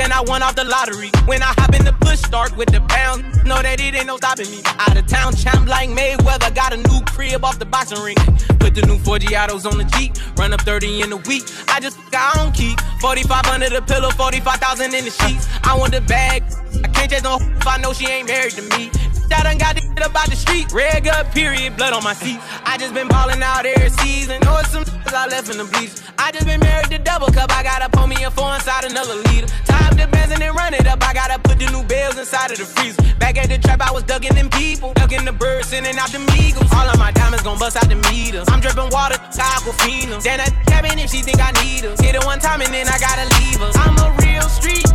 And 0.00 0.14
I 0.14 0.22
won 0.22 0.42
off 0.42 0.56
the 0.56 0.64
lottery. 0.64 1.10
When 1.26 1.42
I 1.42 1.52
hop 1.60 1.74
in 1.74 1.84
the 1.84 1.92
push 1.92 2.20
start 2.20 2.56
with 2.56 2.72
the 2.72 2.80
pound, 2.88 3.22
know 3.44 3.60
that 3.60 3.80
it 3.80 3.94
ain't 3.94 4.06
no 4.06 4.16
stopping 4.16 4.50
me. 4.50 4.62
Out 4.64 4.96
of 4.96 5.06
town 5.06 5.36
champ 5.36 5.68
like 5.68 5.90
Mayweather, 5.90 6.54
got 6.54 6.72
a 6.72 6.78
new 6.78 7.00
crib 7.04 7.44
off 7.44 7.58
the 7.58 7.66
boxing 7.66 8.00
ring. 8.02 8.16
Put 8.58 8.74
the 8.74 8.82
new 8.86 8.98
4 8.98 9.16
autos 9.36 9.66
on 9.66 9.76
the 9.76 9.84
Jeep, 9.84 10.16
run 10.38 10.54
up 10.54 10.62
30 10.62 11.02
in 11.02 11.12
a 11.12 11.18
week. 11.28 11.44
I 11.68 11.80
just 11.80 11.98
got 12.10 12.38
on 12.38 12.50
keep 12.52 12.80
45 13.00 13.46
under 13.46 13.68
the 13.68 13.82
pillow, 13.82 14.10
45,000 14.10 14.94
in 14.94 15.04
the 15.04 15.10
sheets. 15.10 15.46
I 15.64 15.76
want 15.76 15.92
the 15.92 16.00
bag. 16.00 16.44
I 16.82 16.88
can't 16.88 17.10
chase 17.10 17.22
no 17.22 17.36
if 17.36 17.66
I 17.66 17.76
know 17.76 17.92
she 17.92 18.06
ain't 18.06 18.26
married 18.26 18.52
to 18.52 18.62
me. 18.62 18.90
I 19.32 19.42
done 19.42 19.58
got 19.58 19.76
the 19.76 19.82
about 20.04 20.28
the 20.28 20.36
street. 20.36 20.72
Red 20.72 21.04
gut, 21.04 21.32
period, 21.32 21.76
blood 21.76 21.92
on 21.92 22.04
my 22.04 22.14
seat. 22.14 22.38
I 22.64 22.76
just 22.78 22.94
been 22.94 23.08
ballin' 23.08 23.42
out 23.42 23.66
every 23.66 23.90
season. 23.90 24.40
Know 24.42 24.58
it's 24.58 24.70
some 24.70 24.84
I 25.12 25.26
left 25.26 25.50
in 25.50 25.58
the 25.58 25.64
bleachers. 25.64 26.02
I 26.18 26.32
just 26.32 26.46
been 26.46 26.60
married 26.60 26.90
to 26.90 26.98
double 26.98 27.28
cup. 27.28 27.50
I 27.52 27.62
gotta 27.62 27.88
pull 27.90 28.06
me 28.06 28.22
a 28.24 28.30
four 28.30 28.54
inside 28.54 28.84
another 28.84 29.16
liter. 29.28 29.46
Time 29.66 29.96
the 29.96 30.04
and 30.04 30.40
then 30.40 30.54
run 30.54 30.72
it 30.74 30.86
up. 30.86 31.02
I 31.02 31.12
gotta 31.12 31.38
put 31.38 31.58
the 31.58 31.66
new 31.70 31.82
bells 31.84 32.16
inside 32.16 32.52
of 32.52 32.58
the 32.58 32.64
freezer. 32.64 33.02
Back 33.18 33.36
at 33.36 33.48
the 33.48 33.58
trap, 33.58 33.80
I 33.82 33.92
was 33.92 34.04
ducking 34.04 34.34
them 34.34 34.48
people. 34.50 34.94
Ducking 34.94 35.24
the 35.24 35.32
birds, 35.32 35.68
sending 35.68 35.98
out 35.98 36.10
the 36.10 36.22
eagles. 36.38 36.72
All 36.72 36.88
of 36.88 36.98
my 36.98 37.10
diamonds 37.10 37.42
gon' 37.42 37.58
bust 37.58 37.76
out 37.76 37.88
the 37.88 37.96
meters. 38.08 38.46
I'm 38.48 38.60
dripping 38.60 38.90
water, 38.90 39.18
Aquafina. 39.34 40.22
Then 40.22 40.40
I 40.40 40.48
cabin 40.70 40.98
if 40.98 41.10
she 41.10 41.22
think 41.22 41.40
I 41.40 41.50
need 41.62 41.84
her. 41.84 41.94
Hit 42.00 42.14
her 42.14 42.24
one 42.24 42.38
time 42.38 42.62
and 42.62 42.72
then 42.72 42.88
I 42.88 42.98
gotta 42.98 43.26
leave 43.42 43.60
her. 43.60 43.70
I'm 43.74 43.98
a 43.98 44.08
real 44.22 44.48
street. 44.48 44.86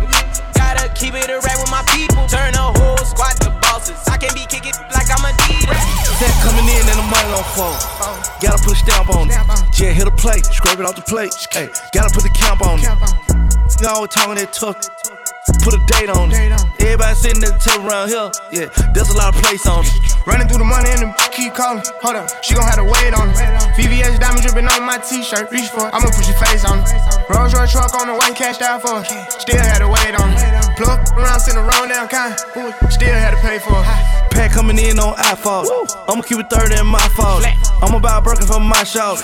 Gotta 0.56 0.90
keep 0.96 1.14
it 1.14 1.30
a 1.30 1.40
rap 1.44 1.60
with 1.60 1.72
my 1.72 1.84
people. 1.92 2.26
Turn 2.28 2.56
a 2.56 2.72
whole 2.74 2.98
squad 3.06 3.36
to 3.42 3.65
bosses. 3.86 4.08
I 4.08 4.18
can 4.18 4.34
be 4.34 4.46
kicking 4.46 4.74
like 4.94 5.10
I'm 5.10 5.24
a 5.26 5.32
Adidas. 5.34 5.84
That 6.20 6.34
coming 6.42 6.66
in 6.66 6.84
and 6.86 7.00
the 7.00 7.08
money 7.10 7.30
don't 7.30 7.46
fall. 7.54 7.76
Gotta 8.42 8.62
put 8.64 8.74
a 8.74 8.80
stamp 8.80 9.10
on 9.10 9.30
it. 9.30 9.38
Yeah, 9.80 9.92
hit 9.92 10.08
a 10.08 10.12
plate, 10.12 10.46
scrape 10.46 10.80
it 10.80 10.86
off 10.86 10.96
the 10.96 11.02
plate. 11.02 11.34
Hey, 11.52 11.70
gotta 11.94 12.14
put 12.14 12.24
the 12.24 12.34
camp 12.34 12.62
on 12.62 12.80
it. 12.80 12.90
You 13.82 13.88
always 13.88 14.12
talking 14.12 14.36
that 14.36 14.54
tough. 14.54 14.80
Put 15.62 15.74
a 15.74 15.82
date 15.86 16.10
on 16.10 16.32
it. 16.32 16.38
Everybody 16.82 17.16
sitting 17.16 17.44
at 17.44 17.58
the 17.58 17.62
table 17.62 17.90
around 17.90 18.10
here. 18.10 18.30
Yeah, 18.54 18.68
there's 18.94 19.10
a 19.10 19.18
lot 19.18 19.36
of 19.36 19.42
place 19.42 19.66
on 19.68 19.86
it. 19.86 19.94
Running 20.26 20.48
through 20.48 20.60
the 20.60 20.70
money 20.70 20.90
and 20.90 21.02
the 21.02 21.30
keep 21.34 21.54
calling. 21.54 21.84
Hold 22.02 22.16
up, 22.16 22.30
she 22.44 22.54
gon' 22.54 22.66
have 22.66 22.82
to 22.82 22.86
wait 22.86 23.14
on 23.14 23.30
it. 23.30 23.38
VVS 23.78 24.18
diamond 24.20 24.42
dripping 24.42 24.68
on 24.68 24.86
my 24.86 24.98
t-shirt. 24.98 25.52
Reach 25.52 25.70
for 25.70 25.86
it, 25.86 25.94
I'ma 25.94 26.10
put 26.10 26.26
your 26.26 26.38
face 26.38 26.66
on 26.66 26.82
it. 26.82 26.90
Rolls 27.30 27.54
Royce 27.54 27.72
truck 27.72 27.94
on 28.00 28.08
the 28.08 28.14
way, 28.14 28.34
cashed 28.34 28.62
out 28.62 28.82
for 28.82 29.02
it. 29.02 29.08
Still 29.32 29.62
had 29.62 29.80
to 29.80 29.90
wait 29.90 30.16
on 30.18 30.34
it. 30.34 30.65
Plug 30.76 31.00
around, 31.18 31.40
send 31.40 31.58
a 31.58 31.62
roll 31.62 31.88
down 31.88 32.08
kind. 32.10 32.38
Still 32.92 33.14
had 33.14 33.32
to 33.32 33.38
pay 33.38 33.60
for 33.60 33.80
it. 33.80 34.32
Pack 34.32 34.52
coming 34.52 34.78
in 34.78 35.00
on 35.00 35.16
iPhone. 35.16 35.66
I'ma 36.10 36.22
keep 36.22 36.40
it 36.40 36.50
30 36.50 36.82
in 36.82 36.88
my 36.88 37.00
fault. 37.16 37.46
I'm 37.82 37.96
about 37.96 38.26
working 38.26 38.46
for 38.46 38.60
my 38.60 38.84
show. 38.84 39.16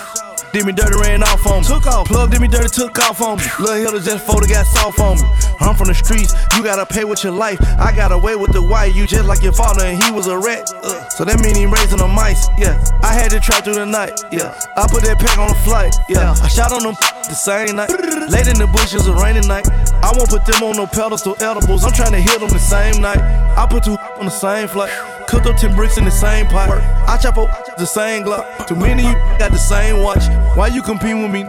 Did 0.53 0.65
me 0.65 0.73
dirty, 0.73 0.99
ran 0.99 1.23
off 1.23 1.47
on 1.47 1.61
me. 1.61 1.67
Took 1.67 1.87
off. 1.87 2.07
Plug 2.07 2.29
did 2.29 2.41
me 2.41 2.47
dirty, 2.47 2.67
took 2.67 2.99
off 2.99 3.21
on 3.21 3.37
me. 3.37 3.43
Lil' 3.59 3.75
Hilda 3.75 4.01
just 4.01 4.25
photo 4.25 4.45
got 4.45 4.67
soft 4.67 4.99
on 4.99 5.15
me. 5.15 5.23
I'm 5.61 5.75
from 5.75 5.87
the 5.87 5.95
streets, 5.95 6.33
you 6.55 6.63
gotta 6.63 6.85
pay 6.85 7.05
with 7.05 7.23
your 7.23 7.31
life. 7.31 7.57
I 7.79 7.95
got 7.95 8.11
away 8.11 8.35
with 8.35 8.51
the 8.51 8.61
white, 8.61 8.93
you 8.93 9.07
just 9.07 9.25
like 9.25 9.41
your 9.41 9.53
father, 9.53 9.85
and 9.85 10.01
he 10.03 10.11
was 10.11 10.27
a 10.27 10.37
rat. 10.37 10.69
Uh, 10.83 11.07
so 11.09 11.23
that 11.23 11.39
mean 11.39 11.55
he 11.55 11.65
raising 11.65 11.99
the 11.99 12.07
mice, 12.07 12.49
yeah. 12.57 12.83
I 13.01 13.13
had 13.13 13.31
to 13.31 13.39
try 13.39 13.61
through 13.61 13.75
the 13.75 13.85
night, 13.85 14.19
yeah. 14.31 14.59
I 14.75 14.87
put 14.91 15.03
that 15.03 15.19
pack 15.19 15.37
on 15.37 15.49
the 15.49 15.59
flight, 15.63 15.95
yeah. 16.09 16.35
I 16.41 16.47
shot 16.49 16.73
on 16.73 16.83
them 16.83 16.95
the 16.99 17.35
same 17.35 17.77
night. 17.77 17.89
Late 18.27 18.47
in 18.47 18.57
the 18.59 18.67
bushes, 18.67 19.07
a 19.07 19.13
rainy 19.13 19.47
night. 19.47 19.69
I 20.03 20.11
won't 20.17 20.29
put 20.29 20.45
them 20.45 20.63
on 20.63 20.75
no 20.75 20.85
pedestal 20.85 21.35
edibles. 21.39 21.85
I'm 21.85 21.93
trying 21.93 22.11
to 22.11 22.19
hit 22.19 22.39
them 22.39 22.49
the 22.49 22.59
same 22.59 23.01
night. 23.01 23.21
I 23.55 23.65
put 23.69 23.83
two 23.83 23.95
on 24.19 24.25
the 24.25 24.31
same 24.31 24.67
flight. 24.67 24.91
Cooked 25.31 25.47
up 25.47 25.55
10 25.55 25.77
bricks 25.77 25.97
in 25.97 26.03
the 26.03 26.11
same 26.11 26.45
pot. 26.45 26.67
I 27.07 27.15
chop 27.15 27.37
up 27.37 27.47
the 27.77 27.85
same 27.85 28.25
Glock. 28.25 28.67
Too 28.67 28.75
many 28.75 29.07
of 29.07 29.11
you 29.11 29.15
got 29.39 29.51
the 29.51 29.57
same 29.57 30.03
watch. 30.03 30.27
Why 30.57 30.67
you 30.67 30.83
compete 30.83 31.15
with 31.15 31.31
me? 31.31 31.47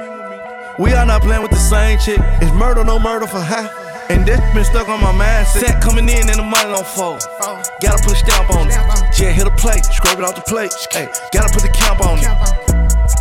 We 0.79 0.95
are 0.95 1.05
not 1.05 1.23
playing 1.23 1.43
with 1.43 1.51
the 1.51 1.59
same 1.59 1.99
chick. 1.99 2.21
It's 2.39 2.55
murder, 2.55 2.85
no 2.85 3.01
murder 3.01 3.27
for 3.27 3.41
high. 3.41 3.67
And 4.09 4.25
this 4.25 4.39
been 4.55 4.65
stuck 4.65 4.89
on 4.89 5.01
my 5.01 5.11
mindset. 5.11 5.67
Set 5.67 5.83
coming 5.83 6.09
in 6.09 6.31
and 6.31 6.39
the 6.39 6.47
money 6.47 6.71
don't 6.71 6.87
fall. 6.87 7.19
Oh. 7.43 7.61
Gotta 7.83 7.99
put 8.05 8.13
a 8.13 8.23
stamp 8.23 8.51
on 8.55 8.69
it. 8.71 8.79
Yeah, 9.19 9.35
hit 9.35 9.49
a 9.49 9.55
plate, 9.59 9.85
scrape 9.85 10.17
it 10.17 10.25
off 10.25 10.37
the 10.37 10.43
plate. 10.43 10.71
Hey, 10.93 11.09
gotta 11.33 11.53
put 11.53 11.63
the 11.67 11.75
camp 11.75 12.07
on 12.07 12.23
it. 12.23 12.31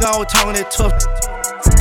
Always 0.05 0.29
talking 0.29 0.53
that 0.61 0.69
tough. 0.69 0.93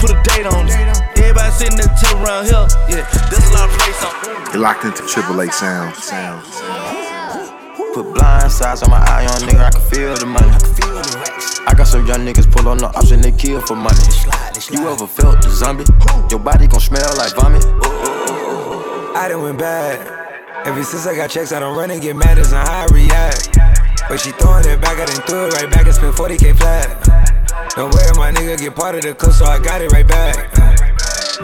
Put 0.00 0.08
a 0.08 0.16
date 0.24 0.46
on 0.46 0.68
it. 0.68 1.20
Everybody 1.20 1.52
sitting 1.52 1.78
at 1.78 1.84
the 1.84 1.96
table 2.00 2.24
around 2.24 2.48
here. 2.48 2.64
Yeah, 2.88 3.04
there's 3.28 3.44
a 3.44 3.52
lot 3.52 3.68
of 3.68 3.76
place 3.76 4.00
on. 4.08 4.54
You're 4.54 4.62
locked 4.62 4.84
into 4.86 5.04
Triple 5.06 5.38
A 5.40 5.52
sound. 5.52 5.94
sound. 5.96 6.99
Put 7.92 8.14
blind 8.14 8.52
sides 8.52 8.84
on 8.84 8.90
my 8.90 8.98
eye 8.98 9.26
on 9.26 9.40
nigga, 9.40 9.66
I 9.66 9.70
can 9.70 9.80
feel 9.90 10.14
the 10.14 10.26
money. 10.26 10.46
I 11.66 11.74
got 11.74 11.88
some 11.88 12.06
young 12.06 12.24
niggas 12.24 12.46
pull 12.50 12.68
on 12.68 12.78
the 12.78 12.86
and 13.12 13.24
they 13.24 13.32
kill 13.32 13.60
for 13.60 13.74
money. 13.74 13.98
You 14.70 14.86
ever 14.86 15.08
felt 15.08 15.42
the 15.42 15.50
zombie? 15.50 15.82
Your 16.30 16.38
body 16.38 16.68
gon' 16.68 16.78
smell 16.78 17.10
like 17.18 17.34
vomit. 17.34 17.66
I 19.16 19.26
done 19.28 19.42
went 19.42 19.58
bad. 19.58 19.98
Ever 20.66 20.84
since 20.84 21.04
I 21.06 21.16
got 21.16 21.30
checks, 21.30 21.50
I 21.50 21.58
don't 21.58 21.76
run 21.76 21.90
and 21.90 22.00
get 22.00 22.14
mad 22.14 22.38
as 22.38 22.52
on 22.52 22.64
how 22.64 22.86
I 22.86 22.94
react. 22.94 23.58
But 24.08 24.20
she 24.20 24.30
throwing 24.38 24.66
it 24.68 24.80
back, 24.80 24.98
I 24.98 25.06
done 25.06 25.26
threw 25.26 25.46
it 25.46 25.54
right 25.54 25.70
back 25.70 25.86
and 25.86 25.94
spent 25.94 26.14
40k 26.14 26.58
flat. 26.58 26.86
Don't 27.74 27.92
worry, 27.92 28.14
my 28.14 28.30
nigga 28.30 28.56
get 28.56 28.76
part 28.76 28.94
of 28.94 29.02
the 29.02 29.14
cook, 29.14 29.32
so 29.32 29.46
I 29.46 29.58
got 29.58 29.82
it 29.82 29.90
right 29.90 30.06
back. 30.06 30.89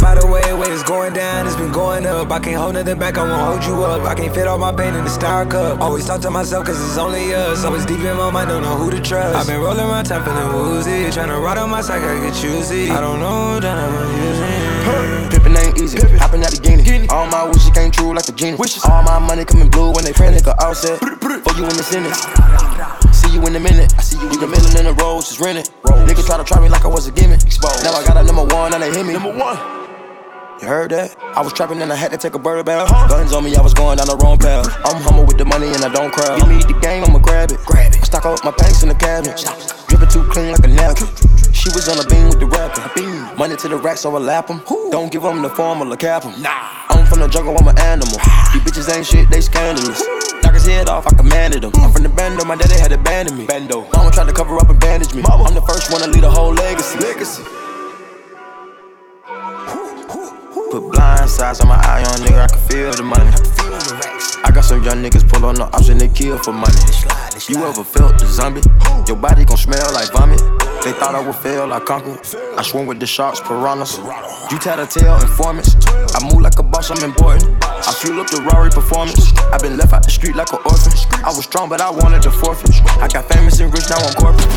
By 0.01 0.15
the 0.15 0.27
way, 0.27 0.43
weight 0.55 0.73
is 0.73 0.83
going 0.83 1.13
down, 1.13 1.47
it's 1.47 1.57
been 1.57 1.73
going 1.73 2.07
up. 2.07 2.31
I 2.31 2.39
can't 2.39 2.57
hold 2.57 2.75
nothing 2.75 2.99
back, 2.99 3.19
I 3.19 3.23
won't 3.25 3.41
hold 3.41 3.65
you 3.65 3.85
up. 3.85 4.03
I 4.03 4.15
can't 4.15 4.33
fit 4.35 4.47
all 4.47 4.59
my 4.59 4.73
pain 4.73 4.95
in 4.95 5.05
the 5.05 5.11
star 5.11 5.47
cup. 5.47 5.81
Always 5.81 6.07
talk 6.07 6.21
to 6.23 6.31
myself, 6.31 6.67
cause 6.67 6.79
it's 6.81 6.99
only 6.99 7.35
us. 7.35 7.65
Always 7.65 7.87
deep 7.87 8.01
in 8.01 8.17
my 8.17 8.31
mind, 8.31 8.49
don't 8.49 8.63
know 8.63 8.77
who 8.77 8.91
to 8.91 9.01
trust. 9.01 9.37
I've 9.37 9.47
been 9.47 9.61
rolling 9.61 9.89
my 9.89 10.03
time, 10.03 10.25
feeling 10.25 10.53
woozy. 10.55 11.11
Tryna 11.11 11.43
ride 11.43 11.59
on 11.59 11.71
my 11.71 11.81
side, 11.81 12.03
I 12.03 12.21
get 12.25 12.35
choosy. 12.35 12.91
I 12.91 13.01
don't 13.01 13.21
know, 13.21 13.61
then 13.61 13.77
I'm 13.77 13.93
using. 14.23 15.31
Pippin' 15.31 15.57
ain't 15.57 15.81
easy, 15.81 15.99
hopping 16.19 16.43
out 16.45 16.51
the 16.51 16.61
guinea. 16.61 17.09
All 17.09 17.27
my 17.27 17.45
wishes 17.45 17.71
came 17.71 17.91
true 17.91 18.15
like 18.15 18.29
a 18.29 18.33
genie. 18.33 18.57
Wishes. 18.57 18.85
All 18.85 19.03
my 19.03 19.19
money 19.19 19.45
coming 19.45 19.69
blue 19.69 19.93
when 19.93 20.05
they 20.05 20.13
pray, 20.13 20.29
nigga 20.29 20.55
all 20.63 20.75
set. 20.75 20.99
For 21.01 21.53
you 21.59 21.65
in 21.65 21.77
the 21.77 21.83
sentence. 21.83 22.21
See 23.17 23.33
you 23.35 23.45
in 23.47 23.57
a 23.57 23.61
minute. 23.61 23.93
I 23.99 24.03
see 24.03 24.19
you 24.19 24.29
in 24.31 24.41
the 24.41 24.47
middle 24.47 24.77
in 24.77 24.85
the 24.85 24.95
road, 25.03 25.21
just 25.23 25.41
renting. 25.41 25.65
Niggas 25.85 26.27
try 26.27 26.37
to 26.37 26.45
try 26.45 26.61
me 26.61 26.69
like 26.69 26.85
I 26.85 26.89
was 26.89 27.07
a 27.09 27.13
gimmick. 27.13 27.41
Now 27.83 27.93
I 27.93 28.05
got 28.07 28.17
a 28.17 28.23
number 28.23 28.45
one 28.55 28.75
and 28.75 28.83
they 28.83 28.91
hit 28.93 29.07
me. 29.07 29.15
Number 29.15 29.37
one. 29.37 29.86
You 30.61 30.69
heard 30.69 30.91
that? 30.91 31.13
I 31.21 31.43
was 31.43 31.53
trapping 31.53 31.83
and 31.83 31.93
I 31.93 31.97
had 31.97 32.13
to 32.13 32.17
take 32.17 32.35
a 32.35 32.39
bird 32.39 32.65
bath. 32.65 32.89
Guns 33.11 33.35
on 33.35 33.45
me, 33.45 33.55
I 33.57 33.61
was 33.61 33.75
going 33.75 33.99
down 33.99 34.07
the 34.07 34.17
wrong 34.17 34.39
path. 34.39 34.65
I'm 34.87 35.03
humble 35.03 35.27
with 35.27 35.37
the 35.37 35.45
money 35.45 35.69
and 35.69 35.85
I 35.85 35.93
don't 35.93 36.11
cry. 36.11 36.39
Give 36.41 36.49
me 36.49 36.65
the 36.65 36.73
game, 36.81 37.05
I'ma 37.05 37.19
grab 37.19 37.53
it. 37.53 37.61
Grab 37.67 37.93
it. 37.93 38.03
Stock 38.05 38.25
up 38.25 38.43
my 38.43 38.53
pants 38.53 38.83
in 38.83 38.89
the 38.89 38.95
cabinet. 38.95 39.37
Dripping 39.89 40.09
too 40.09 40.25
clean 40.33 40.53
like 40.53 40.65
a 40.65 40.73
napkin. 40.73 41.13
She 41.53 41.69
was 41.77 41.93
on 41.93 42.01
a 42.01 42.09
beam 42.09 42.33
with 42.33 42.41
the 42.41 42.47
rapping. 42.49 42.89
Money 43.37 43.57
to 43.57 43.69
the 43.69 43.77
racks, 43.77 44.07
overlap 44.07 44.47
them. 44.47 44.63
Don't 44.91 45.13
give 45.13 45.23
them 45.23 45.43
the 45.43 45.51
formula, 45.51 45.95
cap 45.95 46.23
them. 46.23 46.41
Nah. 46.41 46.89
I'm 46.89 47.05
from 47.05 47.21
the 47.21 47.29
jungle, 47.29 47.53
I'm 47.61 47.69
an 47.69 47.79
animal. 47.79 48.17
Ah. 48.25 48.49
These 48.57 48.65
bitches 48.65 48.89
ain't 48.89 49.05
shit, 49.05 49.29
they 49.29 49.43
scandalous. 49.43 50.01
Knock 50.41 50.55
his 50.55 50.65
head 50.65 50.89
off, 50.89 51.07
I 51.07 51.13
commanded 51.15 51.65
him. 51.65 51.73
I'm 51.77 51.93
from 51.93 52.03
the 52.03 52.09
bando, 52.09 52.47
my 52.47 52.57
daddy 52.57 52.81
had 52.81 52.93
abandoned 52.93 53.37
me. 53.37 53.45
Bando. 53.45 53.85
Mama 53.93 54.11
tried 54.11 54.29
to 54.29 54.33
cover 54.33 54.57
up 54.57 54.71
and 54.71 54.81
bandage 54.81 55.13
me. 55.13 55.21
Mama. 55.21 55.45
I'm 55.45 55.55
the 55.55 55.61
first 55.69 55.93
one 55.93 56.01
to 56.01 56.09
lead 56.09 56.25
a 56.25 56.31
whole 56.31 56.55
legacy. 56.55 56.99
Legacy. 56.99 57.45
Put 60.71 60.91
blind 60.91 61.31
sides 61.31 61.61
on 61.61 61.69
my 61.69 61.77
eye 61.77 62.03
on 62.03 62.19
nigga, 62.21 62.43
I 62.43 62.49
can 62.49 62.69
feel 62.69 62.93
the 62.93 63.03
money. 63.05 63.66
I 63.77 64.51
got 64.55 64.65
some 64.65 64.83
young 64.83 65.03
niggas 65.05 65.29
pull 65.29 65.45
on 65.45 65.57
the 65.57 65.69
and 65.91 66.01
they 66.01 66.09
kill 66.09 66.39
for 66.39 66.53
money. 66.53 66.81
You 67.49 67.63
ever 67.65 67.85
felt 67.85 68.19
the 68.19 68.27
zombie? 68.27 68.63
Your 69.07 69.17
body 69.17 69.45
gon' 69.45 69.59
smell 69.59 69.93
like 69.93 70.11
vomit. 70.13 70.41
They 70.83 70.93
thought 70.93 71.15
I 71.15 71.21
would 71.21 71.37
fail, 71.37 71.73
I 71.73 71.81
conquered. 71.81 72.25
I 72.57 72.63
swim 72.63 72.87
with 72.87 73.01
the 73.01 73.07
sharks, 73.07 73.41
piranhas. 73.41 73.99
You 74.51 74.59
tattletale 74.59 75.21
informants. 75.21 75.77
I 76.17 76.25
move 76.25 76.41
like 76.41 76.59
a 76.59 76.63
boss, 76.63 76.91
I'm 76.91 77.05
important. 77.05 77.53
I 77.63 77.93
fuel 78.01 78.21
up 78.21 78.31
the 78.31 78.41
Rari 78.49 78.71
performance. 78.71 79.37
i 79.53 79.59
been 79.59 79.77
left 79.77 79.93
out 79.93 80.03
the 80.03 80.11
street 80.11 80.37
like 80.37 80.53
an 80.53 80.61
orphan. 80.65 80.93
I 81.21 81.29
was 81.29 81.45
strong, 81.45 81.69
but 81.69 81.83
I 81.83 81.91
wanted 81.91 82.23
to 82.23 82.31
forfeit. 82.31 82.71
I 82.97 83.09
got 83.09 83.29
famous 83.29 83.61
and 83.61 83.71
rich, 83.73 83.91
now 83.91 84.01
I'm 84.01 84.15
corporate. 84.15 84.49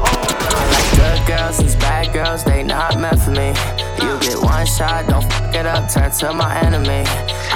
Good 0.95 1.27
girls, 1.27 1.57
these 1.57 1.75
bad 1.75 2.13
girls, 2.13 2.45
they 2.45 2.63
not 2.63 2.97
meant 2.99 3.19
for 3.19 3.31
me. 3.31 3.51
You 3.99 4.15
get 4.23 4.39
one 4.39 4.65
shot, 4.65 5.07
don't 5.07 5.27
fuck 5.27 5.53
it 5.53 5.65
up, 5.65 5.91
turn 5.91 6.09
to 6.09 6.33
my 6.33 6.55
enemy. 6.61 7.03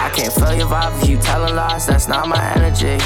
I 0.03 0.09
can't 0.09 0.33
feel 0.33 0.53
your 0.53 0.67
vibe 0.67 1.01
if 1.01 1.09
you 1.09 1.17
that's 1.55 2.07
not 2.07 2.27
my 2.27 2.53
energy. 2.55 2.97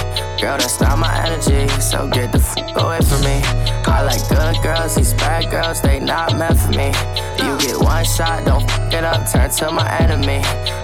Girl, 0.42 0.58
that's 0.58 0.80
not 0.80 0.98
my 0.98 1.26
energy, 1.26 1.68
so 1.82 2.08
get 2.08 2.32
the 2.32 2.40
fuck 2.40 2.82
away 2.82 3.00
from 3.02 3.22
me. 3.22 3.77
I 3.88 4.04
like 4.04 4.28
good 4.30 4.62
girls, 4.62 4.96
these 4.96 5.14
bad 5.14 5.50
girls, 5.50 5.82
they 5.82 6.00
not 6.00 6.38
meant 6.38 6.60
for 6.60 6.72
me. 6.72 6.88
You 7.44 7.58
get 7.58 7.78
one 7.80 8.04
shot, 8.04 8.46
don't 8.46 8.70
fuck 8.70 8.94
it 8.94 9.04
up, 9.04 9.32
turn 9.32 9.50
to 9.50 9.72
my 9.72 9.90
enemy. 10.00 10.42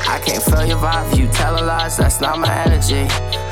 I 0.07 0.19
can't 0.25 0.43
feel 0.43 0.65
your 0.65 0.77
vibe 0.77 1.17
you 1.17 1.27
telling 1.27 1.65
lies, 1.65 1.97
that's 1.97 2.21
not 2.21 2.39
my 2.39 2.53
energy. 2.65 3.07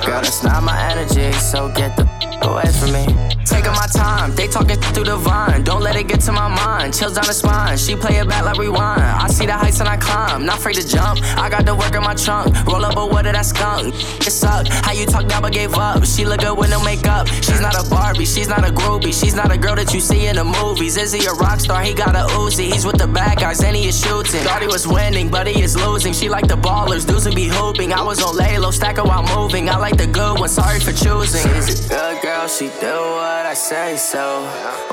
Girl, 0.06 0.22
that's 0.22 0.44
not 0.44 0.64
my 0.64 0.80
energy, 0.92 1.32
so 1.34 1.70
get 1.70 1.96
the 1.98 2.06
fuck 2.06 2.46
away 2.46 2.72
from 2.80 2.92
me. 2.94 3.32
Taking 3.46 3.72
my 3.74 3.88
time, 3.88 4.34
they 4.36 4.48
talking 4.48 4.80
through 4.94 5.06
the 5.06 5.18
vine. 5.18 5.64
Don't 5.64 5.82
let 5.82 5.96
it 5.96 6.08
get 6.08 6.22
to 6.22 6.32
my 6.32 6.48
mind, 6.48 6.94
chills 6.94 7.14
down 7.14 7.26
the 7.26 7.34
spine. 7.34 7.78
She 7.78 7.96
play 7.96 8.18
it 8.18 8.28
back 8.28 8.46
like 8.46 8.58
rewind. 8.58 9.02
I 9.02 9.28
see 9.28 9.46
the 9.46 9.54
heights 9.54 9.80
and 9.80 9.90
I 9.90 9.98
climb, 9.98 10.46
not 10.46 10.60
afraid 10.60 10.76
to 10.76 10.88
jump. 10.88 11.20
I 11.38 11.50
got 11.50 11.66
the 11.66 11.76
work 11.76 11.94
in 11.96 12.04
my 12.04 12.14
trunk, 12.14 12.56
roll 12.66 12.86
up 12.86 12.98
a 12.98 13.06
what 13.06 13.26
of 13.26 13.34
that 13.34 13.46
skunk. 13.46 13.96
It 14.26 14.32
suck, 14.32 14.68
how 14.68 14.92
you 14.94 15.06
talk 15.06 15.28
down 15.28 15.42
but 15.42 15.54
gave 15.54 15.74
up. 15.74 16.06
She 16.06 16.24
look 16.24 16.42
good 16.42 16.58
with 16.58 16.70
no 16.70 16.84
makeup. 16.84 17.28
She's 17.28 17.60
not 17.60 17.76
a 17.76 17.90
Barbie, 17.90 18.26
she's 18.26 18.48
not 18.48 18.68
a 18.68 18.72
groovy, 18.72 19.12
she's 19.12 19.36
not 19.36 19.41
a 19.50 19.58
girl 19.58 19.76
that 19.76 19.94
you 19.94 20.02
see 20.02 20.28
in 20.28 20.36
the 20.36 20.44
movies. 20.44 20.98
Is 20.98 21.14
he 21.14 21.26
a 21.26 21.32
rock 21.34 21.62
star? 21.62 21.82
He 21.82 21.94
got 21.94 22.16
a 22.16 22.28
Uzi. 22.36 22.72
He's 22.72 22.86
with 22.86 22.98
the 22.98 23.08
bad 23.08 23.40
guys 23.40 23.64
and 23.64 23.76
he 23.76 23.88
is 23.88 23.98
shooting. 23.98 24.42
Thought 24.42 24.62
he 24.62 24.68
was 24.68 24.86
winning, 24.86 25.30
but 25.30 25.48
he 25.48 25.64
is 25.64 25.76
losing. 25.76 26.14
She 26.14 26.28
like 26.30 26.48
the 26.48 26.58
ballers, 26.58 27.08
dudes 27.08 27.26
would 27.26 27.36
be 27.36 27.48
hooping. 27.48 27.94
I 27.94 28.04
was 28.04 28.22
on 28.22 28.36
lay 28.36 28.60
low, 28.60 28.72
stacker 28.72 29.04
while 29.04 29.24
moving. 29.36 29.70
I 29.70 29.78
like 29.78 29.98
the 29.98 30.08
good 30.08 30.38
one, 30.40 30.50
sorry 30.50 30.80
for 30.80 30.92
choosing. 30.92 31.42
She's 31.54 31.86
a 31.86 31.90
good 31.90 32.22
girl, 32.22 32.48
she 32.48 32.68
do 32.80 32.96
what 33.18 33.46
I 33.46 33.54
say 33.54 33.98
so. 33.98 34.44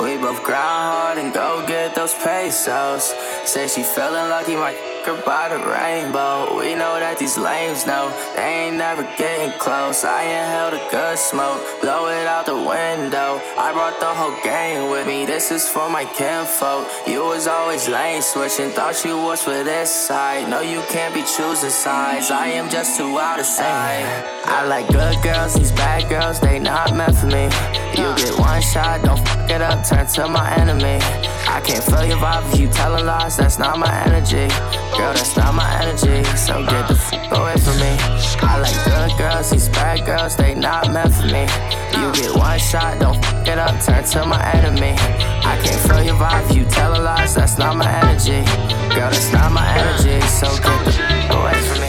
We 0.01 0.17
both 0.17 0.43
grind 0.45 0.65
hard 0.65 1.19
and 1.19 1.35
go 1.35 1.65
get 1.67 1.95
those 1.95 2.15
pesos. 2.15 3.13
Say 3.45 3.67
she 3.69 3.83
feeling 3.83 4.29
lucky, 4.31 4.55
might 4.55 4.98
her 5.07 5.21
by 5.25 5.49
the 5.49 5.59
rainbow. 5.59 6.57
We 6.59 6.75
know 6.75 6.99
that 6.99 7.19
these 7.19 7.37
lames 7.37 7.87
know 7.87 8.13
they 8.35 8.69
ain't 8.69 8.77
never 8.77 9.03
getting 9.17 9.53
close. 9.59 10.05
I 10.05 10.23
inhaled 10.23 10.75
a 10.75 10.83
good 10.91 11.19
smoke, 11.19 11.61
blow 11.81 12.09
it 12.09 12.27
out 12.27 12.47
the 12.47 12.57
window. 12.57 13.41
I 13.57 13.73
brought 13.73 13.99
the 14.01 14.13
whole 14.13 14.37
gang 14.43 14.91
with 14.91 15.07
me. 15.07 15.27
This 15.27 15.51
is 15.51 15.69
for 15.69 15.89
my 15.89 16.05
kinfolk. 16.05 16.87
You 17.07 17.25
was 17.25 17.47
always 17.47 17.89
lane 17.89 18.23
switching, 18.23 18.71
thought 18.71 19.05
you 19.05 19.17
was 19.17 19.43
for 19.43 19.63
this 19.65 19.91
side. 19.91 20.49
No, 20.49 20.61
you 20.61 20.81
can't 20.89 21.15
be 21.15 21.23
choosing 21.23 21.71
sides. 21.71 22.31
I 22.31 22.49
am 22.49 22.69
just 22.71 22.97
too 22.97 23.19
out 23.19 23.41
of 23.41 23.47
sight. 23.47 24.05
I 24.45 24.65
like 24.67 24.89
good 24.89 25.23
girls, 25.23 25.55
these 25.55 25.73
bad 25.73 26.09
girls, 26.09 26.41
they 26.41 26.59
not 26.59 26.95
meant 26.95 27.17
for 27.17 27.27
me. 27.27 27.45
You 27.99 28.15
get 28.17 28.39
one 28.39 28.63
shot, 28.63 29.03
don't 29.05 29.19
fuck 29.29 29.51
it 29.51 29.61
up, 29.61 29.85
turn 29.87 30.07
to 30.07 30.29
my 30.29 30.49
enemy. 30.57 30.99
I 31.49 31.61
can't 31.61 31.83
feel 31.83 32.05
your 32.05 32.19
vibe 32.19 32.53
if 32.53 32.61
you 32.61 32.69
telling 32.69 33.07
lies, 33.07 33.37
that's 33.39 33.59
not 33.59 33.79
my 33.79 33.93
energy. 34.05 34.47
Girl, 34.97 35.13
that's 35.15 35.37
not 35.37 35.55
my 35.55 35.69
energy, 35.81 36.23
so 36.37 36.65
get 36.65 36.87
the 36.89 36.95
fuck 36.95 37.33
away 37.33 37.57
from 37.57 37.77
me. 37.81 37.93
I 38.47 38.61
like 38.61 38.79
good 38.85 39.17
girls, 39.17 39.51
these 39.51 39.69
bad 39.71 40.05
girls, 40.05 40.37
they 40.37 40.55
not 40.55 40.93
meant 40.93 41.15
for 41.15 41.27
me. 41.27 41.49
You 41.99 42.13
get 42.13 42.37
one 42.37 42.59
shot, 42.59 43.01
don't 43.01 43.17
fuck 43.25 43.49
it 43.49 43.59
up, 43.59 43.81
turn 43.83 44.05
to 44.05 44.27
my 44.27 44.41
enemy. 44.53 44.93
I 45.43 45.59
can't 45.63 45.81
feel 45.89 46.03
your 46.03 46.17
vibe, 46.17 46.51
if 46.51 46.57
you 46.57 46.65
tell 46.67 46.93
a 46.95 47.01
lies, 47.01 47.35
that's 47.35 47.57
not 47.57 47.77
my 47.77 47.91
energy. 48.03 48.45
Girl, 48.95 49.11
that's 49.11 49.33
not 49.33 49.51
my 49.51 49.67
energy, 49.79 50.21
so 50.29 50.47
get 50.63 50.85
the 50.85 50.93
fuck 50.93 51.31
away 51.39 51.61
from 51.63 51.81
me. 51.81 51.89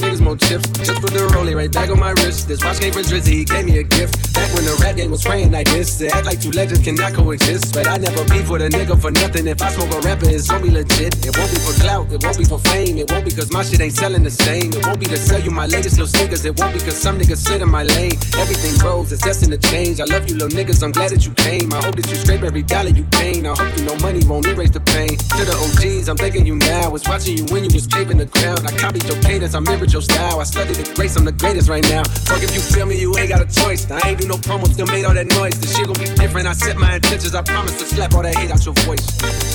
niggas 0.01 0.21
more 0.21 0.35
chips. 0.35 0.67
Just 0.81 1.01
put 1.01 1.11
the 1.13 1.19
rollie 1.33 1.55
right 1.55 1.71
back 1.71 1.89
on 1.89 1.99
my 1.99 2.11
wrist. 2.11 2.47
This 2.47 2.63
watch 2.63 2.79
came 2.79 2.91
from 2.91 3.03
Drizzy, 3.03 3.33
he 3.41 3.45
gave 3.45 3.65
me 3.65 3.77
a 3.77 3.83
gift. 3.83 4.33
Back 4.33 4.53
when 4.53 4.65
the 4.65 4.75
rap 4.81 4.95
game 4.95 5.11
was 5.11 5.21
spraying 5.21 5.51
like 5.51 5.69
this. 5.69 5.97
They 5.97 6.09
act 6.09 6.25
like 6.25 6.41
two 6.41 6.51
legends 6.51 6.81
cannot 6.81 7.13
coexist. 7.13 7.73
But 7.73 7.87
I 7.87 7.97
never 7.97 8.25
beef 8.25 8.49
with 8.49 8.61
a 8.61 8.69
nigga 8.69 8.99
for 8.99 9.11
nothing. 9.11 9.47
If 9.47 9.61
I 9.61 9.69
smoke 9.69 9.93
a 9.93 9.99
rapper, 10.01 10.27
it's 10.29 10.49
gonna 10.49 10.63
be 10.63 10.71
legit. 10.71 11.25
It 11.25 11.37
won't 11.37 11.51
be 11.51 11.59
for 11.61 11.75
clout, 11.79 12.11
it 12.11 12.23
won't 12.23 12.37
be 12.37 12.45
for 12.45 12.59
fame. 12.59 12.97
It 12.97 13.11
won't 13.11 13.25
be 13.25 13.31
cause 13.31 13.51
my 13.51 13.63
shit 13.63 13.81
ain't 13.81 13.93
selling 13.93 14.23
the 14.23 14.31
same. 14.31 14.73
It 14.73 14.85
won't 14.85 14.99
be 14.99 15.05
to 15.07 15.17
sell 15.17 15.39
you 15.39 15.51
my 15.51 15.67
latest 15.67 15.97
little 15.97 16.07
sneakers. 16.07 16.43
It 16.45 16.57
won't 16.59 16.73
be 16.73 16.79
cause 16.79 16.97
some 16.97 17.19
niggas 17.19 17.37
sit 17.37 17.61
in 17.61 17.69
my 17.69 17.83
lane. 17.83 18.17
Everything 18.37 18.77
grows, 18.79 19.11
it's 19.11 19.21
destined 19.21 19.53
to 19.53 19.61
change. 19.69 19.99
I 20.01 20.05
love 20.05 20.27
you, 20.27 20.35
little 20.35 20.55
niggas, 20.57 20.81
I'm 20.83 20.91
glad 20.91 21.11
that 21.11 21.25
you 21.25 21.33
came. 21.33 21.71
I 21.73 21.83
hope 21.83 21.95
that 21.95 22.09
you 22.09 22.15
scrape 22.15 22.43
every 22.43 22.63
dollar 22.63 22.89
you 22.89 23.03
gain. 23.21 23.45
I 23.45 23.53
hope 23.55 23.77
you 23.77 23.85
know 23.85 23.95
money 23.97 24.23
won't 24.25 24.47
erase 24.47 24.71
the 24.71 24.81
pain. 24.81 25.13
To 25.37 25.43
the 25.45 25.55
OGs, 25.61 26.09
I'm 26.09 26.17
thanking 26.17 26.45
you 26.45 26.55
now. 26.55 26.89
Was 26.89 27.07
watching 27.07 27.37
you 27.37 27.45
when 27.53 27.63
you 27.63 27.69
was 27.73 27.87
paving 27.87 28.17
the 28.17 28.25
ground. 28.25 28.65
I 28.65 28.71
copied 28.71 29.03
your 29.05 29.21
cadence, 29.21 29.53
I 29.53 29.59
mirrored 29.59 29.90
your 29.93 30.01
style. 30.01 30.39
I 30.39 30.43
studied 30.43 30.75
the 30.75 30.93
grace, 30.93 31.15
I'm 31.17 31.25
the 31.25 31.31
greatest 31.31 31.69
right 31.69 31.83
now. 31.89 32.03
Fuck 32.03 32.43
if 32.43 32.53
you 32.53 32.61
feel 32.61 32.85
me, 32.85 32.99
you 32.99 33.15
ain't 33.17 33.29
got 33.29 33.41
a 33.41 33.49
choice. 33.61 33.89
I 33.89 34.09
ain't 34.09 34.19
do 34.19 34.27
no 34.27 34.35
promos, 34.35 34.73
still 34.73 34.87
made 34.87 35.05
all 35.05 35.13
that 35.13 35.27
noise. 35.27 35.59
This 35.59 35.75
shit 35.75 35.85
gon' 35.85 35.99
be 35.99 36.05
different. 36.15 36.47
I 36.47 36.53
set 36.53 36.77
my 36.77 36.95
intentions, 36.95 37.35
I 37.35 37.41
promise 37.41 37.77
to 37.79 37.85
slap 37.85 38.13
all 38.13 38.23
that 38.23 38.35
hate 38.35 38.51
out 38.51 38.65
your 38.65 38.75
voice. 38.85 39.05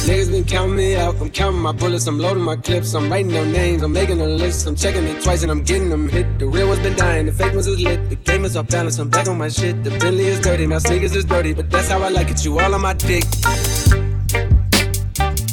Niggas 0.07 0.31
been 0.31 0.44
counting 0.44 0.77
me 0.77 0.96
out, 0.96 1.14
I'm 1.20 1.31
counting 1.31 1.61
my 1.61 1.72
bullets, 1.72 2.07
I'm 2.07 2.18
loading 2.18 2.42
my 2.42 2.57
clips, 2.57 2.94
I'm 2.94 3.11
writing 3.11 3.33
their 3.33 3.46
names, 3.46 3.83
I'm 3.83 3.92
making 3.92 4.20
a 4.20 4.27
list, 4.27 4.66
I'm 4.66 4.77
checking 4.77 5.05
it 5.05 5.22
twice 5.22 5.42
and 5.42 5.51
I'm 5.51 5.62
getting 5.62 5.88
them 5.88 6.09
hit. 6.09 6.38
The 6.38 6.46
real 6.46 6.68
ones 6.68 6.81
been 6.81 6.96
dying, 6.96 7.27
the 7.27 7.33
fake 7.33 7.53
ones 7.53 7.66
is 7.66 7.81
lit. 7.81 8.11
The 8.11 8.16
game 8.16 8.44
is 8.44 8.57
off 8.57 8.68
balance, 8.68 8.99
I'm 8.99 9.09
back 9.09 9.29
on 9.29 9.38
my 9.38 9.49
shit. 9.49 9.83
The 9.85 9.90
Bentley 9.90 10.27
is 10.27 10.40
dirty, 10.40 10.66
my 10.66 10.79
sneakers 10.79 11.14
is 11.16 11.25
dirty, 11.25 11.55
but 11.55 11.70
that's 11.70 11.88
how 11.88 12.03
I 12.03 12.09
like 12.09 12.31
it. 12.31 12.44
You 12.44 12.59
all 12.59 12.75
on 12.75 12.83
my 12.83 12.94
dick. 12.94 13.25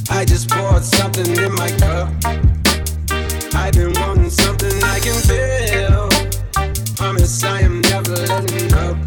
I 0.09 0.25
just 0.25 0.49
poured 0.49 0.83
something 0.83 1.25
in 1.37 1.53
my 1.55 1.69
cup. 1.71 2.52
I've 3.55 3.73
been 3.73 3.93
wanting 4.01 4.29
something 4.29 4.83
I 4.83 4.99
can 4.99 5.19
feel. 5.21 6.09
Promise 6.95 7.43
I 7.43 7.61
am 7.61 7.81
never 7.81 8.15
letting 8.15 8.73
up. 8.73 8.97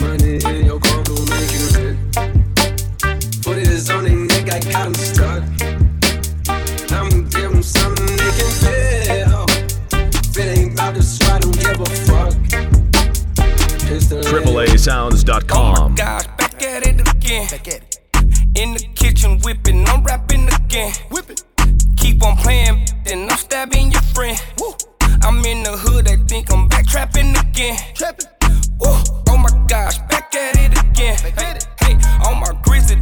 Money 0.00 0.36
in 0.44 0.66
your 0.66 0.78
coat 0.80 1.08
will 1.08 1.26
make 1.26 1.50
you 1.52 1.66
rich. 1.76 1.98
Put 3.42 3.58
it 3.58 3.90
on 3.90 4.04
their 4.04 4.16
neck, 4.16 4.52
I 4.52 4.60
got 4.70 4.86
'em 4.86 4.94
stuck. 4.94 5.42
I'm 6.92 7.28
give 7.30 7.52
'em 7.52 7.62
something 7.62 8.06
they 8.06 8.32
can 8.38 8.52
feel. 8.62 9.46
If 10.02 10.36
it 10.36 10.58
ain't 10.58 10.72
about 10.74 10.94
this, 10.94 11.18
I 11.22 11.38
don't 11.38 11.58
give 11.58 11.80
a 11.80 11.86
fuck. 12.06 12.34
Pistol 13.88 14.20
AAASounds.com. 14.20 15.92
Oh 15.92 15.94
Gosh, 15.96 16.26
back 16.38 16.62
at 16.62 16.86
it 16.86 17.00
again. 17.08 17.48
In 18.54 18.74
the 18.74 18.86
kitchen 18.94 19.40
whipping, 19.40 19.88
I'm 19.88 20.02
rapping 20.04 20.48
again. 20.52 20.92
Whip 21.10 21.30
it. 21.30 21.47
Keep 22.18 22.26
on 22.26 22.36
playing, 22.38 22.84
then 23.04 23.30
I'm 23.30 23.38
stabbing 23.38 23.92
your 23.92 24.02
friend. 24.02 24.36
Woo. 24.58 24.74
I'm 25.22 25.38
in 25.44 25.62
the 25.62 25.70
hood, 25.70 26.08
I 26.08 26.16
think 26.26 26.52
I'm 26.52 26.66
back 26.66 26.84
trapping 26.84 27.30
again. 27.36 27.78
Trapping. 27.94 28.26
Woo. 28.80 28.98
Oh 29.28 29.36
my 29.36 29.48
gosh, 29.68 29.98
back 30.10 30.34
at 30.34 30.56
it 30.56 30.76
again. 30.76 31.16
Hey, 31.16 31.56
hey, 31.78 31.94
on 32.26 32.40
my 32.40 32.60
grizzly, 32.64 32.96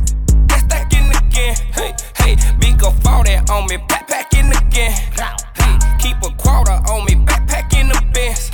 that's 0.48 0.64
stacking 0.64 1.08
again. 1.08 1.56
Hey, 1.72 1.94
hey, 2.18 2.36
big 2.60 2.84
up 2.84 2.92
all 3.06 3.24
that 3.24 3.48
on 3.48 3.66
me, 3.68 3.78
backpacking 3.88 4.52
again. 4.52 4.92
Hey, 4.92 5.96
keep 5.98 6.18
a 6.22 6.36
quarter 6.36 6.72
on 6.72 7.06
me, 7.06 7.14
backpacking 7.24 7.88
the 7.88 8.04
bins. 8.12 8.50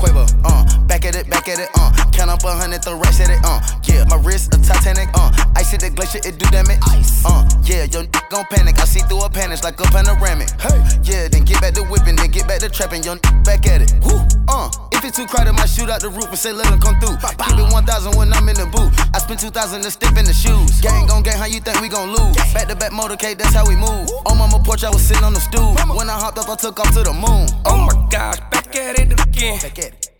Quavo, 0.00 0.24
uh, 0.44 0.64
back 0.86 1.04
at 1.04 1.14
it, 1.14 1.28
back 1.28 1.48
at 1.48 1.58
it, 1.60 1.68
uh. 1.76 1.92
Count 2.12 2.30
up 2.30 2.42
a 2.44 2.52
hundred, 2.52 2.82
throw 2.82 2.96
racks 2.98 3.20
at 3.20 3.30
it, 3.30 3.38
uh. 3.44 3.60
Yeah, 3.84 4.04
my 4.08 4.16
wrist 4.16 4.54
a 4.54 4.58
Titanic, 4.62 5.08
uh. 5.14 5.30
Ice 5.56 5.70
hit 5.70 5.80
the 5.80 5.90
glacier, 5.90 6.20
it 6.24 6.38
do 6.38 6.46
damage. 6.50 6.78
Ice, 6.88 7.24
uh. 7.24 7.44
Yeah, 7.64 7.84
your 7.84 8.02
n- 8.02 8.10
gon' 8.30 8.46
panic. 8.50 8.78
I 8.80 8.84
see 8.84 9.00
through 9.00 9.22
a 9.22 9.28
panic 9.30 9.62
like 9.62 9.78
a 9.78 9.84
panoramic. 9.84 10.48
Hey, 10.60 10.80
yeah, 11.04 11.28
then 11.28 11.44
get 11.44 11.60
back 11.60 11.74
to 11.74 11.82
whipping, 11.84 12.16
then 12.16 12.30
get 12.30 12.48
back 12.48 12.60
to 12.60 12.68
trapping. 12.70 13.02
Your 13.04 13.14
n- 13.20 13.42
back 13.44 13.66
at 13.66 13.82
it. 13.82 13.92
Woo, 14.02 14.18
uh. 14.48 14.70
If 14.92 15.04
it's 15.04 15.16
too 15.16 15.26
crowded, 15.26 15.52
might 15.52 15.68
shoot 15.68 15.88
out 15.88 16.00
the 16.00 16.08
roof 16.10 16.28
and 16.28 16.38
say 16.38 16.52
let 16.52 16.66
'em 16.72 16.80
come 16.80 16.98
through. 17.00 17.16
Keep 17.16 17.58
it 17.58 17.72
1,000 17.72 18.16
when 18.16 18.32
I'm 18.32 18.48
in 18.48 18.56
the 18.56 18.66
booth. 18.66 18.92
I 19.14 19.18
spend 19.18 19.40
2,000 19.40 19.82
to 19.82 19.90
step 19.90 20.16
in 20.16 20.24
the 20.24 20.32
shoes. 20.34 20.80
Gang 20.80 21.06
gon' 21.06 21.22
gang, 21.22 21.38
how 21.38 21.46
you 21.46 21.60
think 21.60 21.80
we 21.80 21.88
gon' 21.88 22.12
lose? 22.12 22.36
Back 22.52 22.68
to 22.68 22.76
back 22.76 22.92
motorcade, 22.92 23.38
that's 23.38 23.54
how 23.54 23.64
we 23.66 23.76
move. 23.76 24.08
On 24.26 24.36
mama 24.36 24.58
porch, 24.64 24.84
I 24.84 24.90
was 24.90 25.02
sitting 25.02 25.24
on 25.24 25.32
the 25.34 25.40
stool. 25.40 25.74
When 25.96 26.08
I 26.10 26.18
hopped 26.20 26.38
up, 26.38 26.48
I 26.48 26.56
took 26.56 26.78
off 26.80 26.90
to 26.94 27.02
the 27.02 27.12
moon. 27.12 27.48
Oh 27.64 27.78
my 27.78 27.94
gosh, 28.10 28.36
back 28.70 28.82
at 28.82 28.98
it 28.98 29.12
again. 29.26 29.58
Back 29.58 29.78
at 29.78 29.84
it. 29.84 30.10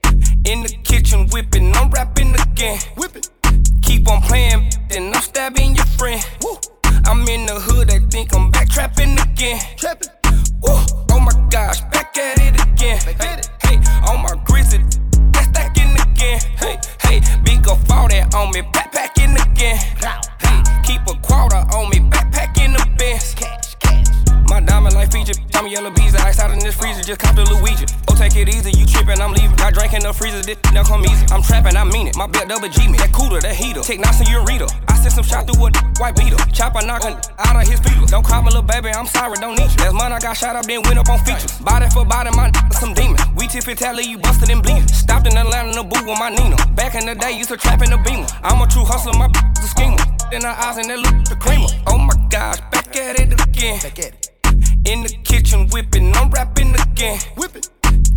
In 0.48 0.62
the 0.62 0.76
kitchen 0.84 1.28
whipping, 1.28 1.74
I'm 1.74 1.90
rapping 1.90 2.34
again. 2.34 2.78
Whip 2.96 3.16
it. 3.16 3.30
Keep 3.82 4.08
on 4.08 4.22
playing, 4.22 4.70
then 4.88 5.14
I'm 5.14 5.22
stabbing 5.22 5.76
your 5.76 5.86
friend. 5.86 6.24
Woo. 6.42 6.58
I'm 7.06 7.26
in 7.28 7.46
the 7.46 7.60
hood, 7.60 7.90
I 7.90 8.00
think 8.08 8.34
I'm 8.34 8.50
back 8.50 8.68
trapping 8.68 9.18
again. 9.18 9.60
Trapping. 9.76 10.08
Oh 10.64 11.20
my 11.20 11.48
gosh, 11.50 11.80
back 11.92 12.16
at 12.16 12.38
it 12.38 12.60
again. 12.60 12.98
Hey, 13.20 13.40
hey, 13.62 13.76
on 14.08 14.22
my 14.22 14.34
grizzly, 14.44 14.78
that's 15.32 15.46
stacking 15.48 15.92
again. 15.92 16.40
Hey, 16.58 16.78
hey, 17.02 17.20
big 17.44 17.66
up 17.68 17.78
all 17.90 18.08
that 18.08 18.34
on 18.34 18.50
me, 18.52 18.62
backpacking 18.62 19.34
again. 19.50 19.76
Hey, 19.76 20.62
keep 20.84 21.02
a 21.06 21.18
quarter 21.20 21.56
on 21.56 21.90
me, 21.90 22.00
bins. 22.00 22.19
My 24.50 24.58
diamond 24.58 24.98
like 24.98 25.12
feature, 25.12 25.38
diamond 25.54 25.70
yellow 25.70 25.94
bees, 25.94 26.10
the 26.10 26.18
ice 26.26 26.40
out 26.42 26.50
in 26.50 26.58
this 26.58 26.74
freezer, 26.74 27.06
just 27.06 27.22
cop 27.22 27.38
the 27.38 27.46
Luigi. 27.46 27.86
Oh, 28.10 28.18
take 28.18 28.34
it 28.34 28.50
easy, 28.50 28.74
you 28.74 28.82
trippin', 28.82 29.22
I'm 29.22 29.30
leaving. 29.30 29.54
Not 29.62 29.78
drinking 29.78 30.02
the 30.02 30.12
freezer, 30.12 30.42
this 30.42 30.58
now 30.74 30.82
come 30.82 31.06
easy. 31.06 31.22
I'm 31.30 31.40
trapping, 31.40 31.78
I 31.78 31.86
mean 31.86 32.10
it. 32.10 32.18
My 32.18 32.26
blood 32.26 32.50
double 32.50 32.66
G 32.66 32.90
me, 32.90 32.98
that 32.98 33.14
cooler, 33.14 33.38
that 33.38 33.54
heater. 33.54 33.78
Take 33.78 34.02
Nas 34.02 34.18
and 34.18 34.26
Ureta. 34.26 34.66
I 34.90 34.98
sent 34.98 35.14
some 35.14 35.22
shot 35.22 35.46
through 35.46 35.62
a 35.62 35.70
white 36.02 36.18
beater. 36.18 36.34
Chopper 36.50 36.82
knocking 36.82 37.14
out 37.38 37.54
of 37.54 37.62
his 37.62 37.78
feet. 37.78 37.94
Don't 38.10 38.26
call 38.26 38.42
me 38.42 38.50
little 38.50 38.66
baby, 38.66 38.90
I'm 38.90 39.06
sorry, 39.06 39.38
don't 39.38 39.54
need 39.54 39.70
you. 39.70 39.86
Last 39.86 39.94
month 39.94 40.12
I 40.12 40.18
got 40.18 40.34
shot 40.34 40.58
up, 40.58 40.66
then 40.66 40.82
went 40.82 40.98
up 40.98 41.06
on 41.06 41.22
features. 41.22 41.54
Body 41.62 41.86
for 41.94 42.02
body, 42.02 42.34
my 42.34 42.50
some 42.74 42.90
demon. 42.90 43.22
We 43.38 43.46
tippy 43.46 43.78
tally, 43.78 44.02
you 44.02 44.18
busted 44.18 44.50
and 44.50 44.66
bleeding. 44.66 44.90
Stopped 44.90 45.30
in 45.30 45.38
Atlanta 45.38 45.70
in 45.70 45.78
the 45.78 45.86
boot 45.86 46.02
with 46.02 46.18
my 46.18 46.34
Nina. 46.34 46.58
Back 46.74 46.98
in 46.98 47.06
the 47.06 47.14
day, 47.14 47.38
used 47.38 47.54
to 47.54 47.56
trap 47.56 47.86
in 47.86 47.94
the 47.94 48.02
beamer. 48.02 48.26
I'm 48.42 48.58
a 48.58 48.66
true 48.66 48.82
hustler, 48.82 49.14
my 49.14 49.30
the 49.30 49.70
schemer. 49.70 50.02
In 50.34 50.42
her 50.42 50.58
eyes 50.58 50.82
and 50.82 50.90
that 50.90 50.98
look 50.98 51.22
the 51.30 51.38
creamer. 51.38 51.70
Oh 51.86 52.02
my 52.02 52.18
gosh, 52.34 52.58
back 52.74 52.90
at 52.98 53.14
it 53.22 53.30
again. 53.38 53.78
Back 53.78 53.98
at 54.02 54.10
it. 54.18 54.39
In 54.86 55.02
the 55.02 55.08
kitchen 55.24 55.68
whipping, 55.68 56.14
I'm 56.16 56.30
rapping 56.30 56.74
again. 56.74 57.20
Whip 57.36 57.54
it. 57.54 57.68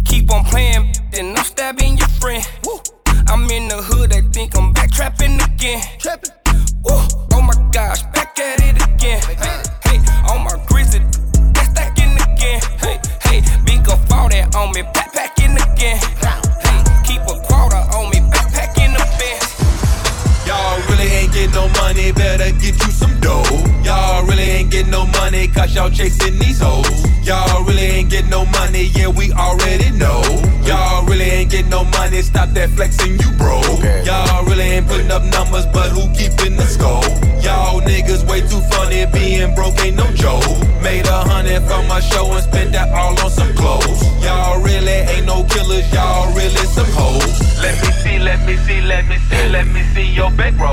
Keep 0.06 0.32
on 0.32 0.46
playing, 0.46 0.94
then 1.12 1.36
I'm 1.38 1.44
stabbing 1.44 1.98
your 1.98 2.08
friend. 2.08 2.46
Woo. 2.66 2.80
I'm 3.28 3.50
in 3.52 3.68
the 3.68 3.82
hood, 3.82 4.12
they 4.12 4.22
think 4.22 4.58
I'm 4.58 4.72
back 4.72 4.92
trapping 4.92 5.42
again. 5.42 5.82
Trapping. 6.00 6.32
Woo. 6.84 7.02
Oh 7.34 7.42
my 7.42 7.54
gosh, 7.72 8.04
back 8.14 8.40
at 8.40 8.62
it 8.62 8.82
again. 8.82 9.22
Hey, 9.24 9.62
hey, 9.84 10.00
on 10.32 10.44
my 10.44 10.64
grizzly, 10.68 11.00
that's 11.54 11.70
stacking 11.70 12.16
again. 12.16 12.62
Hey, 12.80 13.00
hey, 13.24 13.42
big 13.66 13.88
up 13.90 14.00
all 14.12 14.30
that 14.30 14.56
on 14.56 14.72
me, 14.72 14.84
backpacking 14.84 15.56
again. 15.74 15.98
Hey, 15.98 16.43
no 21.54 21.70
money, 21.82 22.12
better 22.12 22.52
get 22.60 22.76
you 22.84 22.92
some 22.92 23.20
dough. 23.20 23.44
Y'all 23.84 24.26
really 24.26 24.44
ain't 24.44 24.72
get 24.72 24.88
no 24.88 25.06
money, 25.06 25.48
cause 25.48 25.74
y'all 25.76 25.90
chasing 25.90 26.38
these 26.40 26.60
hoes. 26.60 27.06
Y'all 27.26 27.64
really 27.64 27.82
ain't 27.82 28.10
get 28.10 28.26
no 28.28 28.46
money, 28.46 28.92
yeah, 28.96 29.08
we 29.08 29.32
already 29.34 29.92
know. 29.92 30.22
Y'all 30.66 31.06
really 31.06 31.30
ain't 31.30 31.52
get 31.52 31.68
no 31.68 31.84
money, 31.86 32.22
stop 32.22 32.50
that 32.50 32.70
flexing, 32.72 33.20
you 33.20 33.32
bro. 33.38 33.62
Y'all 34.04 34.46
really 34.46 34.64
ain't 34.64 34.88
putting 34.88 35.12
up 35.12 35.24
numbers, 35.24 35.66
but 35.68 35.90
who 35.90 36.08
keeping 36.14 36.56
the 36.56 36.66
score? 36.66 37.04
Y'all 37.44 37.82
niggas 37.82 38.28
way 38.28 38.42
too 38.42 38.62
funny, 38.72 39.06
being 39.14 39.54
broke 39.56 39.80
ain't 39.86 39.98
no 39.98 40.10
joke. 40.14 40.44
Made 40.82 41.06
a 41.08 41.24
hundred 41.30 41.62
from 41.64 41.88
my 41.88 42.00
show 42.00 42.32
and 42.34 42.44
spent 42.44 42.72
that 42.72 42.90
all 42.90 43.20
on 43.20 43.30
some 43.30 43.54
clothes. 43.56 44.02
Y'all 44.24 44.62
really 44.62 45.00
ain't 45.14 45.26
no 45.26 45.44
killers, 45.46 45.92
y'all 45.94 46.34
really 46.34 46.66
some 46.74 46.90
hoes. 46.92 47.40
Let 47.62 47.76
me 47.82 47.92
see, 48.02 48.20
let 48.20 48.46
me 48.46 48.58
see, 48.58 48.82
let 48.82 49.08
me 49.08 49.18
see, 49.30 49.50
let 49.50 49.68
me 49.68 49.84
see 49.94 50.08
your 50.12 50.32
back 50.32 50.58
roll. 50.60 50.73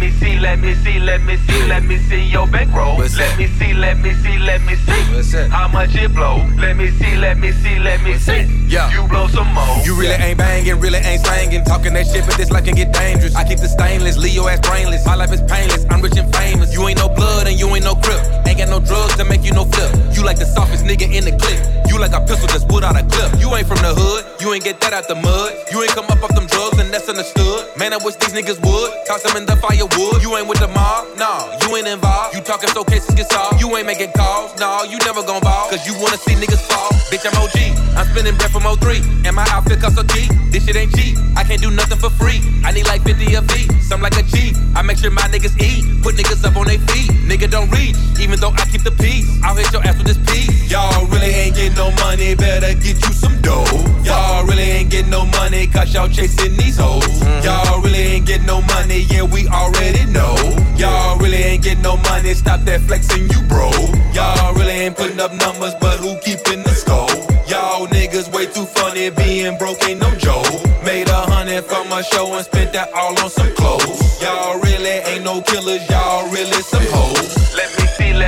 me 0.00 0.10
see, 0.12 0.38
let 0.38 0.58
me 0.58 0.74
see, 0.76 0.98
let 0.98 1.20
me 1.22 1.36
see, 1.36 1.62
let 1.68 1.84
me 1.84 1.98
see 1.98 2.24
your 2.24 2.46
back 2.46 2.72
roll. 2.74 2.96
Let 2.96 3.38
me 3.38 3.46
see, 3.46 3.74
let 3.74 3.98
me 3.98 4.14
see, 4.14 4.38
let 4.38 4.62
me 4.62 4.74
see 4.74 5.48
how 5.48 5.68
much 5.68 5.94
it 5.94 6.12
blow. 6.14 6.36
Let 6.56 6.76
me 6.76 6.90
see, 6.90 7.16
let 7.16 7.38
me 7.38 7.52
see, 7.52 7.78
let 7.78 8.02
me 8.02 8.14
see. 8.14 8.48
Yeah. 8.66 8.90
You 8.90 9.06
blow 9.08 9.28
some 9.28 9.52
more. 9.52 9.76
You 9.84 9.98
really 9.98 10.14
ain't 10.14 10.38
banging, 10.38 10.80
really 10.80 10.98
ain't 10.98 11.24
slanging. 11.24 11.64
Talking 11.64 11.92
that 11.94 12.06
shit, 12.06 12.24
but 12.26 12.36
this 12.36 12.50
life 12.50 12.64
can 12.64 12.74
get 12.74 12.92
dangerous. 12.92 13.34
I 13.36 13.44
keep 13.46 13.58
the 13.58 13.68
stainless, 13.68 14.16
Leo 14.16 14.48
ass 14.48 14.60
brainless. 14.60 15.04
My 15.04 15.14
life 15.14 15.32
is 15.32 15.42
painless, 15.42 15.84
I'm 15.90 16.00
rich 16.00 16.16
and 16.16 16.32
famous. 16.34 16.72
You 16.72 16.88
ain't 16.88 16.98
no 16.98 17.08
blood 17.08 17.46
and 17.46 17.58
you 17.58 17.68
ain't 17.74 17.84
no 17.84 17.94
crip. 17.94 18.20
Ain't 18.46 18.58
got 18.58 18.68
no 18.68 18.80
drugs 18.80 19.16
to 19.16 19.24
make 19.24 19.44
you 19.44 19.52
no 19.52 19.64
flip. 19.64 19.92
You 20.16 20.24
like 20.24 20.38
the 20.38 20.46
softest 20.46 20.84
nigga 20.84 21.12
in 21.12 21.24
the 21.24 21.36
clip. 21.36 21.90
You 21.90 21.98
like 21.98 22.12
a 22.12 22.20
pistol 22.20 22.48
that's 22.48 22.64
wood 22.72 22.84
out 22.84 22.96
a 22.96 23.04
clip. 23.04 23.38
You 23.40 23.54
ain't 23.54 23.66
from 23.66 23.78
the 23.78 23.92
hood, 23.92 24.24
you 24.40 24.54
ain't 24.54 24.64
get 24.64 24.80
that 24.80 24.92
out 24.92 25.06
the 25.06 25.14
mud. 25.14 25.52
You 25.70 25.82
ain't 25.82 25.92
come 25.92 26.06
up 26.08 26.22
off 26.24 26.34
them 26.34 26.46
drugs 26.46 26.78
and 26.80 26.88
that's 26.88 27.08
understood. 27.08 27.68
Man, 27.76 27.92
I 27.92 27.98
wish 28.00 28.16
these 28.16 28.32
niggas 28.32 28.58
would. 28.64 28.90
Toss 29.06 29.22
them 29.22 29.36
in 29.36 29.44
the 29.44 29.56
firewood. 29.56 30.22
You 30.22 30.36
ain't 30.36 30.48
with 30.48 30.60
the 30.60 30.68
mob, 30.68 31.06
nah, 31.20 31.44
you 31.62 31.76
ain't 31.76 31.86
involved. 31.86 32.34
You 32.34 32.40
talking 32.40 32.70
so 32.70 32.84
cases 32.84 33.14
get 33.14 33.30
solved. 33.30 33.60
You 33.60 33.68
ain't 33.76 33.86
making 33.86 34.12
calls, 34.16 34.56
nah, 34.58 34.84
you 34.84 34.98
never 35.04 35.22
gon' 35.22 35.40
ball. 35.40 35.68
Cause 35.68 35.86
you 35.86 35.92
wanna 36.00 36.16
see 36.16 36.34
niggas 36.34 36.64
fall. 36.64 36.88
Bitch, 37.12 37.26
I'm 37.26 37.36
OG. 37.42 37.80
I'm 37.98 38.06
spending 38.14 38.36
bread 38.36 38.50
from 38.50 38.64
03. 38.64 39.02
And 39.26 39.34
my 39.36 39.44
outfit 39.50 39.80
cost 39.80 39.96
so 39.96 40.04
cheap. 40.14 40.30
This 40.50 40.64
shit 40.64 40.76
ain't 40.76 40.94
cheap. 40.96 41.18
I 41.36 41.44
can't 41.44 41.60
do 41.60 41.70
nothing 41.70 41.98
for 41.98 42.10
free. 42.10 42.40
I 42.64 42.72
need 42.72 42.86
like 42.86 43.02
50 43.02 43.34
of 43.34 43.50
feet. 43.50 43.70
Some 43.82 44.00
like 44.00 44.16
a 44.16 44.22
G. 44.22 44.54
I 44.74 44.82
make 44.82 44.98
sure 44.98 45.10
my 45.10 45.26
niggas 45.28 45.58
eat. 45.60 45.84
Put 46.02 46.14
niggas 46.14 46.44
up 46.44 46.56
on 46.56 46.66
their 46.66 46.78
feet. 46.78 47.10
Nigga 47.26 47.50
don't 47.50 47.68
reach. 47.70 47.96
Even 48.20 48.38
though 48.38 48.54
I 48.54 48.64
keep 48.70 48.82
the 48.82 48.92
peace. 48.92 49.26
I'll 49.42 49.56
hit 49.56 49.72
your 49.72 49.82
ass 49.82 49.98
with 49.98 50.06
this 50.06 50.20
piece. 50.30 50.70
Y'all 50.70 51.06
really 51.06 51.34
ain't 51.34 51.56
get 51.56 51.76
no 51.76 51.90
money. 52.02 52.34
Better 52.34 52.74
get 52.74 52.96
you 53.02 53.12
some 53.12 53.40
dough. 53.42 53.66
Y'all 54.04 54.29
really 54.46 54.68
ain't 54.78 54.90
get 54.90 55.06
no 55.08 55.24
money. 55.26 55.66
Cause 55.66 55.92
y'all 55.94 56.08
chasing 56.08 56.56
these 56.56 56.76
hoes. 56.76 57.04
Mm-hmm. 57.04 57.44
Y'all 57.44 57.80
really 57.82 58.04
ain't 58.14 58.26
get 58.26 58.42
no 58.42 58.62
money. 58.62 59.06
Yeah, 59.10 59.24
we 59.24 59.48
already 59.48 60.04
know. 60.10 60.34
Y'all 60.76 61.18
really 61.18 61.42
ain't 61.50 61.62
get 61.62 61.78
no 61.78 61.96
money. 62.08 62.34
Stop 62.34 62.60
that 62.62 62.80
flexing, 62.82 63.28
you 63.30 63.40
bro. 63.48 63.70
Y'all 64.12 64.54
really 64.54 64.76
ain't 64.84 64.96
putting 64.96 65.20
up 65.20 65.32
numbers, 65.34 65.74
but 65.80 65.98
who 66.00 66.18
keeping 66.20 66.62
the 66.62 66.74
score? 66.74 67.08
Y'all 67.50 67.86
niggas 67.88 68.32
way 68.32 68.46
too 68.46 68.64
funny, 68.64 69.10
being 69.10 69.58
broke 69.58 69.82
ain't 69.88 70.00
no 70.00 70.10
joke. 70.16 70.46
Made 70.84 71.08
a 71.08 71.20
hundred 71.32 71.64
from 71.64 71.90
a 71.92 72.02
show 72.02 72.32
and 72.34 72.44
spent 72.44 72.72
that 72.72 72.92
all 72.94 73.18
on 73.18 73.30
some 73.30 73.52
clothes. 73.54 74.22
Y'all 74.22 74.60
really 74.60 74.96
ain't 75.10 75.24
no 75.24 75.42
killers, 75.42 75.82
y'all 75.90 76.30
really 76.30 76.62
some 76.62 76.86
hoes. 76.94 77.19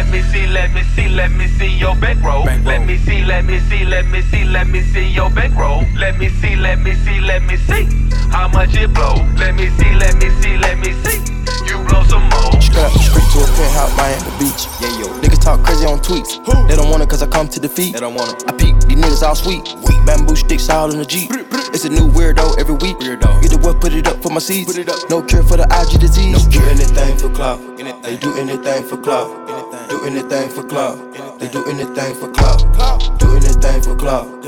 Let 0.03 0.11
me 0.11 0.23
see, 0.23 0.47
let 0.49 0.75
me 0.75 0.83
see, 0.83 1.09
let 1.09 1.31
me 1.31 1.47
see, 1.47 1.69
let 1.69 1.79
me 1.79 1.79
see 1.79 1.79
your 1.79 1.95
back 1.95 2.21
roll. 2.25 2.43
Let 2.43 2.85
me 2.85 2.99
see, 2.99 3.25
let 3.25 3.45
me 3.45 3.61
see, 3.61 3.85
let 3.85 4.05
me 4.07 4.21
see, 4.21 4.45
let 4.45 4.67
me 4.67 4.83
see 4.83 5.07
your 5.07 5.31
back 5.31 5.55
roll. 5.55 5.85
Let 5.97 6.19
me 6.19 6.29
see, 6.29 6.57
let 6.57 6.81
me 6.81 6.95
see, 6.97 7.21
let 7.21 7.43
me 7.45 7.57
see 7.57 7.87
how 8.29 8.49
much 8.49 8.75
it 8.75 8.93
blow. 8.93 9.15
Let 9.39 9.55
me 9.55 9.71
see, 9.79 9.95
let 9.95 10.17
me 10.17 10.29
see, 10.43 10.59
let 10.59 10.77
me 10.79 10.93
see. 11.05 11.23
You 11.71 11.79
blow 11.87 12.03
some 12.03 12.29
more. 12.31 12.61
Strap 12.61 12.91
straight 12.99 13.31
to 13.31 13.45
a 13.45 13.49
penthouse, 13.55 13.97
Miami 13.97 14.31
Beach. 14.41 14.67
Yeah, 14.81 14.91
yo. 14.99 15.07
Niggas 15.23 15.41
talk 15.41 15.63
crazy 15.65 15.87
on 15.87 16.01
tweets. 16.01 16.45
They 16.67 16.75
don't 16.75 16.91
want 16.91 17.05
it 17.05 17.09
cause 17.09 17.23
I 17.23 17.29
come 17.29 17.49
to 17.49 17.61
defeat. 17.61 17.95
They 17.95 18.01
don't 18.01 18.17
want 18.17 18.43
it. 18.43 18.51
I 18.51 18.53
peek, 18.57 18.75
these 18.81 18.99
niggas 18.99 19.23
all 19.23 19.37
sweet. 19.37 19.65
Bamboo 20.05 20.35
sticks 20.35 20.69
all 20.69 20.91
in 20.91 20.99
the 20.99 21.07
Jeep. 21.07 21.31
It's 21.73 21.85
a 21.85 21.89
new 21.89 22.11
weirdo 22.11 22.59
every 22.59 22.75
week. 22.75 22.99
Weirdo. 22.99 23.41
Get 23.41 23.53
the 23.53 23.59
what, 23.59 23.81
put 23.81 23.95
it 23.95 24.09
up 24.09 24.21
for 24.21 24.31
my 24.31 24.41
seeds. 24.41 24.67
Put 24.67 24.79
it 24.79 24.89
up. 24.89 24.99
No 25.09 25.23
cure 25.23 25.45
for 25.45 25.57
the 25.57 25.65
IG 25.71 26.01
disease. 26.01 26.45
No 26.45 26.51
cure. 26.51 26.65
Do 26.65 26.71
anything 26.71 27.17
for 27.17 27.31
clout. 27.31 27.61
They 28.03 28.17
do 28.17 28.35
anything 28.37 28.83
for 28.83 28.97
clout. 28.97 29.72
Do 29.89 30.05
anything 30.05 30.49
for 30.51 30.63
clout. 30.65 30.99
They 31.39 31.49
do 31.49 31.65
anything 31.65 32.15
for 32.15 32.31
clout. 32.31 32.61
Do 33.19 33.37
anything 33.37 33.83
for 33.83 33.97
clout. 33.97 34.43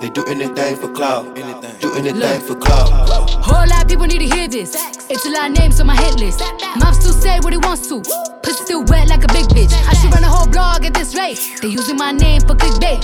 They 0.00 0.10
do 0.10 0.24
anything 0.26 0.76
for 0.76 0.92
clout. 0.92 1.34
Do 1.80 1.94
anything 1.94 2.40
for 2.40 2.54
clout. 2.56 2.90
Whole 3.30 3.66
lot 3.66 3.82
of 3.82 3.88
people 3.88 4.06
need 4.06 4.18
to 4.18 4.36
hear 4.36 4.48
this. 4.48 4.74
It's 5.08 5.24
a 5.26 5.30
lot 5.30 5.50
of 5.50 5.58
names 5.58 5.80
on 5.80 5.86
my 5.86 5.96
hit 5.96 6.18
list. 6.20 6.42
Mom 6.78 6.94
still 6.94 7.12
say 7.12 7.38
what 7.40 7.52
he 7.52 7.58
wants 7.58 7.88
to. 7.88 8.02
Pussy 8.42 8.64
still 8.64 8.84
wet 8.84 9.08
like 9.08 9.24
a 9.24 9.28
big 9.28 9.46
bitch. 9.46 9.72
I 9.88 9.94
should 9.94 10.12
run 10.12 10.24
a 10.24 10.28
whole 10.28 10.46
blog 10.46 10.84
at 10.84 10.94
this 10.94 11.14
rate. 11.16 11.38
They 11.62 11.68
using 11.68 11.96
my 11.96 12.12
name 12.12 12.42
for 12.42 12.54
clickbait. 12.54 13.02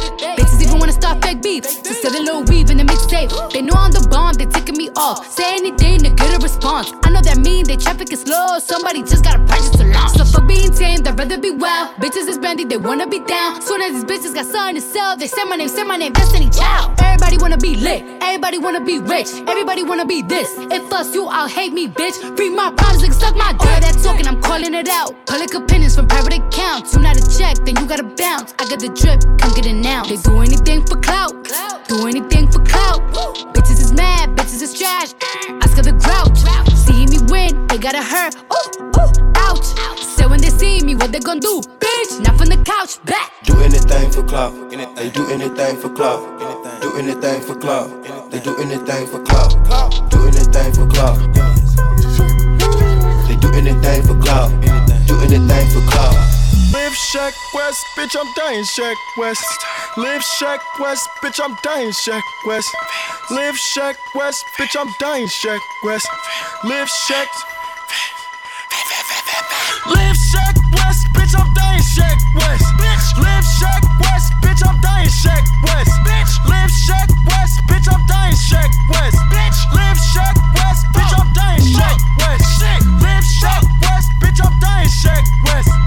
Beef. 1.52 1.64
Just 1.84 2.00
sell 2.00 2.12
a 2.12 2.22
little 2.22 2.44
weave 2.44 2.70
in 2.70 2.78
the 2.78 2.84
mixtape. 2.84 3.28
They 3.52 3.60
know 3.60 3.74
I'm 3.76 3.92
the 3.92 4.06
bomb, 4.08 4.32
they 4.34 4.46
taking 4.46 4.76
me 4.76 4.88
off. 4.96 5.28
Say 5.30 5.56
anything 5.56 5.98
to 6.00 6.08
get 6.08 6.32
a 6.32 6.38
response. 6.38 6.92
I 7.04 7.10
know 7.10 7.20
that 7.20 7.38
mean 7.38 7.66
they 7.66 7.76
traffic 7.76 8.10
is 8.10 8.22
slow. 8.22 8.58
Somebody 8.58 9.02
just 9.02 9.24
gotta 9.24 9.40
purchase 9.44 9.76
to 9.76 9.84
launch. 9.84 10.16
So 10.16 10.24
for 10.24 10.40
being 10.46 10.72
tame, 10.72 11.02
they'd 11.02 11.18
rather 11.18 11.36
be 11.36 11.50
wild. 11.50 11.96
Bitches 11.96 12.26
is 12.28 12.38
brandy, 12.38 12.64
they 12.64 12.78
wanna 12.78 13.06
be 13.06 13.20
down. 13.20 13.60
Soon 13.60 13.82
as 13.82 13.92
these 13.92 14.04
bitches 14.04 14.34
got 14.34 14.46
something 14.46 14.76
to 14.76 14.80
sell, 14.80 15.16
they 15.16 15.26
say 15.26 15.44
my 15.44 15.56
name, 15.56 15.68
say 15.68 15.84
my 15.84 15.96
name, 15.96 16.14
Destiny 16.14 16.48
Child. 16.48 16.98
Everybody 17.02 17.36
wanna 17.36 17.58
be 17.58 17.76
lit, 17.76 18.02
everybody 18.22 18.58
wanna 18.58 18.80
be 18.80 18.98
rich, 18.98 19.28
everybody 19.46 19.82
wanna 19.82 20.06
be 20.06 20.22
this. 20.22 20.48
If 20.72 20.90
us 20.92 21.14
you 21.14 21.28
out, 21.28 21.50
hate 21.50 21.74
me, 21.74 21.86
bitch. 21.86 22.16
Free 22.36 22.48
my 22.48 22.72
problems, 22.72 23.02
like 23.02 23.12
suck 23.12 23.36
my 23.36 23.52
dick. 23.52 23.68
All 23.68 23.80
that 23.80 24.00
talking, 24.02 24.26
I'm 24.26 24.40
calling 24.40 24.72
it 24.72 24.88
out. 24.88 25.14
Public 25.26 25.52
opinions 25.52 25.96
from 25.96 26.08
private 26.08 26.34
accounts. 26.40 26.94
You 26.94 27.00
not 27.00 27.16
a 27.16 27.24
check, 27.38 27.56
then 27.66 27.76
you 27.76 27.86
gotta 27.86 28.04
bounce. 28.04 28.54
I 28.58 28.64
got 28.64 28.80
the 28.80 28.88
drip, 28.88 29.20
come 29.38 29.52
get 29.52 29.66
it 29.66 29.74
now. 29.74 30.02
They 30.04 30.16
do 30.16 30.40
anything 30.40 30.86
for 30.86 30.96
clout, 30.96 31.41
do 31.88 32.06
anything 32.06 32.50
for 32.50 32.60
clout. 32.64 33.00
Bitches 33.54 33.80
is 33.80 33.92
mad, 33.92 34.30
bitches 34.36 34.62
is 34.62 34.74
trash. 34.78 35.14
Ask 35.62 35.76
her 35.76 35.82
the 35.82 35.92
grouch. 35.92 36.38
See 36.76 37.06
me 37.06 37.18
win, 37.30 37.66
they 37.66 37.78
gotta 37.78 38.02
hurt. 38.02 38.34
Ooh, 38.36 39.00
ooh, 39.00 39.32
ouch. 39.36 39.66
So 40.16 40.28
when 40.28 40.40
they 40.40 40.50
see 40.50 40.82
me, 40.82 40.94
what 40.94 41.12
they 41.12 41.20
gonna 41.20 41.40
do? 41.40 41.60
Bitch, 41.80 42.20
not 42.24 42.36
from 42.38 42.48
the 42.48 42.62
couch, 42.64 43.02
back. 43.04 43.32
Do 43.44 43.58
anything 43.60 44.10
for 44.10 44.22
clout. 44.22 44.52
They 44.70 45.10
do 45.10 45.26
anything 45.30 45.76
for 45.76 45.88
clout. 45.90 46.20
Do 46.80 46.96
anything 46.96 47.40
for 47.42 47.54
clout. 47.54 47.90
They 48.30 48.40
do 48.40 48.56
anything 48.58 49.06
for 49.06 49.22
clout. 49.22 50.10
Do 50.10 50.26
anything 50.26 50.72
for 50.72 50.86
clout. 50.86 51.18
They 53.28 53.36
do 53.36 53.48
anything 53.52 54.02
for 54.02 54.18
clout. 54.20 54.50
Do 55.06 55.20
anything 55.20 55.70
for 55.70 55.80
clout. 55.90 56.41
Live 56.72 56.94
Shack 56.94 57.34
West, 57.54 57.84
bitch, 57.96 58.16
I'm 58.18 58.32
dying 58.34 58.64
Shack 58.64 58.96
West. 59.18 59.44
Live 59.98 60.22
Shack 60.22 60.60
West, 60.80 61.06
bitch, 61.22 61.38
I'm 61.42 61.54
dying 61.62 61.92
Shack 61.92 62.22
West. 62.46 62.74
Live 63.30 63.56
Shack 63.58 63.96
West, 64.14 64.46
bitch, 64.56 64.74
I'm 64.80 64.88
dying 64.98 65.28
Shack 65.28 65.60
West. 65.84 66.08
Live 66.64 66.88
Shack. 66.88 67.28
Live 69.86 70.16
Shack 70.16 70.56
West, 70.72 71.06
bitch, 71.12 71.34
I'm 71.38 71.52
dying 71.52 71.82
Shack 71.82 72.18
West. 72.36 72.64
Bitch, 72.80 73.20
live 73.20 73.44
Shack 73.44 73.82
West, 74.00 74.32
bitch, 74.40 74.66
I'm 74.66 74.80
dying 74.80 75.10
Shack 75.10 75.44
West. 75.64 75.92
Bitch, 76.08 76.48
live 76.48 76.70
Shack 76.70 77.08
West, 77.28 77.60
bitch, 77.68 77.92
I'm 77.92 78.06
dying 78.06 78.36
Shack 78.36 78.70
West. 78.88 79.16
Bitch, 79.28 79.58
live 79.76 79.98
Shack 80.14 80.36
West, 80.56 80.86
bitch, 80.94 81.12
I'm 81.20 81.32
dying 81.34 81.60
Shack 81.60 81.98
West. 82.18 82.44
Shit, 82.56 82.80
live 83.04 83.24
Shack 83.24 83.62
West, 83.82 84.08
bitch, 84.20 84.40
I'm 84.40 84.58
dying 84.60 84.88
Shack 84.88 85.24
West. 85.44 85.81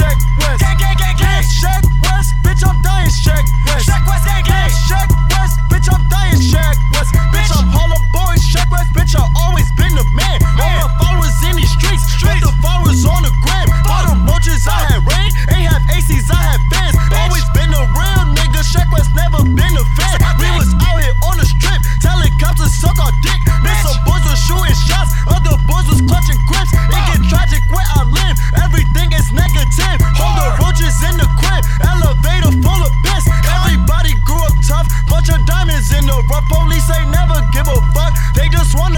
Shack 0.00 0.18
West. 0.38 0.89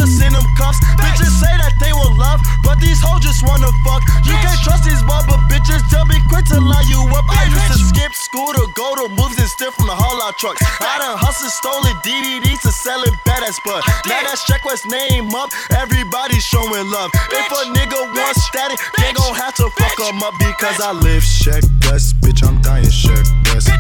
us 0.03 0.19
in 0.19 0.35
them 0.35 0.47
cuffs. 0.59 0.83
Bitches 0.99 1.31
say 1.39 1.55
that 1.63 1.79
they 1.79 1.95
will 1.95 2.13
love, 2.19 2.43
but 2.67 2.83
these 2.83 2.99
hoes 2.99 3.23
just 3.23 3.47
wanna 3.47 3.71
fuck. 3.87 4.03
You 4.27 4.35
can't 4.43 4.59
trust 4.67 4.83
these 4.83 5.01
bubble 5.07 5.39
bitches, 5.47 5.81
they'll 5.89 6.09
be 6.11 6.19
quick 6.27 6.45
to 6.51 6.59
lie 6.59 6.85
you 6.91 6.99
up. 7.15 7.25
I 7.31 7.47
used 7.47 7.71
to 7.71 7.79
skip 7.79 8.13
school 8.13 8.51
to 8.51 8.67
go 8.75 8.99
to 8.99 9.07
moves 9.15 9.39
and 9.39 9.49
steal 9.49 9.71
from 9.71 9.87
the 9.87 9.95
haul 9.95 10.19
out 10.27 10.37
trucks. 10.43 10.61
I 10.83 10.99
done 10.99 11.17
hustled, 11.17 11.55
stolen 11.55 11.95
DVDs 12.03 12.61
to 12.67 12.73
sell 12.75 13.01
it 13.07 13.15
badass, 13.23 13.63
but 13.63 13.81
now 14.11 14.21
that's 14.27 14.43
check 14.45 14.67
what's 14.67 14.85
name 14.85 15.31
up, 15.35 15.55
everybody 15.79 16.37
showing 16.43 16.91
love. 16.91 17.11
If 17.31 17.47
a 17.47 17.63
nigga 17.71 18.01
wants 18.11 18.43
static, 18.51 18.79
they 18.99 19.15
gon' 19.15 19.35
have 19.39 19.55
to 19.63 19.71
fuck 19.79 19.97
em 20.03 20.23
up 20.23 20.35
because 20.43 20.83
I 20.83 20.93
live 20.93 21.23
Check 21.23 21.63
Quest, 21.87 22.21
bitch, 22.21 22.43
I'm 22.47 22.61
dying 22.63 22.91
Check 22.91 23.23
Quest. 23.47 23.71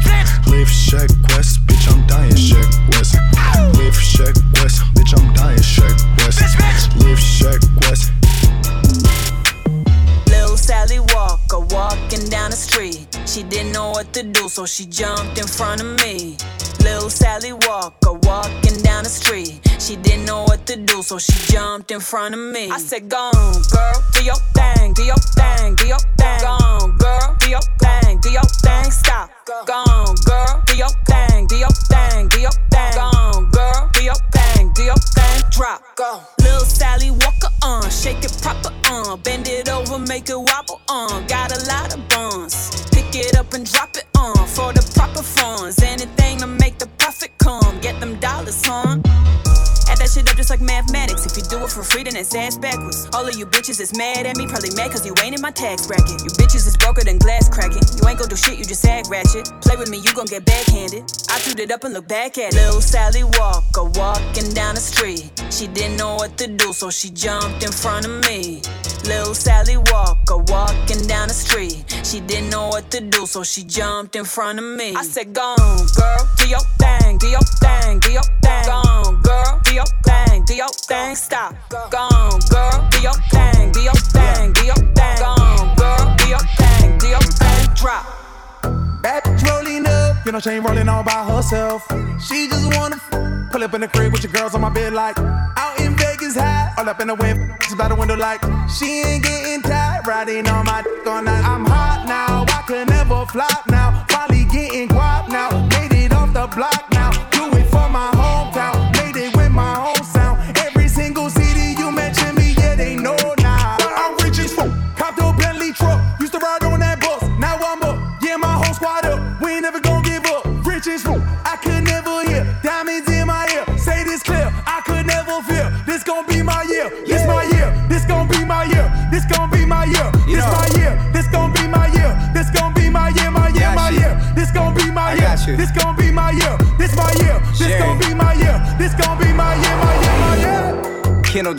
Live 0.46 0.70
Shack 0.70 1.10
Quest. 1.26 1.71
Check 7.42 7.60
West. 7.82 8.12
Lil 10.28 10.56
Sally 10.56 11.00
Walker 11.00 11.58
walking 11.74 12.28
down 12.28 12.50
the 12.50 12.56
street. 12.56 13.06
She 13.26 13.42
didn't 13.42 13.72
know 13.72 13.90
what 13.90 14.12
to 14.12 14.22
do, 14.22 14.48
so 14.48 14.64
she 14.64 14.86
jumped 14.86 15.38
in 15.38 15.48
front 15.48 15.80
of 15.80 15.88
me. 16.04 16.36
Lil 16.84 17.10
Sally 17.10 17.52
Walker 17.52 18.12
walking 18.12 18.80
down 18.82 19.02
the 19.02 19.10
street. 19.10 19.58
She 19.80 19.96
didn't 19.96 20.24
know 20.24 20.44
what 20.44 20.66
to 20.66 20.76
do, 20.76 21.02
so 21.02 21.18
she 21.18 21.32
jumped 21.52 21.90
in 21.90 21.98
front 21.98 22.34
of 22.34 22.40
me. 22.40 22.70
I 22.70 22.78
said, 22.78 23.08
Go 23.08 23.18
on, 23.18 23.54
girl, 23.72 23.98
do 24.12 24.22
your 24.22 24.38
thing, 24.54 24.92
do 24.92 25.02
your 25.02 25.16
thing, 25.34 25.74
do 25.74 25.88
your 25.88 25.98
thing. 25.98 26.40
Go 26.40 26.46
on, 26.46 26.96
girl, 26.98 27.36
do 27.40 27.50
your 27.50 27.66
thing, 27.82 28.20
do 28.20 28.30
your 28.30 28.48
thing. 28.62 28.90
Stop. 28.92 29.30
Go 29.66 29.74
on, 29.74 30.14
girl, 30.24 30.62
do 30.66 30.76
your 30.76 30.94
thing, 31.10 31.46
do 31.48 31.56
your 31.56 31.74
thing, 31.90 32.28
do 32.28 32.38
your 32.40 32.54
thing. 32.70 32.94
Go 32.94 33.00
on, 33.00 33.50
girl, 33.50 33.90
do 33.94 34.04
your 34.04 34.14
thing, 34.30 34.41
Go. 35.96 36.20
Lil 36.40 36.60
Sally 36.60 37.10
Walker 37.10 37.48
on, 37.62 37.84
uh, 37.84 37.90
shake 37.90 38.24
it 38.24 38.34
proper 38.40 38.70
on, 38.88 39.08
uh, 39.08 39.16
bend 39.16 39.46
it 39.48 39.68
over, 39.68 39.98
make 39.98 40.28
it 40.30 40.38
wobble 40.38 40.80
on. 40.88 41.12
Uh, 41.12 41.26
got 41.26 41.52
a 41.52 41.66
lot 41.66 41.94
of 41.94 42.08
buns, 42.08 42.86
pick 42.90 43.14
it 43.14 43.36
up 43.36 43.52
and 43.52 43.70
drop 43.70 43.90
it 43.96 44.06
on 44.16 44.46
for 44.46 44.72
the 44.72 44.82
proper 44.94 45.22
funds. 45.22 45.82
Anything 45.82 46.38
to 46.38 46.46
make 46.46 46.78
the 46.78 46.86
profit 46.98 47.32
come, 47.38 47.78
get 47.80 48.00
them 48.00 48.18
dollars, 48.20 48.62
huh? 48.64 48.96
Add 49.92 49.98
that 49.98 50.08
shit 50.08 50.26
up 50.30 50.36
just 50.38 50.48
like 50.48 50.62
mathematics. 50.62 51.26
If 51.26 51.36
you 51.36 51.42
do 51.52 51.62
it 51.64 51.70
for 51.70 51.82
free, 51.82 52.02
then 52.02 52.16
it's 52.16 52.34
ass 52.34 52.56
backwards. 52.56 53.10
All 53.12 53.28
of 53.28 53.36
you 53.36 53.44
bitches 53.44 53.78
is 53.78 53.94
mad 53.94 54.24
at 54.24 54.38
me, 54.38 54.46
probably 54.46 54.70
mad 54.74 54.90
cause 54.90 55.04
you 55.04 55.12
ain't 55.22 55.36
in 55.36 55.42
my 55.42 55.50
tax 55.50 55.86
bracket. 55.86 56.16
You 56.24 56.32
bitches 56.40 56.66
is 56.66 56.78
broker 56.78 57.04
than 57.04 57.18
glass 57.18 57.46
cracking. 57.50 57.82
You 58.00 58.08
ain't 58.08 58.18
gon' 58.18 58.28
do 58.30 58.36
shit, 58.36 58.56
you 58.56 58.64
just 58.64 58.82
ag 58.86 59.04
ratchet. 59.10 59.52
Play 59.60 59.76
with 59.76 59.90
me, 59.90 59.98
you 59.98 60.14
gon' 60.14 60.24
get 60.24 60.46
backhanded. 60.46 61.04
I 61.28 61.36
threw 61.44 61.62
it 61.62 61.70
up 61.70 61.84
and 61.84 61.92
look 61.92 62.08
back 62.08 62.38
at 62.38 62.54
it. 62.54 62.56
Lil 62.56 62.80
Sally 62.80 63.22
Walker 63.36 63.84
walking 63.84 64.48
down 64.54 64.76
the 64.76 64.80
street. 64.80 65.28
She 65.50 65.66
didn't 65.66 65.98
know 65.98 66.14
what 66.14 66.38
to 66.38 66.46
do, 66.48 66.72
so 66.72 66.88
she 66.88 67.10
jumped 67.10 67.62
in 67.62 67.70
front 67.70 68.06
of 68.06 68.24
me. 68.24 68.62
Lil 69.04 69.34
Sally 69.34 69.76
Walker 69.76 70.38
walking 70.48 71.06
down 71.06 71.28
the 71.28 71.34
street. 71.34 71.84
She 72.02 72.20
didn't 72.20 72.50
know 72.50 72.68
what 72.68 72.90
to 72.92 73.00
do, 73.00 73.26
so 73.26 73.42
she 73.42 73.62
jumped 73.64 74.16
in 74.16 74.24
front 74.24 74.58
of 74.58 74.64
me. 74.64 74.94
I 74.94 75.02
said, 75.02 75.34
Go 75.34 75.42
on, 75.42 75.86
girl, 75.96 76.28
do 76.38 76.48
your 76.48 76.64
thing, 76.78 77.18
do 77.18 77.28
your 77.28 77.44
thing, 77.60 77.98
do 77.98 78.10
your 78.12 78.22
thing. 78.40 78.64
Go 78.64 78.72
on, 78.72 79.20
girl, 79.22 79.60
do 79.64 79.74
your 79.74 79.81
thing, 80.04 80.44
do 80.44 80.54
your 80.54 80.68
thing. 80.68 81.14
Stop. 81.16 81.54
Go 81.70 81.98
on, 81.98 82.40
girl, 82.50 82.88
do 82.90 83.00
your 83.00 83.18
thing, 83.30 83.72
do 83.72 83.80
your 83.80 83.94
thing, 83.94 84.52
do 84.52 84.64
your 84.64 84.74
thing. 84.76 85.16
Go 85.18 85.24
on, 85.24 85.76
girl, 85.76 86.16
do 86.16 86.28
your 86.28 86.44
thing, 86.58 86.98
do 86.98 87.08
your 87.08 87.20
thing. 87.20 87.68
Drop. 87.74 88.06
Bad 89.02 89.24
bitch 89.24 89.42
rolling 89.48 89.86
up, 89.86 90.24
you 90.24 90.30
know 90.30 90.38
she 90.38 90.50
ain't 90.50 90.64
rolling 90.64 90.88
all 90.88 91.02
by 91.02 91.24
herself. 91.24 91.82
She 92.20 92.46
just 92.46 92.76
wanna 92.76 92.96
f- 92.96 93.50
pull 93.50 93.64
up 93.64 93.74
in 93.74 93.80
the 93.80 93.88
crib 93.88 94.12
with 94.12 94.22
your 94.22 94.32
girls 94.32 94.54
on 94.54 94.60
my 94.60 94.70
bed 94.70 94.92
like 94.92 95.18
out 95.18 95.80
in 95.80 95.96
Vegas 95.96 96.36
high, 96.36 96.72
all 96.78 96.88
up 96.88 97.00
in 97.00 97.08
the 97.08 97.14
wind, 97.16 97.52
just 97.62 97.76
by 97.76 97.88
the 97.88 97.96
window 97.96 98.14
like 98.16 98.40
she 98.78 99.02
ain't 99.02 99.24
getting 99.24 99.60
tired, 99.62 100.06
riding 100.06 100.46
on 100.48 100.64
my 100.66 100.82
dick 100.82 101.04
all 101.04 101.20
night. 101.20 101.44
I'm 101.44 101.64
hot 101.64 102.06
now, 102.06 102.44
I 102.46 102.62
can 102.68 102.86
never 102.86 103.26
flop 103.26 103.66
now, 103.66 104.04
probably 104.08 104.44
getting 104.44 104.88
guap 104.88 105.28
now, 105.28 105.50
made 105.74 105.92
it 105.92 106.12
off 106.12 106.32
the 106.32 106.46
block 106.54 106.91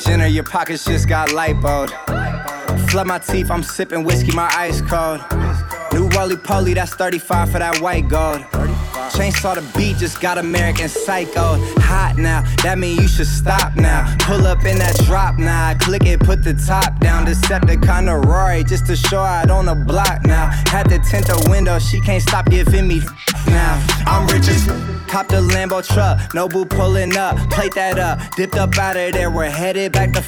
Jenner, 0.05 0.27
your 0.27 0.43
pockets 0.43 0.85
just 0.85 1.07
got 1.07 1.29
lipoed. 1.29 1.89
Flood 2.89 3.07
my 3.07 3.19
teeth, 3.19 3.49
I'm 3.49 3.63
sipping 3.63 4.03
whiskey, 4.03 4.35
my 4.35 4.51
ice 4.53 4.81
cold. 4.81 5.21
New 5.93 6.07
Rolly 6.09 6.37
Poly, 6.37 6.73
that's 6.73 6.93
35 6.95 7.51
for 7.51 7.59
that 7.59 7.79
white 7.79 8.07
gold. 8.09 8.41
Chainsaw 9.13 9.55
the 9.55 9.77
beat, 9.77 9.97
just 9.97 10.19
got 10.19 10.37
American 10.37 10.89
Psycho. 10.89 11.57
Hot 11.81 12.15
now, 12.17 12.41
that 12.63 12.77
mean 12.79 12.99
you 12.99 13.07
should 13.07 13.27
stop 13.27 13.75
now. 13.75 14.15
Pull 14.19 14.45
up 14.45 14.65
in 14.65 14.77
that 14.79 14.95
drop 15.05 15.37
now, 15.37 15.75
click 15.77 16.05
it, 16.05 16.19
put 16.19 16.43
the 16.43 16.53
top 16.53 16.99
down. 16.99 17.25
Decepticon 17.25 18.05
to 18.05 18.27
Rory, 18.27 18.63
just 18.63 18.85
to 18.87 18.95
show 18.95 19.21
out 19.21 19.49
on 19.51 19.65
the 19.65 19.75
block 19.75 20.25
now. 20.25 20.47
Had 20.67 20.89
to 20.89 20.99
tint 20.99 21.27
the 21.27 21.47
window, 21.49 21.79
she 21.79 21.99
can't 22.01 22.23
stop 22.23 22.49
giving 22.49 22.87
me 22.87 23.01
now. 23.47 23.85
I'm 24.05 24.27
rich 24.27 24.47
as 24.47 24.92
Cop 25.13 25.27
the 25.27 25.41
Lambo 25.41 25.85
truck, 25.85 26.33
no 26.33 26.47
boo 26.47 26.65
pulling 26.65 27.15
up. 27.15 27.37
Plate 27.51 27.75
that 27.75 27.99
up, 27.99 28.17
dipped 28.35 28.55
up 28.55 28.75
out 28.79 28.97
of 28.97 29.13
there, 29.13 29.29
we're 29.29 29.47
headed 29.47 29.91
back 29.91 30.11
to 30.13 30.23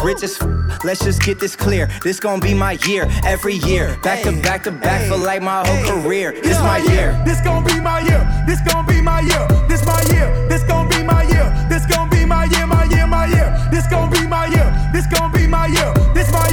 Rich 0.00 0.22
as 0.22 0.40
let's 0.84 1.02
just 1.04 1.22
get 1.22 1.40
this 1.40 1.56
clear. 1.56 1.88
This 2.04 2.20
gon' 2.20 2.38
be 2.38 2.54
my 2.54 2.78
year, 2.86 3.08
every 3.24 3.54
year. 3.54 3.98
Back 4.04 4.22
to 4.22 4.30
back 4.40 4.62
to 4.62 4.70
back 4.70 5.08
for 5.08 5.16
like 5.16 5.42
my 5.42 5.66
whole 5.66 6.02
career. 6.02 6.40
This 6.40 6.56
my 6.60 6.78
year. 6.78 7.20
This 7.26 7.40
gon' 7.40 7.64
be 7.64 7.80
my 7.80 7.98
year. 7.98 8.22
This 8.46 8.60
gon' 8.72 8.86
be 8.86 9.02
my 9.02 9.22
year. 9.22 9.44
This 9.66 9.84
my 9.84 10.00
year. 10.12 10.48
This 10.48 10.62
gon' 10.62 10.88
be 10.88 11.02
my 11.02 11.24
year. 11.24 11.66
This 11.68 11.84
gon' 11.86 12.08
be 12.08 12.24
my 12.24 12.44
year. 12.44 12.64
My 12.64 12.84
year. 12.84 13.08
My 13.08 13.26
year. 13.26 13.68
This 13.72 13.88
gon' 13.88 14.08
be 14.08 14.24
my 14.24 14.46
year. 14.46 14.70
This 14.92 15.06
gon' 15.08 15.32
be 15.32 15.48
my 15.48 15.66
year. 15.66 15.92
This 16.14 16.30
my 16.30 16.47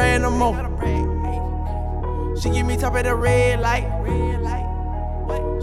No 0.00 0.30
more. 0.30 0.56
She 2.40 2.48
give 2.50 2.66
me 2.66 2.76
top 2.78 2.94
of 2.94 3.04
the 3.04 3.14
red 3.14 3.60
light. 3.60 3.84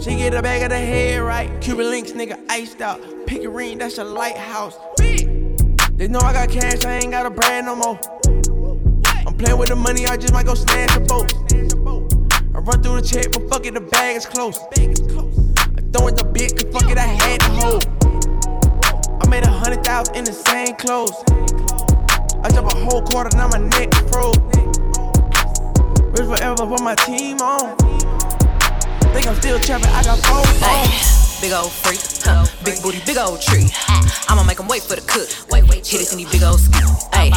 She 0.00 0.16
get 0.16 0.32
a 0.32 0.40
bag 0.40 0.62
of 0.62 0.70
the 0.70 0.78
head 0.78 1.22
right. 1.22 1.60
Cuban 1.60 1.90
links, 1.90 2.12
nigga, 2.12 2.38
iced 2.48 2.80
out. 2.80 3.00
Pick 3.26 3.42
a 3.42 3.48
ring, 3.48 3.78
that's 3.78 3.98
a 3.98 4.04
lighthouse. 4.04 4.76
They 4.98 6.06
know 6.06 6.20
I 6.20 6.32
got 6.32 6.50
cash, 6.50 6.84
I 6.84 6.98
ain't 6.98 7.10
got 7.10 7.26
a 7.26 7.30
brand 7.30 7.66
no 7.66 7.74
more. 7.74 7.98
I'm 9.26 9.36
playing 9.36 9.58
with 9.58 9.70
the 9.70 9.76
money, 9.76 10.06
I 10.06 10.16
just 10.16 10.32
might 10.32 10.46
go 10.46 10.54
snatch 10.54 10.96
a 10.96 11.00
boat. 11.00 11.32
I 12.54 12.60
run 12.60 12.80
through 12.80 13.00
the 13.00 13.06
check, 13.06 13.32
but 13.32 13.50
fuck 13.50 13.66
it, 13.66 13.74
the 13.74 13.80
bag 13.80 14.16
is 14.16 14.24
close. 14.24 14.58
I 14.76 15.82
throw 15.92 16.06
in 16.06 16.14
the 16.14 16.30
bit, 16.32 16.56
cause 16.56 16.72
fuck 16.72 16.88
it, 16.88 16.96
I 16.96 17.06
had 17.06 17.40
to 17.40 17.50
hold. 17.50 17.86
I 19.20 19.28
made 19.28 19.42
a 19.42 19.50
hundred 19.50 19.84
thousand 19.84 20.14
in 20.14 20.24
the 20.24 20.32
same 20.32 20.76
clothes. 20.76 21.24
I 22.68 22.74
jump 22.74 22.82
a 22.82 22.90
whole 22.90 23.02
quarter, 23.02 23.36
now 23.36 23.48
my 23.48 23.58
neck 23.58 23.94
froze. 24.10 24.36
Rich 26.12 26.28
forever, 26.28 26.66
put 26.66 26.82
my 26.82 26.94
team 26.96 27.38
on. 27.38 27.76
Think 29.12 29.26
I'm 29.26 29.36
still 29.36 29.58
trapping, 29.60 29.88
I 29.90 30.02
got 30.04 30.18
four 30.18 30.44
phones. 30.60 31.40
Big 31.40 31.52
old 31.52 31.72
freak, 31.72 32.00
huh? 32.24 32.44
big 32.64 32.82
booty, 32.82 33.00
big 33.06 33.16
old 33.16 33.40
tree. 33.40 33.68
I'ma 34.28 34.42
make 34.42 34.58
him 34.58 34.66
wait 34.68 34.82
for 34.82 34.96
the 34.96 35.02
cook. 35.02 35.28
Wait, 35.50 35.64
wait, 35.68 35.86
hit 35.86 36.02
it 36.02 36.12
in 36.12 36.18
these 36.18 36.30
big 36.30 36.42
old 36.42 36.60
skis. 36.60 37.08
Ayy, 37.12 37.32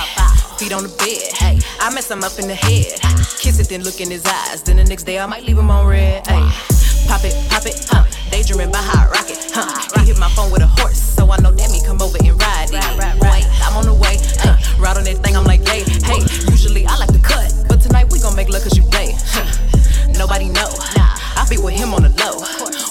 feet 0.58 0.74
on 0.74 0.84
the 0.84 0.90
bed. 0.98 1.32
Hey, 1.38 1.60
I 1.80 1.94
mess 1.94 2.10
him 2.10 2.24
up 2.24 2.38
in 2.40 2.48
the 2.48 2.56
head. 2.56 3.00
Kiss 3.40 3.60
it, 3.60 3.70
then 3.70 3.84
look 3.84 4.02
in 4.02 4.10
his 4.10 4.26
eyes. 4.26 4.64
Then 4.64 4.78
the 4.78 4.84
next 4.84 5.04
day 5.04 5.20
I 5.20 5.26
might 5.28 5.44
leave 5.44 5.58
him 5.58 5.70
on 5.70 5.88
red. 5.88 6.26
Ayy, 6.26 7.08
pop 7.08 7.24
it, 7.24 7.36
pop 7.50 7.66
it, 7.66 7.86
huh? 7.90 8.04
Daydreaming 8.32 8.72
by 8.72 8.82
hot 8.82 9.12
rocket, 9.12 9.38
huh? 9.54 10.02
He 10.02 10.08
hit 10.08 10.20
my 10.20 10.30
phone 10.30 10.52
with 10.52 10.62
a 10.62 10.68
horse, 10.68 11.00
so 11.00 11.30
I 11.32 11.38
know 11.38 11.52
that 11.52 11.72
me 11.72 11.80
come 11.86 12.02
over 12.02 12.18
and 12.18 12.42
ride 12.42 12.70
it. 12.74 13.21
Ride 14.82 14.98
on 14.98 15.04
that 15.04 15.18
thing, 15.24 15.38
I'm 15.38 15.46
like, 15.46 15.62
hey, 15.68 15.84
hey. 15.86 16.22
Usually 16.50 16.86
I 16.88 16.98
like 16.98 17.14
to 17.14 17.20
cut, 17.20 17.54
but 17.70 17.82
tonight 17.82 18.12
we 18.12 18.20
gon' 18.20 18.36
make 18.36 18.50
love 18.50 18.64
cause 18.64 18.76
you 18.76 18.84
play. 18.84 19.14
Nobody 20.18 20.50
know. 20.50 20.70
Nah. 20.96 21.12
I 21.36 21.48
be 21.50 21.58
with 21.58 21.74
him 21.74 21.94
on 21.94 22.04
the 22.04 22.14
low. 22.22 22.38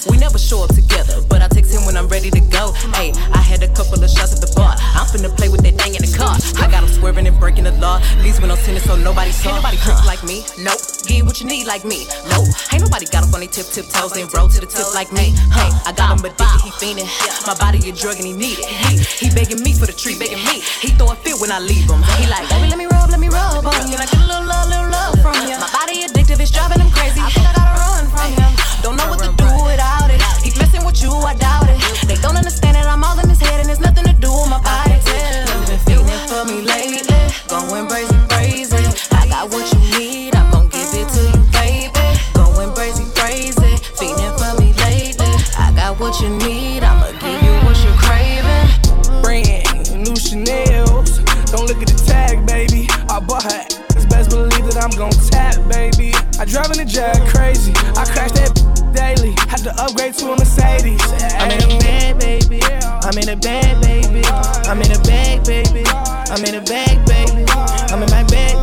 We 0.08 0.16
never 0.16 0.38
show 0.38 0.64
up 0.64 0.74
together, 0.74 1.20
but 1.28 1.42
I 1.42 1.48
text 1.48 1.72
him 1.72 1.84
when 1.84 1.96
I'm 1.96 2.08
ready 2.08 2.30
to 2.30 2.40
go. 2.50 2.72
Hey, 2.96 3.12
I 3.32 3.38
had 3.38 3.62
a 3.62 3.68
couple 3.68 4.02
of 4.02 4.10
shots 4.10 4.32
at 4.32 4.40
the 4.40 4.50
bar. 4.56 4.74
I'm 4.96 5.06
finna 5.06 5.30
play 5.36 5.48
with 5.48 5.62
that 5.62 5.76
thing 5.76 5.94
in 5.94 6.02
the 6.02 6.12
car. 6.16 6.34
I 6.56 6.70
got 6.70 6.82
him 6.82 6.88
swerving 6.88 7.26
and 7.26 7.38
breaking 7.38 7.64
the 7.64 7.72
law. 7.78 8.00
Leaves 8.24 8.40
with 8.40 8.48
no 8.48 8.56
tennis, 8.56 8.84
so 8.84 8.96
nobody 8.96 9.30
saw. 9.30 9.52
Ain't 9.52 9.62
nobody 9.62 9.76
tricks 9.76 10.04
like 10.06 10.24
me. 10.24 10.44
Nope. 10.58 10.80
Get 11.06 11.24
what 11.24 11.40
you 11.40 11.46
need 11.46 11.66
like 11.66 11.84
me. 11.84 12.06
Nope. 12.32 12.48
Ain't 12.72 12.82
nobody 12.82 13.06
got 13.06 13.28
up 13.28 13.34
on 13.34 13.40
their 13.40 13.48
tip 13.48 13.66
tip 13.66 13.86
toes 13.92 14.16
and 14.16 14.26
roll 14.32 14.48
to 14.48 14.60
the 14.60 14.66
tip 14.66 14.88
like 14.94 15.12
me. 15.12 15.36
Hey, 15.54 15.70
I 15.86 15.92
got 15.92 16.16
him 16.16 16.24
addicted, 16.24 16.60
he 16.64 16.70
fiending. 16.80 17.08
My 17.46 17.54
body 17.60 17.78
a 17.88 17.92
drug 17.92 18.16
and 18.16 18.26
he 18.26 18.32
need 18.32 18.58
it. 18.58 18.66
He, 18.66 19.26
he 19.26 19.34
begging 19.34 19.62
me 19.62 19.72
for 19.76 19.86
the 19.86 19.94
treat, 19.94 20.18
begging 20.18 20.42
me. 20.48 20.64
He 20.80 20.90
throw 20.96 21.12
a 21.12 21.16
fit 21.16 21.38
when 21.40 21.52
I 21.52 21.60
leave 21.60 21.86
him. 21.88 22.02
He 22.18 22.26
like, 22.26 22.48
baby, 22.48 22.68
let 22.68 22.78
me 22.78 22.86
rub, 22.86 23.10
let 23.10 23.20
me 23.20 23.28
rub 23.28 23.62
on 23.62 23.86
you. 23.86 23.96
I 24.00 24.06
get 24.10 24.18
a 24.18 24.26
little 24.26 24.46
love, 24.48 24.68
little 24.68 24.90
love 24.90 25.14
from 25.22 25.36
you? 25.48 25.56
My 25.56 25.70
body 25.72 26.04
addictive, 26.04 26.19
Don't 28.82 28.96
know 28.96 29.08
what 29.08 29.20
to 29.20 29.30
do 29.36 29.44
without 29.64 30.10
it. 30.10 30.22
He 30.42 30.50
messing 30.58 30.84
with 30.84 31.02
you, 31.02 31.12
I 31.12 31.34
doubt 31.34 31.68
it. 31.68 32.08
They 32.08 32.16
don't 32.16 32.36
understand 32.36 32.76
that 32.76 32.86
I'm 32.86 33.04
all 33.04 33.18
in 33.20 33.28
his 33.28 33.40
head 33.40 33.60
and 33.60 33.68
it's 33.68 33.80
nothing 33.80 34.04
to 34.04 34.12
do 34.14 34.32
with 34.32 34.48
my 34.48 34.60
body. 34.60 34.96
You've 34.96 35.68
been 35.68 35.78
feeling 35.84 36.20
for 36.28 36.44
me 36.48 36.62
lately, 36.64 37.20
going 37.48 37.86
crazy, 37.88 38.16
crazy. 38.32 38.84
I 39.12 39.28
got 39.28 39.52
what 39.52 39.68
you 39.72 39.80
need, 39.98 40.34
I'm 40.34 40.50
gon' 40.50 40.68
give 40.68 40.88
it 40.96 41.08
to 41.12 41.22
you, 41.28 41.44
baby. 41.52 42.06
Going 42.32 42.72
crazy, 42.72 43.04
crazy, 43.14 43.76
feeling 44.00 44.32
for 44.40 44.52
me 44.56 44.72
lately. 44.80 45.32
I 45.60 45.72
got 45.76 46.00
what 46.00 46.18
you 46.20 46.30
need, 46.40 46.82
I'ma 46.82 47.12
give 47.20 47.42
you 47.44 47.54
what 47.68 47.76
you're 47.84 48.00
craving. 48.00 49.20
Brand 49.20 49.92
new 49.92 50.16
Chanel's. 50.16 51.20
Don't 51.52 51.68
look 51.68 51.82
at 51.82 51.88
the 51.92 52.02
tag, 52.06 52.46
baby. 52.46 52.88
I 53.10 53.20
bought 53.20 53.44
her. 53.44 53.64
Best 54.08 54.30
believe 54.30 54.66
that 54.66 54.82
I'm 54.82 54.90
gon' 54.98 55.12
tap, 55.30 55.54
baby. 55.68 56.12
I 56.40 56.44
drive 56.44 56.72
in 56.72 56.78
the 56.78 56.84
jag 56.84 57.14
crazy. 57.28 57.70
I 57.94 58.04
crash 58.10 58.32
daily. 59.62 59.74
To 59.76 59.82
upgrade 59.82 60.14
to 60.14 60.32
a 60.32 60.38
Mercedes. 60.38 61.00
I'm 61.34 61.50
in 61.50 61.62
a 61.62 61.78
bag, 61.78 62.18
baby. 62.18 62.60
I'm 62.62 63.18
in 63.18 63.28
a 63.28 63.36
bag, 63.36 63.80
baby. 63.82 64.22
I'm 64.68 64.80
in 64.82 64.92
a 64.92 65.00
bag, 65.02 65.44
baby. 65.44 65.84
I'm 65.86 66.44
in 66.44 66.54
a 66.54 66.62
bag, 66.62 67.06
baby. 67.06 67.44
I'm 67.90 68.02
in 68.02 68.10
my 68.10 68.24
bag. 68.24 68.56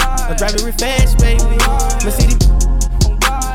I 0.00 0.34
drive 0.36 0.54
it 0.54 0.80
fast, 0.80 1.18
baby. 1.18 1.42
Mercedes. 2.04 2.48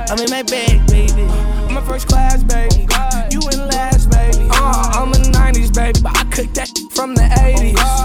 I'm 0.09 0.19
in 0.19 0.29
my 0.29 0.43
bag, 0.43 0.85
baby. 0.87 1.23
I'm 1.69 1.77
a 1.77 1.81
first 1.81 2.07
class, 2.07 2.43
baby. 2.43 2.87
You 3.31 3.41
in 3.51 3.67
last, 3.67 4.09
baby. 4.09 4.47
Uh, 4.51 4.91
I'm 4.93 5.13
a 5.13 5.17
90s, 5.17 5.73
baby, 5.73 5.99
but 6.01 6.17
I 6.17 6.23
cooked 6.25 6.55
that 6.55 6.69
from 6.91 7.15
the 7.15 7.23
80s. 7.23 8.03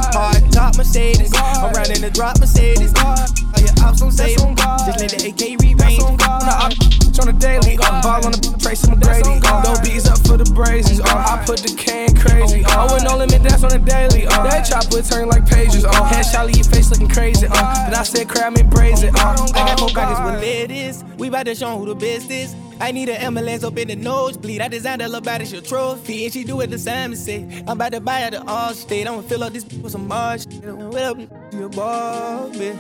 Mercedes. 0.79 1.33
I'm 1.35 1.73
riding 1.73 2.01
the 2.01 2.11
drop 2.11 2.39
Mercedes. 2.39 2.95
All 3.03 3.19
your 3.59 3.75
ops 3.83 3.99
don't 3.99 4.13
save 4.13 4.39
it. 4.39 4.57
Just 4.87 5.03
let 5.03 5.11
the 5.11 5.19
AK 5.27 5.59
re-range. 5.59 5.99
No, 5.99 6.55
I'm 6.55 6.71
on 7.19 7.27
the 7.27 7.35
daily. 7.35 7.75
Uh, 7.83 8.01
ball 8.01 8.25
on 8.25 8.31
the 8.31 8.39
Tracy 8.63 8.87
McGrady. 8.87 9.43
Uh, 9.43 9.63
go 9.67 9.75
bees 9.83 10.07
up 10.07 10.23
for 10.23 10.39
the 10.39 10.47
brazies. 10.55 11.01
Uh, 11.03 11.35
I 11.35 11.43
put 11.45 11.59
the 11.67 11.75
can 11.75 12.15
crazy. 12.15 12.63
Uh, 12.65 12.95
with 12.95 13.03
no 13.03 13.19
limit, 13.19 13.43
that's 13.43 13.65
on 13.65 13.71
the 13.75 13.83
daily. 13.83 14.27
Uh, 14.31 14.47
that 14.47 14.63
chopper 14.63 15.03
turn 15.03 15.29
like 15.29 15.51
pages. 15.51 15.85
Uh, 15.85 15.91
headshot 15.91 16.47
leave 16.47 16.63
your 16.63 16.71
face 16.71 16.91
looking 16.91 17.09
crazy. 17.09 17.49
Uh, 17.51 17.91
but 17.91 17.99
I 17.99 18.05
said 18.05 18.29
crab 18.29 18.55
me 18.55 18.63
brazen. 18.63 19.11
Uh, 19.19 19.35
I 19.55 19.67
got 19.67 19.81
four 19.81 19.89
pockets 19.91 20.23
with 20.23 20.41
ladies. 20.41 21.03
We 21.19 21.29
bout 21.29 21.47
to 21.47 21.57
show 21.57 21.77
who 21.77 21.87
the 21.87 21.97
best 21.97 22.31
is. 22.31 22.55
I 22.81 22.93
need 22.93 23.09
an 23.09 23.17
ambulance 23.17 23.65
up 23.65 23.77
in 23.77 23.89
the 23.89 23.97
nosebleed. 23.97 24.61
I 24.61 24.69
designed 24.69 25.03
a 25.03 25.07
little 25.07 25.21
body, 25.21 25.45
your 25.47 25.61
trophy. 25.61 26.25
And 26.25 26.33
she 26.33 26.45
do 26.45 26.61
it 26.61 26.71
the 26.71 26.79
same 26.79 27.13
as 27.13 27.25
say. 27.25 27.45
I'm 27.67 27.77
about 27.77 27.93
to 27.93 28.01
buy 28.01 28.21
her 28.21 28.31
the 28.31 28.45
all 28.47 28.73
state. 28.73 29.09
I'ma 29.09 29.23
fill 29.23 29.43
up 29.43 29.53
this 29.53 29.65
with 29.65 29.93
some 29.93 30.07
March. 30.07 30.47
What 30.47 31.03
up, 31.03 31.19
you 31.53 31.69
Bobby? 31.71 32.79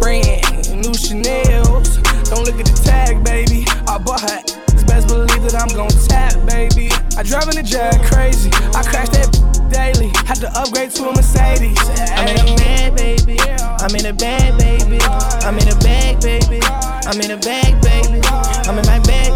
Brand 0.00 0.70
new 0.74 0.94
Chanel's. 0.94 1.96
Don't 2.28 2.44
look 2.44 2.58
at 2.58 2.66
the 2.66 2.82
tag, 2.84 3.22
baby. 3.22 3.64
I 3.86 3.98
bought 3.98 4.20
her. 4.22 4.42
It's 4.74 4.82
best 4.84 5.08
believe 5.08 5.42
that 5.42 5.54
I'm 5.54 5.68
gon' 5.76 5.90
tap, 6.08 6.34
baby. 6.46 6.90
I 7.16 7.22
drive 7.22 7.48
in 7.48 7.54
the 7.54 7.62
jag 7.62 8.02
crazy. 8.10 8.50
I 8.74 8.82
crash 8.82 9.08
that 9.10 9.55
daily. 9.70 10.08
Had 10.26 10.40
to 10.40 10.50
upgrade 10.54 10.90
to 10.92 11.08
a 11.08 11.14
Mercedes. 11.14 11.78
I'm 12.14 12.28
in 12.28 12.38
a 12.40 12.56
bag, 12.56 12.96
baby. 12.96 13.38
I'm 13.40 13.94
in 13.94 14.06
a 14.06 14.12
bag, 14.12 14.58
baby. 14.58 14.98
I'm 15.46 15.58
in 15.58 15.68
a 15.68 15.76
bag, 15.76 16.20
baby. 16.20 16.60
I'm 17.06 17.20
in 17.20 17.30
a 17.30 17.36
bag, 17.36 17.80
baby. 17.82 18.20
I'm 18.66 18.78
in 18.78 18.86
my 18.86 19.00
bag. 19.00 19.32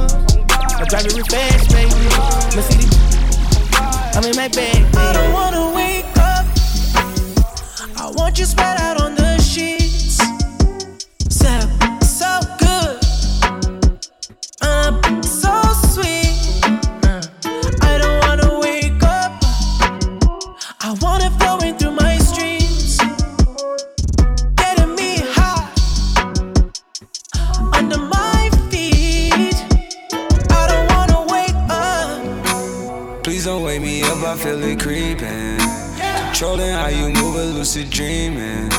I 0.80 0.84
drive 0.88 1.06
it 1.06 1.14
real 1.14 1.24
fast, 1.26 1.70
baby. 1.70 1.90
Mercedes. 2.56 2.94
I'm 4.16 4.24
in 4.24 4.36
my 4.36 4.48
bag, 4.48 4.82
baby. 4.92 4.96
I 4.96 5.12
don't 5.12 5.32
wanna 5.32 5.72
wake 5.74 6.16
up. 6.18 6.46
I 7.96 8.10
want 8.14 8.38
you 8.38 8.44
spread 8.44 8.80
out 8.80 9.00
on 9.00 9.14
the 9.14 9.19
Please 33.40 33.46
don't 33.46 33.62
wake 33.62 33.80
me 33.80 34.02
up, 34.02 34.18
I 34.18 34.36
feel 34.36 34.62
it 34.62 34.80
creeping. 34.80 35.56
Controlling 36.26 36.74
how 36.74 36.88
you 36.88 37.08
move, 37.08 37.36
a 37.36 37.44
lucid 37.46 37.88
dreaming. 37.88 38.70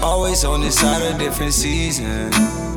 Always 0.00 0.44
on 0.44 0.60
this 0.60 0.78
side 0.78 1.02
of 1.10 1.18
different 1.18 1.52
season. 1.52 2.30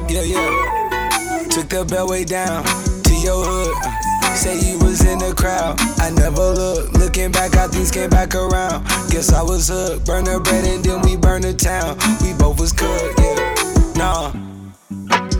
Yeah, 0.09 0.23
yeah. 0.23 1.47
Took 1.51 1.69
the 1.69 2.03
way 2.09 2.23
down 2.25 2.63
to 2.63 3.13
your 3.13 3.45
hood. 3.45 4.35
Say 4.35 4.57
you 4.61 4.79
was 4.79 5.05
in 5.05 5.19
the 5.19 5.35
crowd. 5.37 5.79
I 5.99 6.09
never 6.09 6.49
looked. 6.49 6.97
Looking 6.97 7.31
back, 7.31 7.55
I 7.57 7.67
things 7.67 7.91
came 7.91 8.09
back 8.09 8.33
around. 8.33 8.83
Guess 9.11 9.33
I 9.33 9.43
was 9.43 9.67
hooked. 9.67 10.07
Burn 10.07 10.23
the 10.23 10.39
bread 10.39 10.65
and 10.65 10.83
then 10.83 10.99
we 11.03 11.15
burn 11.15 11.43
the 11.43 11.53
town. 11.53 11.95
We 12.23 12.33
both 12.33 12.59
was 12.59 12.71
cooked, 12.71 13.19
yeah. 13.19 13.93
Nah. 13.95 14.33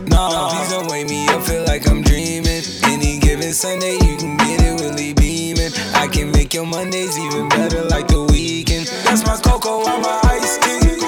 Nah, 0.05 0.49
please 0.51 0.69
don't 0.69 0.91
wake 0.91 1.09
me 1.09 1.25
up, 1.29 1.41
feel 1.41 1.65
like 1.65 1.89
I'm 1.89 2.03
dreaming. 2.03 2.61
Any 2.83 3.17
given 3.17 3.53
Sunday, 3.53 3.93
you 3.93 4.17
can 4.17 4.37
get 4.37 4.61
it 4.61 4.79
really 4.79 5.13
beaming. 5.69 5.95
I 5.95 6.07
can 6.07 6.31
make 6.31 6.53
your 6.53 6.65
Mondays 6.65 7.17
even 7.17 7.49
better 7.49 7.83
like 7.83 8.07
the 8.07 8.21
weekend. 8.23 8.87
That's 9.05 9.23
my 9.25 9.35
cocoa 9.37 9.85
on 9.85 10.01
my 10.01 10.19
ice 10.23 10.57
tea. 10.57 10.99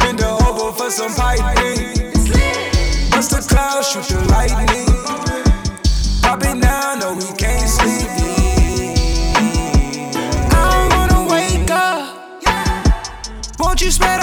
Bend 0.00 0.22
over 0.22 0.72
for 0.72 0.90
some 0.90 1.14
piping. 1.14 2.12
Bust 3.10 3.30
the 3.30 3.46
clouds, 3.48 3.90
shoot 3.90 4.04
the 4.08 4.24
lightning. 4.30 4.86
Pop 6.22 6.42
it 6.42 6.56
now, 6.56 6.94
no, 6.94 7.14
we 7.14 7.36
can't 7.36 7.68
sleep. 7.68 8.08
I 10.52 10.88
don't 10.88 10.96
wanna 10.96 11.32
wake 11.32 11.70
up. 11.70 12.16
Won't 13.58 13.80
you 13.80 13.90
spread 13.90 14.20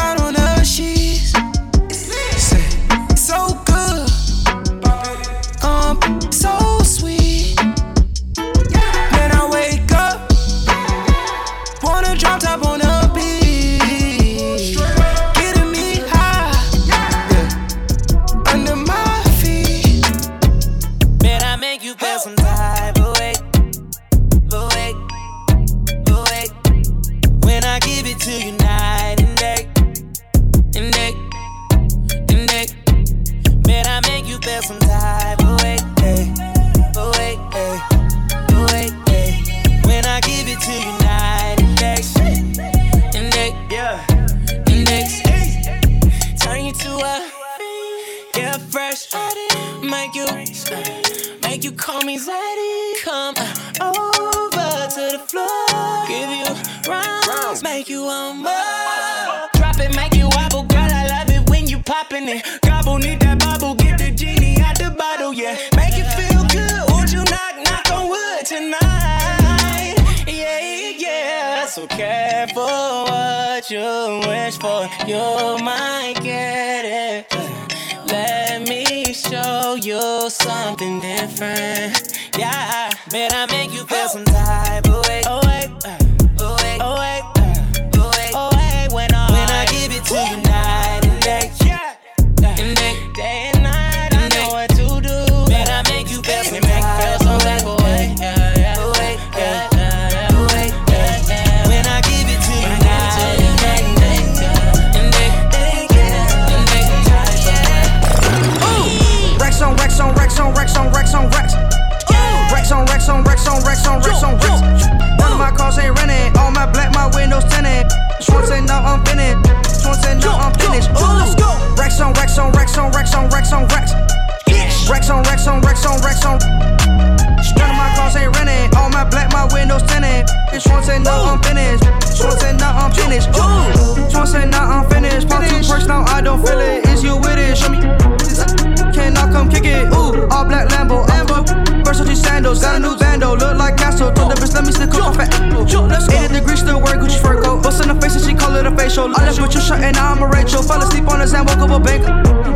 facial. 148.83 149.07
I 149.15 149.25
left 149.25 149.41
with 149.41 149.53
your 149.53 149.63
shirt 149.63 149.79
and 149.79 149.95
I'm 149.97 150.21
a 150.21 150.27
Rachel. 150.27 150.61
Fell 150.61 150.81
asleep 150.81 151.07
on 151.07 151.19
the 151.19 151.27
sand, 151.27 151.47
woke 151.47 151.59
up 151.59 151.71
a 151.71 151.79
bank. 151.79 152.03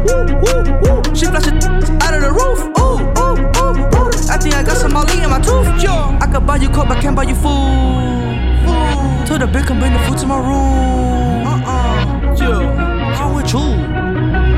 Woo, 0.07 0.25
woo, 0.43 0.59
woo. 0.83 1.15
She 1.15 1.25
flashed 1.25 1.47
it 1.47 1.63
out 2.03 2.13
of 2.13 2.21
the 2.21 2.31
roof. 2.31 2.59
Ooh, 2.79 2.99
ooh, 3.21 3.35
ooh, 3.63 3.75
ooh. 3.97 4.11
I 4.29 4.37
think 4.37 4.55
I 4.55 4.63
got 4.63 4.77
some 4.77 4.93
Molly 4.93 5.23
in 5.23 5.29
my 5.29 5.39
tooth. 5.39 5.81
Yo, 5.81 5.93
I 6.19 6.27
could 6.31 6.45
buy 6.45 6.57
you 6.57 6.69
coke, 6.69 6.89
but 6.89 7.01
can't 7.01 7.15
buy 7.15 7.23
you 7.23 7.35
food. 7.35 8.63
Food. 8.65 9.27
Told 9.27 9.41
the 9.41 9.47
bitch, 9.47 9.67
come 9.67 9.79
bring 9.79 9.93
the 9.93 9.99
food 9.99 10.17
to 10.19 10.27
my 10.27 10.37
room. 10.37 11.47
Uh-uh. 11.47 12.35
Yo, 12.39 12.75
how 13.15 13.33
would 13.33 13.51
you? 13.51 13.65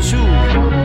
Chew. 0.02 0.79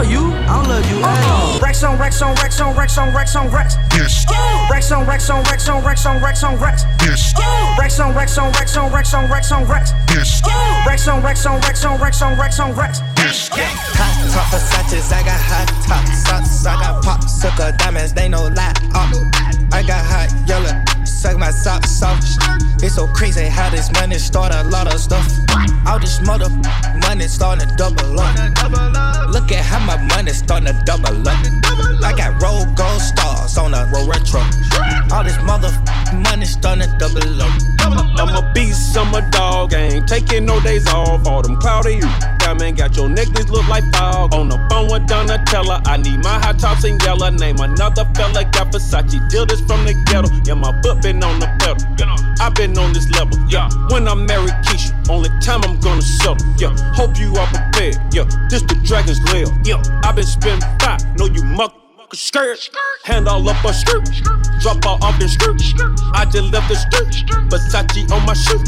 I 0.00 0.02
don't 0.02 0.14
love 0.14 0.32
you. 0.32 0.32
I 0.32 0.56
don't 0.56 0.68
love 0.68 0.90
you 0.90 1.04
at 1.04 1.28
all. 1.28 1.60
Rex 1.60 1.82
on 1.84 1.98
Rex 1.98 2.22
on 2.22 2.34
Rex 2.36 2.58
on 2.58 2.74
Rex 2.74 2.96
on 2.96 3.14
Rex 3.14 3.36
on 3.36 3.50
Rex. 3.50 3.76
Yes. 3.92 4.24
Rex 4.70 4.90
on 4.92 5.06
Rex 5.06 5.28
on 5.28 5.44
Rex 5.44 5.68
on 5.68 5.84
Rex 5.84 6.06
on 6.06 6.22
Rex 6.22 6.42
on 6.42 6.58
Rex. 6.58 6.84
Yes. 7.02 7.34
Rex 7.78 8.00
on 8.00 8.14
Rex 8.14 8.38
on 8.38 8.50
Rex 8.52 8.76
on 8.78 8.90
Rex 8.90 9.12
on 9.12 9.30
Rex 9.30 9.52
on 9.52 9.68
Rex. 9.68 9.92
Yes. 10.08 10.40
Rex 10.86 11.06
on 11.06 11.22
Rex 11.22 11.44
on 11.44 11.60
Rex 11.60 11.84
on 11.84 12.00
Rex 12.00 12.22
on 12.22 12.38
Rex 12.38 12.60
on 12.60 12.72
Rex. 12.74 13.00
Yes. 13.18 13.48
Hot 13.52 14.32
top 14.32 14.46
Versace's, 14.48 15.12
I 15.12 15.22
got 15.22 15.38
hot 15.38 15.68
top 15.84 16.06
socks. 16.08 16.64
I 16.64 16.80
got 16.80 17.04
pop 17.04 17.22
sucker 17.24 17.76
diamonds, 17.76 18.14
they 18.14 18.28
no 18.30 18.44
lie. 18.44 18.72
Uh, 18.94 19.12
I 19.70 19.82
got 19.82 20.00
hot 20.00 20.32
yellow, 20.48 20.80
suck 21.20 21.36
my 21.38 21.50
socks 21.50 22.02
off. 22.02 22.18
It's 22.82 22.94
so 22.94 23.06
crazy 23.06 23.44
how 23.44 23.68
this 23.68 23.92
money 23.92 24.18
start 24.18 24.54
a 24.54 24.64
lot 24.70 24.92
of 24.92 24.98
stuff. 24.98 25.26
All 25.86 25.98
this 25.98 26.18
mother 26.22 26.48
money 27.06 27.28
starting 27.28 27.68
to 27.68 27.74
double 27.76 28.18
up. 28.18 29.28
Look 29.28 29.52
at 29.52 29.62
how 29.62 29.84
my 29.84 29.98
money 30.14 30.32
starting 30.32 30.68
to 30.72 30.82
double 30.84 31.28
up. 31.28 31.36
I 32.02 32.14
got 32.16 32.40
roll 32.40 32.64
gold 32.74 33.02
stars 33.02 33.58
on 33.58 33.74
a 33.74 33.90
roll 33.92 34.08
retro. 34.08 34.40
All 35.12 35.22
this 35.22 35.36
mother 35.42 35.70
money 36.24 36.46
starting 36.46 36.88
to 36.88 36.96
double 36.98 37.42
up. 37.42 37.52
I'm 38.18 38.34
a 38.34 38.52
beast, 38.54 38.96
I'm 38.96 39.14
a 39.14 39.20
dog, 39.30 39.74
ain't 39.74 40.08
taking 40.08 40.46
no 40.46 40.58
days 40.60 40.88
off. 40.88 41.26
All 41.26 41.42
them 41.42 41.56
cloudy, 41.60 42.00
diamond 42.50 42.76
got 42.76 42.96
your 42.96 43.08
necklace 43.08 43.48
look 43.48 43.66
like 43.68 43.84
fog. 43.92 44.34
On 44.34 44.48
the 44.48 44.58
phone 44.70 44.90
with 44.90 45.06
Donatella, 45.06 45.86
I 45.86 45.96
need 45.96 46.22
my 46.22 46.38
hot 46.38 46.58
tops 46.58 46.84
in 46.84 46.98
yellow. 47.00 47.30
Name 47.30 47.58
another 47.60 48.04
fella, 48.14 48.44
got 48.44 48.72
Versace, 48.72 49.18
this 49.30 49.60
from 49.62 49.84
the 49.84 49.94
ghetto. 50.06 50.28
Yeah, 50.44 50.54
my 50.54 50.72
foot 50.82 51.02
been 51.02 51.22
on 51.22 51.38
the 51.38 51.46
pedal. 51.58 51.84
I've 52.40 52.54
been 52.54 52.76
on 52.78 52.92
this 52.92 53.08
level, 53.10 53.38
yeah. 53.48 53.68
When 53.90 54.08
I 54.08 54.14
marry 54.14 54.50
Keisha, 54.64 54.92
only 55.08 55.30
time 55.40 55.62
I'm 55.64 55.78
gonna 55.80 56.02
settle, 56.02 56.46
yeah. 56.58 56.74
Hope 56.94 57.18
you 57.18 57.34
are 57.36 57.46
prepared, 57.46 57.98
yeah. 58.12 58.24
This 58.48 58.62
the 58.62 58.74
dragon's 58.82 59.22
lair, 59.32 59.46
yeah. 59.64 59.82
I've 60.02 60.16
been 60.16 60.26
spending 60.26 60.68
five, 60.80 61.00
know 61.16 61.26
you 61.26 61.42
muck 61.44 61.79
skirt, 62.16 62.70
hand 63.04 63.28
all 63.28 63.48
up 63.48 63.64
a 63.64 63.72
skirt, 63.72 64.04
drop 64.60 64.84
all 64.86 65.02
off 65.02 65.18
the 65.18 65.28
skirt. 65.28 65.60
I 66.14 66.24
just 66.24 66.52
left 66.52 66.68
the 66.68 66.74
skirt, 66.74 67.12
Versace 67.48 68.10
on 68.10 68.24
my 68.26 68.34
shirt, 68.34 68.66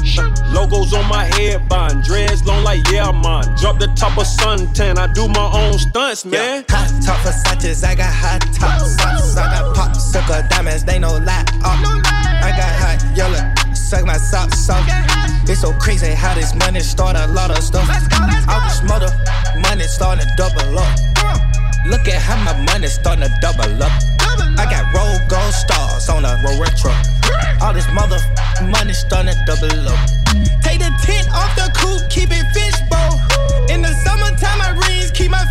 logos 0.52 0.92
on 0.92 1.08
my 1.08 1.24
head, 1.24 1.68
bond 1.68 2.04
dreads 2.04 2.44
long 2.44 2.62
like 2.64 2.86
yeah 2.90 3.10
man. 3.10 3.44
Drop 3.58 3.78
the 3.78 3.88
top 3.96 4.16
of 4.18 4.26
suntan, 4.26 4.98
I 4.98 5.12
do 5.12 5.28
my 5.28 5.50
own 5.52 5.78
stunts, 5.78 6.24
man. 6.24 6.64
Hot 6.68 6.90
top 7.04 7.18
Versace's, 7.20 7.82
I 7.84 7.94
got 7.94 8.12
hot 8.12 8.40
top 8.54 8.80
socks. 8.80 9.36
I 9.36 9.50
got 9.50 9.74
pop 9.74 9.96
sucker 9.96 10.46
diamonds, 10.48 10.84
they 10.84 10.98
no 10.98 11.16
lie. 11.18 11.44
Uh, 11.64 12.00
I 12.42 12.50
got 12.56 12.72
hot 12.78 13.16
yellow, 13.16 13.74
suck 13.74 14.04
my 14.04 14.16
socks 14.16 14.68
off. 14.70 14.86
It's 15.48 15.60
so 15.60 15.72
crazy 15.74 16.14
how 16.14 16.34
this 16.34 16.54
money 16.54 16.80
start 16.80 17.16
a 17.16 17.26
lot 17.28 17.50
of 17.50 17.62
stuff. 17.62 17.88
All 18.48 18.60
this 18.62 18.82
mother 18.84 19.10
money 19.60 19.84
starting 19.84 20.26
to 20.26 20.34
double 20.36 20.78
up. 20.78 21.61
Look 21.84 22.06
at 22.06 22.22
how 22.22 22.38
my 22.44 22.54
money 22.72 22.86
starting 22.86 23.24
to 23.24 23.32
double 23.40 23.82
up. 23.82 23.92
I 24.56 24.64
got 24.70 24.94
roll 24.94 25.18
gold 25.28 25.52
stars 25.52 26.08
on 26.08 26.24
a 26.24 26.40
roll 26.44 26.60
retro. 26.60 26.94
All 27.60 27.74
this 27.74 27.90
mother 27.92 28.18
money 28.62 28.92
starting 28.92 29.34
to 29.34 29.42
double 29.44 29.88
up. 29.88 29.98
Take 30.62 30.78
the 30.78 30.90
tent 31.02 31.26
off 31.34 31.50
the 31.58 31.70
coop, 31.74 32.08
keep 32.08 32.30
it 32.30 32.46
fishbowl. 32.54 33.18
In 33.68 33.82
the 33.82 33.92
summertime, 34.06 34.58
my 34.58 34.70
rings 34.86 35.10
keep 35.10 35.30
my 35.30 35.44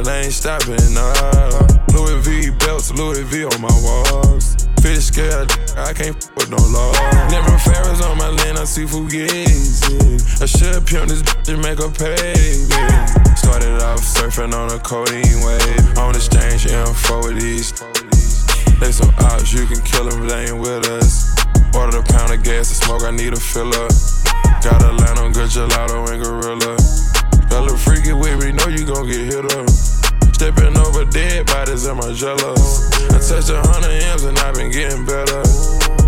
and 0.00 0.08
I 0.08 0.20
ain't 0.24 0.32
stopping, 0.32 0.80
nah. 0.94 1.12
Louis 1.92 2.16
V 2.24 2.50
belts, 2.64 2.90
Louis 2.92 3.22
V 3.22 3.44
on 3.44 3.60
my 3.60 3.76
walls. 3.84 4.56
Fish 4.80 5.12
scale, 5.12 5.44
I 5.76 5.92
can't 5.92 6.16
f 6.16 6.32
with 6.36 6.48
no 6.48 6.56
law. 6.72 6.92
Never 7.28 7.52
Ferris 7.58 8.00
on 8.02 8.16
my 8.16 8.28
land, 8.28 8.56
I 8.56 8.64
see 8.64 8.84
Fugazi. 8.84 10.40
I 10.40 10.46
should 10.46 10.86
pimp 10.86 11.08
this 11.08 11.22
bitch 11.22 11.52
and 11.52 11.60
make 11.60 11.78
her 11.78 11.92
pay. 11.92 12.16
me. 12.16 13.36
Started 13.36 13.82
off 13.84 14.00
surfing 14.00 14.54
on 14.54 14.72
a 14.72 14.78
codeine 14.80 15.44
wave. 15.44 15.98
On 15.98 16.14
exchange 16.16 16.66
info 16.66 17.20
with 17.20 17.40
these. 17.40 17.72
They 18.80 18.92
some 18.92 19.12
ops, 19.20 19.52
you 19.52 19.66
can 19.66 19.82
kill 19.84 20.08
them, 20.08 20.26
they 20.26 20.48
ain't 20.48 20.58
with 20.58 20.88
us. 20.88 21.28
Ordered 21.76 22.00
a 22.00 22.02
pound 22.02 22.32
of 22.32 22.42
gas 22.42 22.70
to 22.70 22.74
smoke, 22.74 23.04
I 23.04 23.10
need 23.10 23.34
a 23.34 23.40
fill 23.40 23.68
up. 23.68 23.92
Got 24.64 24.82
a 24.82 24.92
line 24.92 25.18
on 25.18 25.32
good 25.32 25.50
gelato 25.50 26.08
and 26.08 26.24
gorilla. 26.24 26.76
Got 27.50 27.70
a 27.70 27.76
freaky 27.76 28.14
with 28.14 28.40
me, 28.40 28.52
know 28.52 28.68
you 28.68 28.86
gon' 28.86 29.06
get 29.06 29.20
hit 29.28 29.44
up. 29.52 29.89
Stepping 30.40 30.74
over 30.78 31.04
dead 31.04 31.44
bodies, 31.48 31.86
am 31.86 32.00
I 32.00 32.14
jealous? 32.14 32.90
I 33.10 33.18
touched 33.18 33.50
a 33.50 33.60
hundred 33.60 34.02
M's 34.04 34.24
and 34.24 34.38
I've 34.38 34.54
been 34.54 34.70
getting 34.70 35.04
better. 35.04 35.42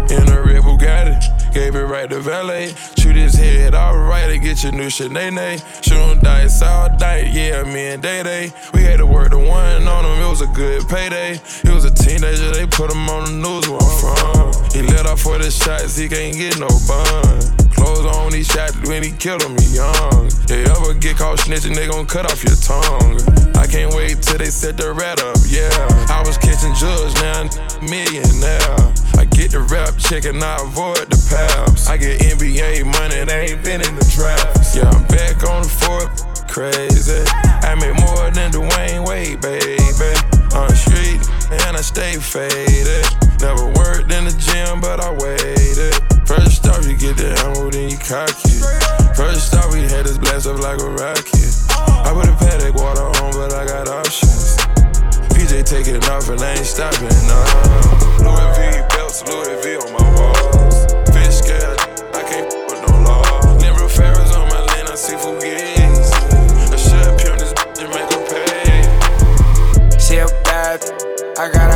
In 0.08 0.26
a 0.26 0.40
red 0.40 0.62
Bugatti, 0.62 1.52
gave 1.52 1.74
it 1.74 1.82
right 1.82 2.08
to 2.08 2.18
valet. 2.18 2.72
Shoot 2.96 3.14
his 3.14 3.34
head 3.34 3.74
alright 3.74 4.30
to 4.30 4.38
get 4.38 4.62
your 4.62 4.72
new. 4.72 4.88
Shoot 4.88 5.14
'em 5.14 6.18
dice 6.20 6.62
all 6.62 6.88
night, 6.98 7.26
yeah, 7.34 7.62
me 7.64 7.88
and 7.88 8.02
Day 8.02 8.22
Day. 8.22 8.52
We 8.72 8.82
had 8.84 9.00
to 9.00 9.06
work 9.06 9.32
the 9.32 9.38
one 9.38 9.86
on 9.86 10.02
him, 10.06 10.24
it 10.24 10.30
was 10.30 10.40
a 10.40 10.46
good 10.46 10.88
payday. 10.88 11.38
He 11.62 11.68
was 11.68 11.84
a 11.84 11.90
teenager, 11.90 12.52
they 12.52 12.66
put 12.66 12.90
him 12.90 13.06
on 13.10 13.24
the 13.26 13.32
news 13.32 13.68
where 13.68 13.82
I'm 13.82 14.52
from. 14.54 14.70
He 14.72 14.80
let 14.80 15.04
off 15.04 15.20
for 15.20 15.36
the 15.36 15.50
shots, 15.50 15.94
he 15.98 16.08
can't 16.08 16.34
get 16.34 16.58
no 16.58 16.68
bun. 16.88 17.61
Clothes 17.82 18.06
on, 18.14 18.32
he 18.32 18.44
shot 18.44 18.70
when 18.86 19.02
he 19.02 19.10
killed 19.10 19.42
him, 19.42 19.58
he 19.58 19.74
young. 19.74 20.30
They 20.46 20.62
ever 20.70 20.94
get 20.94 21.16
caught 21.16 21.38
snitching, 21.38 21.74
they 21.74 21.88
gon' 21.88 22.06
cut 22.06 22.30
off 22.30 22.44
your 22.44 22.54
tongue. 22.54 23.18
I 23.58 23.66
can't 23.66 23.92
wait 23.92 24.22
till 24.22 24.38
they 24.38 24.54
set 24.54 24.76
the 24.76 24.92
rat 24.92 25.18
up, 25.18 25.34
yeah. 25.50 25.66
I 26.06 26.22
was 26.22 26.38
catching 26.38 26.70
drugs, 26.78 27.14
now 27.18 27.42
I'm 27.42 27.50
millionaire. 27.82 28.78
I 29.18 29.26
get 29.34 29.50
the 29.50 29.66
rap 29.66 29.98
check 29.98 30.26
and 30.26 30.38
I 30.38 30.62
avoid 30.62 31.10
the 31.10 31.18
paps. 31.26 31.88
I 31.88 31.96
get 31.96 32.20
NBA 32.22 32.86
money, 32.86 33.24
they 33.26 33.50
ain't 33.50 33.64
been 33.64 33.82
in 33.82 33.96
the 33.98 34.06
drafts. 34.14 34.76
Yeah, 34.76 34.86
I'm 34.86 35.02
back 35.10 35.42
on 35.42 35.66
the 35.66 35.72
fourth, 35.82 36.46
crazy. 36.46 37.26
I 37.66 37.74
make 37.74 37.98
more 37.98 38.30
than 38.30 38.52
Dwyane 38.52 39.02
Wade, 39.02 39.40
baby. 39.42 39.82
On 40.54 40.70
the 40.70 40.78
street, 40.78 41.18
and 41.50 41.76
I 41.76 41.80
stay 41.82 42.14
faded. 42.14 43.10
Never 43.42 43.66
worked 43.74 44.12
in 44.12 44.30
the 44.30 44.34
gym, 44.38 44.80
but 44.80 45.02
I 45.02 45.10
waited. 45.18 46.11
First 46.26 46.66
off, 46.68 46.86
you 46.86 46.96
get 46.96 47.16
the 47.16 47.34
ammo, 47.44 47.70
then 47.70 47.90
you 47.90 47.98
cock 47.98 48.30
it. 48.46 49.16
First 49.16 49.54
off, 49.54 49.72
we 49.72 49.82
had 49.82 50.06
this 50.06 50.18
blast 50.18 50.46
up 50.46 50.58
like 50.60 50.80
a 50.80 50.88
rocket. 50.88 51.52
I 51.70 52.10
put 52.14 52.28
a 52.28 52.36
paddock 52.36 52.74
water 52.74 53.06
on, 53.20 53.32
but 53.32 53.52
I 53.52 53.66
got 53.66 53.88
options. 53.88 54.56
PJ 55.34 55.64
taking 55.66 56.02
off 56.08 56.28
and 56.28 56.40
I 56.40 56.54
ain't 56.54 56.66
stopping, 56.66 57.10
nah. 57.26 57.92
Louis 58.22 58.50
V 58.56 58.80
belts, 58.94 59.22
Louis 59.26 59.58
V 59.62 59.76
on 59.82 59.92
my 59.92 60.06
walls. 60.16 60.86
Fish 61.12 61.42
scale, 61.42 61.76
I 62.14 62.22
can't 62.24 62.48
with 62.70 62.80
no 62.86 63.02
law. 63.02 63.58
Never 63.58 63.88
Ferris 63.88 64.32
on 64.32 64.48
my 64.48 64.62
land, 64.72 64.88
I 64.88 64.94
see 64.94 65.18
Fugazi. 65.18 65.82
I 66.70 66.76
should 66.78 67.18
pimp 67.18 67.38
this 67.38 67.52
bitch 67.52 67.82
and 67.82 67.90
make 67.92 68.08
her 68.08 68.22
pay. 68.30 68.86
She 69.98 70.16
a 70.18 70.26
bad, 70.44 70.80
I 71.38 71.50
gotta 71.50 71.71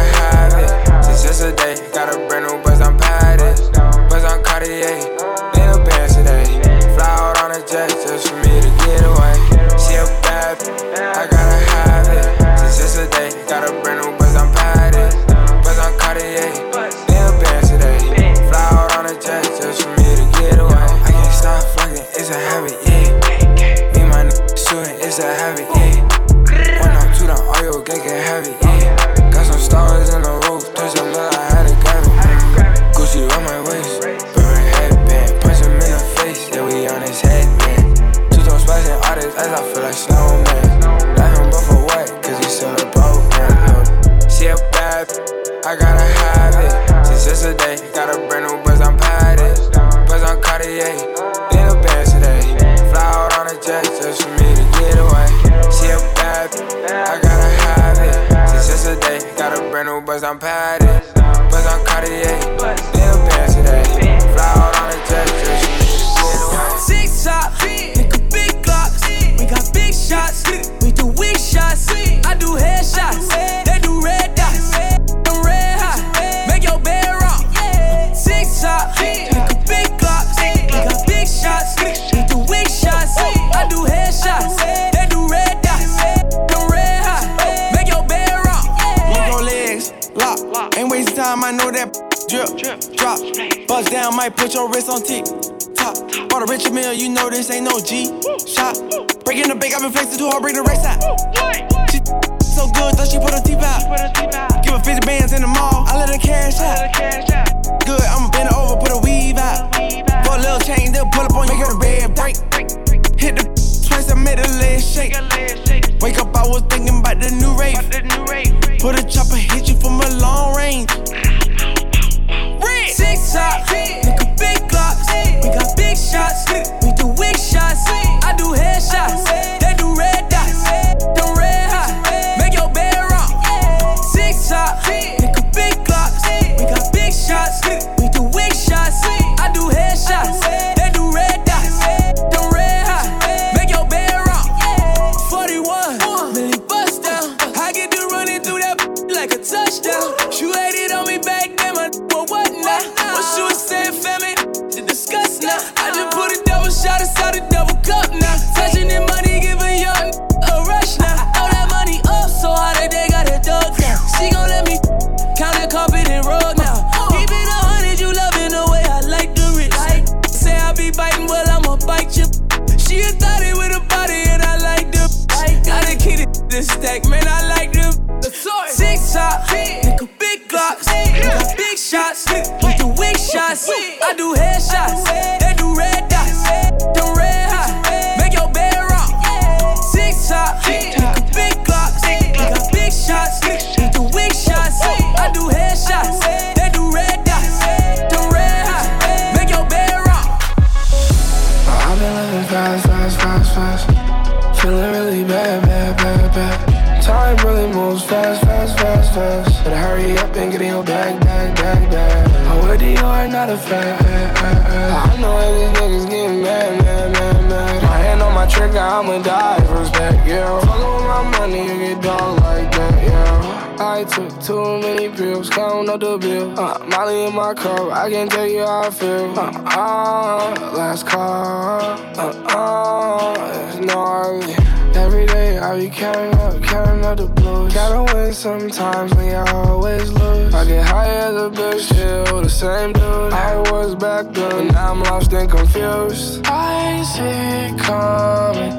up 225.97 226.21
the 226.21 226.29
bill. 226.29 226.59
Uh, 226.59 226.79
Molly 226.87 227.25
in 227.25 227.35
my 227.35 227.55
cup, 227.55 227.91
I 227.93 228.11
can 228.11 228.29
tell 228.29 228.47
you 228.47 228.61
how 228.61 228.83
I 228.83 228.91
feel. 228.91 229.39
Uh, 229.39 229.53
uh, 229.67 230.73
last 230.77 231.07
call. 231.07 231.81
Uh, 232.19 232.33
uh, 232.49 233.69
it's 233.69 233.87
gnarly. 233.87 234.55
Every 234.95 235.27
day 235.27 235.59
I 235.59 235.79
be 235.79 235.91
counting 235.91 236.39
up, 236.41 236.63
counting 236.63 237.05
up 237.05 237.17
the 237.19 237.27
blues. 237.27 237.75
Gotta 237.75 238.15
win 238.15 238.33
sometimes 238.33 239.15
when 239.15 239.27
you 239.27 239.37
always 239.37 240.11
lose. 240.13 240.55
I 240.55 240.65
get 240.65 240.87
high 240.87 241.09
as 241.09 241.35
a 241.35 241.51
bitch, 241.51 241.81
still 241.81 242.43
the 242.43 242.49
same 242.49 242.93
dude. 242.93 243.33
I 243.33 243.57
was 243.71 243.95
back 243.95 244.33
then, 244.33 244.69
now 244.69 244.93
I'm 244.93 245.03
lost 245.03 245.33
and 245.33 245.51
confused. 245.51 246.47
I 246.47 247.03
see 247.03 247.23
it 247.23 247.79
coming, 247.79 248.73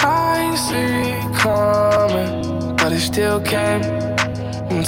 I 0.00 0.54
see 0.56 1.10
it 1.16 1.34
coming, 1.36 2.76
but 2.76 2.92
it 2.92 3.00
still 3.00 3.40
came. 3.40 4.01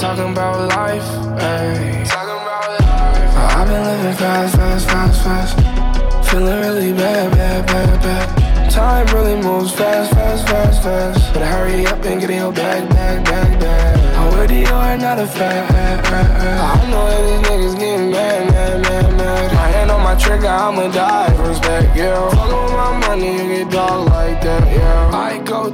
Talking 0.05 0.33
about 0.33 0.69
life, 0.69 1.09
ayy. 1.41 2.05
Talking 2.05 2.37
about 2.37 2.79
life. 2.79 3.57
I've 3.57 3.67
been 3.67 3.83
living 3.89 4.13
fast, 4.13 4.55
fast, 4.55 4.87
fast, 4.87 5.23
fast. 5.23 6.29
Feeling 6.29 6.59
really 6.59 6.93
bad, 6.93 7.31
bad, 7.31 7.65
bad, 7.65 8.01
bad. 8.03 8.71
Time 8.71 9.07
really 9.07 9.35
moves 9.41 9.71
fast, 9.73 10.13
fast, 10.13 10.47
fast, 10.47 10.83
fast. 10.83 11.33
Better 11.33 11.45
hurry 11.47 11.87
up 11.87 12.05
and 12.05 12.21
get 12.21 12.29
in 12.29 12.37
your 12.37 12.51
bag, 12.53 12.87
bag, 12.89 13.25
bag, 13.25 13.59
bag. 13.59 14.15
I'm 14.15 14.47
the 14.47 14.71
art, 14.71 14.99
not 14.99 15.17
a 15.17 15.25
fan. 15.25 15.73
I 15.73 16.87
know 16.91 17.09
that 17.09 17.21
these 17.25 17.49
niggas 17.49 17.79
getting 17.79 18.11
mad, 18.11 18.51
mad, 18.51 18.81
mad, 18.83 19.17
mad. 19.17 19.53
My 19.53 19.67
hand 19.69 19.89
on 19.89 20.03
my 20.03 20.13
trigger, 20.13 20.45
I'ma 20.45 20.87
die 20.91 21.33
respect, 21.47 21.97
yeah. 21.97 22.29
Fuckin' 22.29 22.63
with 22.63 22.73
my 22.73 23.07
money, 23.07 23.31
you 23.37 23.65
get 23.65 23.71
dog 23.71 24.07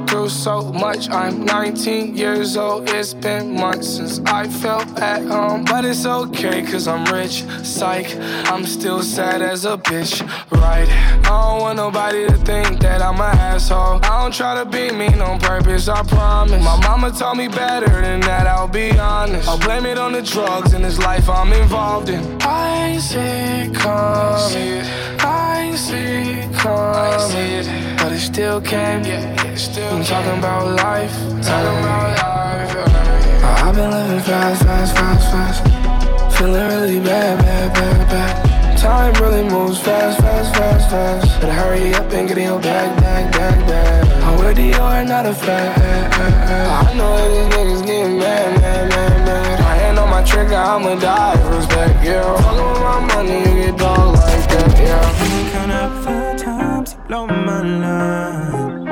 through 0.06 0.28
so 0.28 0.72
much, 0.72 1.08
I'm 1.10 1.44
19 1.44 2.16
years 2.16 2.56
old. 2.56 2.88
It's 2.90 3.14
been 3.14 3.54
months 3.54 3.88
since 3.96 4.20
I 4.26 4.48
felt 4.48 4.86
at 4.98 5.22
home. 5.22 5.64
But 5.64 5.84
it's 5.84 6.06
okay, 6.06 6.62
cause 6.62 6.86
I'm 6.88 7.04
rich, 7.12 7.44
psych. 7.62 8.16
I'm 8.50 8.64
still 8.64 9.02
sad 9.02 9.42
as 9.42 9.64
a 9.64 9.76
bitch, 9.76 10.20
right? 10.50 10.88
I 10.88 11.22
don't 11.22 11.60
want 11.60 11.76
nobody 11.76 12.26
to 12.26 12.36
think 12.38 12.80
that 12.80 13.02
I'm 13.02 13.16
an 13.16 13.36
asshole. 13.36 14.00
I 14.04 14.22
don't 14.22 14.34
try 14.34 14.62
to 14.62 14.68
be 14.68 14.90
mean 14.90 15.20
on 15.20 15.38
purpose, 15.40 15.88
I 15.88 16.02
promise. 16.02 16.62
My 16.64 16.78
mama 16.80 17.10
told 17.12 17.38
me 17.38 17.48
better 17.48 18.00
than 18.00 18.20
that, 18.20 18.46
I'll 18.46 18.68
be 18.68 18.90
honest. 18.98 19.48
I'll 19.48 19.58
blame 19.58 19.86
it 19.86 19.98
on 19.98 20.12
the 20.12 20.22
drugs 20.22 20.74
in 20.74 20.82
this 20.82 20.98
life 20.98 21.28
I'm 21.28 21.52
involved 21.52 22.08
in. 22.08 22.40
I 22.42 22.88
ain't 22.88 23.14
it 23.14 23.74
coming. 23.74 25.11
I 25.24 25.62
ain't 25.62 25.78
see 25.78 25.96
it 25.96 26.54
coming. 26.54 27.96
But 27.96 28.12
it 28.12 28.20
still 28.20 28.60
came. 28.60 29.04
I'm 29.04 30.04
talking 30.04 30.38
about 30.38 30.76
life. 30.76 31.14
Talking 31.42 31.78
about 31.82 32.18
life. 32.18 32.76
I've 33.62 33.74
been 33.74 33.90
living 33.90 34.20
fast, 34.20 34.62
fast, 34.64 34.96
fast, 34.96 35.30
fast. 35.32 36.36
Feeling 36.36 36.66
really 36.68 37.00
bad, 37.00 37.38
bad, 37.38 37.74
bad, 37.74 38.08
bad. 38.10 38.78
Time 38.78 39.14
really 39.22 39.44
moves 39.48 39.78
fast, 39.80 40.20
fast, 40.20 40.56
fast, 40.56 40.90
fast. 40.90 41.40
Better 41.40 41.52
hurry 41.52 41.94
up 41.94 42.10
and 42.12 42.26
get 42.26 42.38
in 42.38 42.44
your 42.44 42.60
bag, 42.60 43.00
bag, 43.00 43.32
bag, 43.32 43.66
bag. 43.68 44.22
I'm 44.24 44.38
with 44.44 44.56
the 44.56 44.74
art, 44.80 45.06
not 45.06 45.26
a 45.26 45.32
fan. 45.32 46.10
I 46.12 46.92
know 46.94 47.16
that 47.16 47.28
these 47.30 47.48
niggas 47.54 47.86
getting 47.86 48.18
mad, 48.18 48.60
mad, 48.60 48.88
mad, 48.88 49.26
mad. 49.26 49.60
My 49.60 49.74
hand 49.76 49.98
on 50.00 50.10
my 50.10 50.22
trigger, 50.24 50.54
I'ma 50.54 50.96
die 50.96 51.56
respect, 51.56 52.04
yeah. 52.04 52.22
Fuckin' 52.42 52.72
with 52.72 52.82
my 52.82 53.14
money, 53.14 53.38
you 53.38 53.66
get 53.66 53.78
dog 53.78 54.21
that, 54.52 54.78
yeah. 54.78 55.52
Count 55.52 55.72
up 55.72 56.04
five 56.04 56.36
times, 56.36 56.92
you 56.92 56.98
blow 57.08 57.26
my 57.26 57.60
line. 57.62 58.88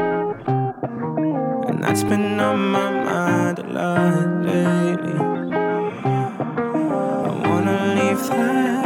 And 1.69 1.83
that's 1.83 2.03
been 2.05 2.41
on 2.41 2.59
my 2.71 2.91
mind 2.91 3.59
a 3.59 3.63
lot 3.63 4.45
lately. 4.45 5.19
I 7.27 7.49
wanna 7.49 7.77
leave 7.97 8.23
the 8.29 8.80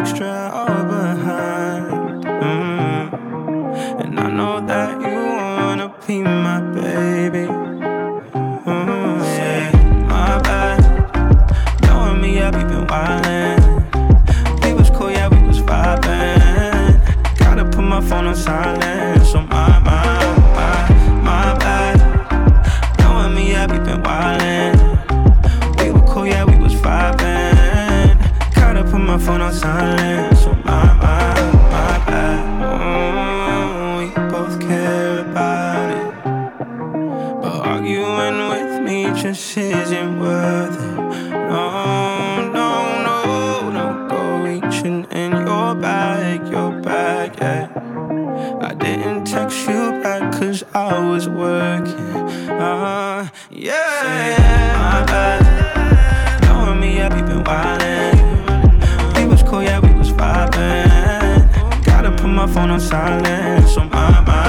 my 62.47 62.53
phone 62.53 62.71
on 62.71 62.81
silence. 62.81 63.77
On 63.79 63.89
my 63.89 64.21
mind, 64.21 64.44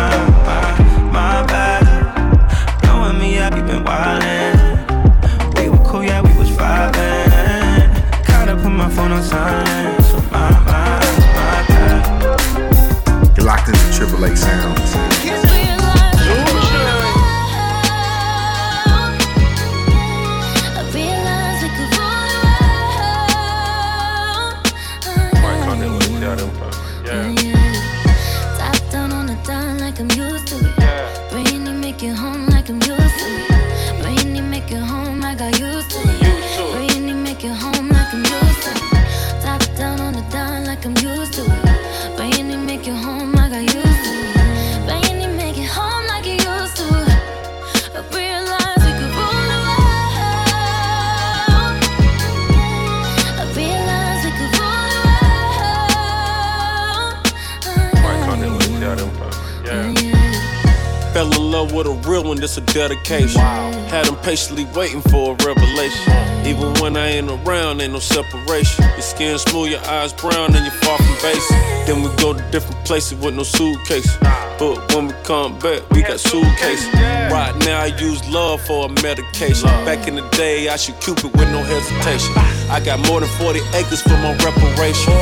one, 62.75 62.89
this 62.89 62.95
a 62.95 63.05
dedication. 63.05 63.41
Had 63.89 64.07
him 64.07 64.15
patiently 64.17 64.65
waiting 64.75 65.01
for 65.01 65.33
a 65.33 65.45
revelation. 65.45 66.13
Mm. 66.13 66.45
Even 66.45 66.73
when 66.81 66.97
I 66.97 67.07
ain't 67.07 67.29
around, 67.29 67.81
ain't 67.81 67.93
no 67.93 67.99
separation. 67.99 68.83
Your 68.83 69.01
skin 69.01 69.37
smooth, 69.37 69.71
your 69.71 69.85
eyes 69.85 70.13
brown, 70.13 70.55
and 70.55 70.65
you're 70.65 70.81
far 70.83 70.97
from 70.97 71.15
basic. 71.21 71.57
Then 71.87 72.01
we 72.01 72.09
go 72.17 72.33
to 72.33 72.41
different 72.51 72.83
places 72.85 73.17
with 73.19 73.35
no 73.35 73.43
suitcase. 73.43 74.17
But 74.57 74.93
when 74.93 75.07
we 75.07 75.13
come 75.23 75.57
back, 75.59 75.89
we 75.91 76.01
got 76.01 76.19
suitcases. 76.19 76.93
Right 77.31 77.53
now, 77.65 77.81
I 77.81 77.87
use 77.99 78.27
love 78.29 78.61
for 78.61 78.85
a 78.85 78.89
medication. 79.01 79.69
Back 79.85 80.07
in 80.07 80.15
the 80.15 80.27
day, 80.29 80.69
I 80.69 80.77
should 80.77 80.99
Cupid 81.01 81.31
with 81.37 81.49
no 81.51 81.61
hesitation. 81.61 82.33
I 82.71 82.81
got 82.83 82.99
more 83.07 83.19
than 83.19 83.29
40 83.37 83.59
acres 83.75 84.01
for 84.01 84.17
my 84.23 84.33
reparation. 84.37 85.13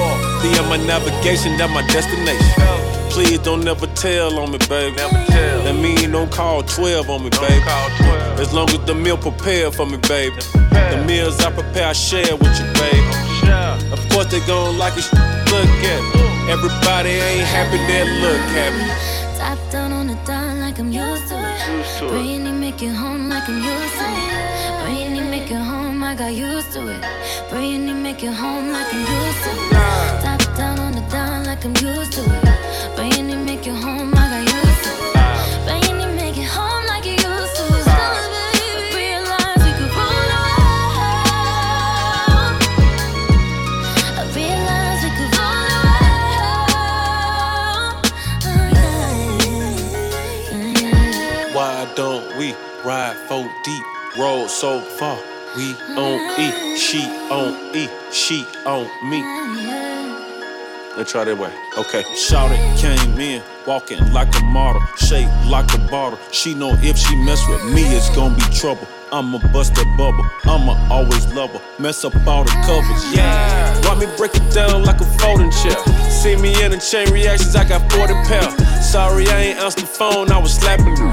The 0.41 0.55
end 0.59 0.69
my 0.69 0.77
navigation, 0.77 1.57
that 1.57 1.69
my 1.71 1.85
destination. 1.87 2.82
Please 3.13 3.37
don't 3.39 3.63
never 3.63 3.85
tell 3.87 4.39
on 4.39 4.51
me, 4.51 4.57
baby. 4.67 4.97
That 4.97 5.75
mean 5.75 6.11
don't 6.11 6.31
call 6.31 6.63
12 6.63 7.09
on 7.09 7.23
me, 7.23 7.29
baby. 7.29 7.63
As 8.41 8.51
long 8.53 8.69
as 8.69 8.79
the 8.85 8.95
meal 8.95 9.17
prepared 9.17 9.75
for 9.75 9.85
me, 9.85 9.97
baby. 9.97 10.35
The 10.71 11.03
meals 11.07 11.39
I 11.45 11.51
prepare, 11.51 11.89
I 11.89 11.93
share 11.93 12.35
with 12.35 12.57
you, 12.59 12.65
baby. 12.73 13.13
Of 13.93 14.01
course 14.09 14.31
they 14.31 14.39
gon' 14.47 14.79
like 14.79 14.97
it, 14.97 15.05
look 15.53 15.69
at 15.93 16.01
me. 16.15 16.51
Everybody 16.51 17.11
ain't 17.11 17.45
happy, 17.45 17.77
they 17.85 18.03
look 18.19 18.41
happy. 18.57 19.37
Top 19.37 19.59
down 19.71 19.91
on 19.91 20.07
the 20.07 20.15
dime 20.25 20.59
like 20.59 20.79
I'm 20.79 20.91
used 20.91 21.27
to 21.29 21.35
it. 21.37 22.09
Brainy 22.09 22.51
make 22.51 22.81
it 22.81 22.93
home 22.93 23.29
like 23.29 23.47
I'm 23.47 23.61
used 23.61 23.95
to 23.99 24.05
it. 24.09 24.83
Brainy 24.83 25.21
make 25.29 25.51
it 25.51 25.61
home, 25.61 26.03
I 26.03 26.15
got 26.15 26.33
used 26.33 26.71
to 26.73 26.87
it. 26.87 27.01
Brainy 27.51 27.93
make 27.93 28.23
it 28.23 28.33
home 28.33 28.71
like 28.71 28.91
I'm 28.91 29.01
used 29.01 29.43
to 29.43 29.51
it. 29.51 29.71
Top 30.23 30.42
down 30.57 30.79
on 30.79 30.91
the 30.93 31.01
dime 31.09 31.43
like 31.45 31.65
I'm 31.65 31.75
used 31.77 32.13
to 32.13 32.21
it. 32.21 32.43
Brainy 32.95 33.35
make 33.35 33.65
it 33.67 33.75
home, 33.75 34.13
I 34.15 34.29
got 34.29 34.41
used 34.41 34.83
to 34.85 34.91
it. 34.91 35.13
Brainy 35.65 36.05
make 36.15 36.37
it 36.37 36.47
home 36.47 36.85
like 36.87 37.05
you 37.05 37.11
used 37.11 37.55
to 37.57 37.63
it. 37.63 37.87
I 37.87 37.91
realized 38.93 39.63
we 39.65 39.71
could 39.77 39.91
rule 39.97 40.25
the 40.31 40.39
world. 40.49 41.13
I 44.19 44.23
realized 44.35 45.03
we 45.03 45.09
could 45.17 45.31
rule 45.37 45.67
the 46.43 46.51
world. 51.47 51.55
Why 51.55 51.75
don't 51.95 52.27
we 52.37 52.47
ride 52.83 53.17
four 53.27 53.45
deep? 53.63 53.85
Roll 54.19 54.47
so 54.47 54.79
far, 54.79 55.17
we 55.55 55.75
on 55.97 56.19
E. 56.39 56.77
She 56.77 57.01
on 57.31 57.75
E, 57.75 57.89
she 58.11 58.45
on 58.65 58.87
me. 59.09 59.21
Let's 60.95 61.11
try 61.11 61.23
that 61.23 61.35
way. 61.35 61.51
Okay. 61.75 62.03
Shout 62.15 62.51
it, 62.51 62.79
came 62.79 63.19
in, 63.19 63.41
walking 63.65 63.97
like 64.13 64.29
a 64.39 64.43
model, 64.43 64.79
shaped 64.97 65.31
like 65.47 65.73
a 65.73 65.79
bottle. 65.89 66.19
She 66.31 66.53
know 66.53 66.77
if 66.81 66.97
she 66.97 67.15
mess 67.15 67.41
with 67.49 67.63
me, 67.73 67.81
it's 67.95 68.15
gonna 68.15 68.35
be 68.35 68.43
trouble. 68.55 68.87
I'ma 69.13 69.37
bust 69.53 69.75
that 69.75 69.85
bubble, 69.95 70.25
I'ma 70.43 70.73
always 70.89 71.31
love 71.33 71.51
her. 71.51 71.61
Mess 71.77 72.03
up 72.03 72.15
all 72.25 72.43
the 72.43 72.49
covers, 72.65 73.15
yeah. 73.15 73.79
Watch 73.85 73.99
me 73.99 74.07
break 74.17 74.33
it 74.33 74.51
down 74.51 74.81
like 74.85 75.01
a 75.01 75.05
folding 75.19 75.51
chair. 75.51 75.77
See 76.09 76.35
me 76.35 76.49
in 76.63 76.71
the 76.71 76.79
chain 76.79 77.13
reactions, 77.13 77.55
I 77.55 77.63
got 77.63 77.91
40 77.91 78.11
pounds. 78.25 78.57
Sorry, 78.83 79.27
I 79.27 79.53
ain't 79.53 79.59
answered 79.59 79.83
the 79.83 79.85
phone, 79.85 80.31
I 80.31 80.39
was 80.39 80.55
slapping 80.55 80.97
you. 80.97 81.11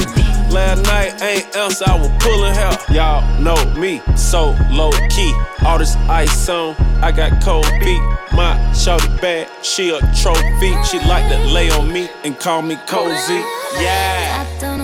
Last 0.48 0.82
night, 0.84 1.20
ain't 1.20 1.54
answer, 1.54 1.84
I 1.86 1.94
was 2.00 2.08
pulling 2.24 2.54
hair. 2.54 2.72
Y'all 2.88 3.20
know 3.38 3.62
me, 3.78 4.00
so 4.16 4.56
low 4.70 4.92
key. 5.10 5.34
All 5.66 5.76
this 5.76 5.94
ice 6.08 6.48
on, 6.48 6.74
I 7.04 7.12
got 7.12 7.42
cold 7.42 7.66
feet. 7.84 8.00
My 8.32 8.56
shorty 8.72 9.08
bad, 9.20 9.46
she 9.62 9.90
a 9.90 10.00
trophy. 10.16 10.72
She 10.84 10.98
like 11.00 11.28
to 11.28 11.38
lay 11.52 11.68
on 11.70 11.92
me 11.92 12.08
and 12.24 12.38
call 12.38 12.62
me 12.62 12.76
cozy. 12.86 13.44
Yeah. 13.74 14.79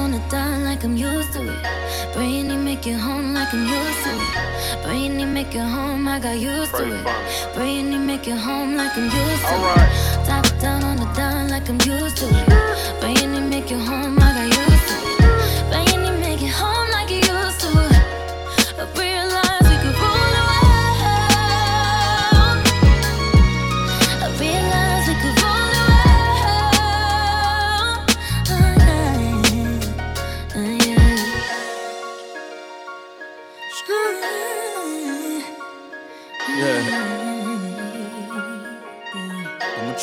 I 6.16 6.18
got 6.18 6.38
used 6.38 6.74
to 6.76 6.82
it. 6.82 7.55
Brainy 7.55 7.98
make 7.98 8.26
it 8.26 8.38
home 8.38 8.74
like 8.74 8.97
I'm 8.97 9.05
used 9.05 9.12
to 9.12 9.56
it. 9.82 10.24
Top 10.24 10.47
down 10.59 10.82
on 10.82 10.97
the 10.97 11.05
dime 11.12 11.48
like 11.48 11.68
I'm 11.68 11.78
used 11.82 12.16
to 12.16 12.26
it. 12.30 12.45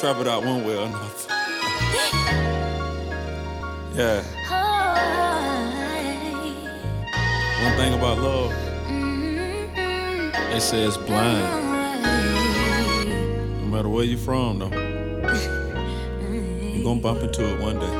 It 0.06 0.28
out 0.28 0.44
one 0.44 0.66
way 0.66 0.76
or 0.78 0.86
another. 0.86 1.08
Yeah. 3.96 4.22
One 7.64 7.74
thing 7.78 7.94
about 7.94 8.18
love, 8.18 8.52
they 10.52 10.60
say 10.60 10.84
it's 10.84 10.98
blind. 10.98 12.04
No 13.62 13.68
matter 13.68 13.88
where 13.88 14.04
you're 14.04 14.18
from, 14.18 14.60
though, 14.60 14.68
you're 16.74 16.84
gonna 16.84 17.00
bump 17.00 17.22
into 17.22 17.46
it 17.54 17.60
one 17.62 17.80
day. 17.80 17.96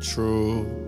True. 0.00 0.83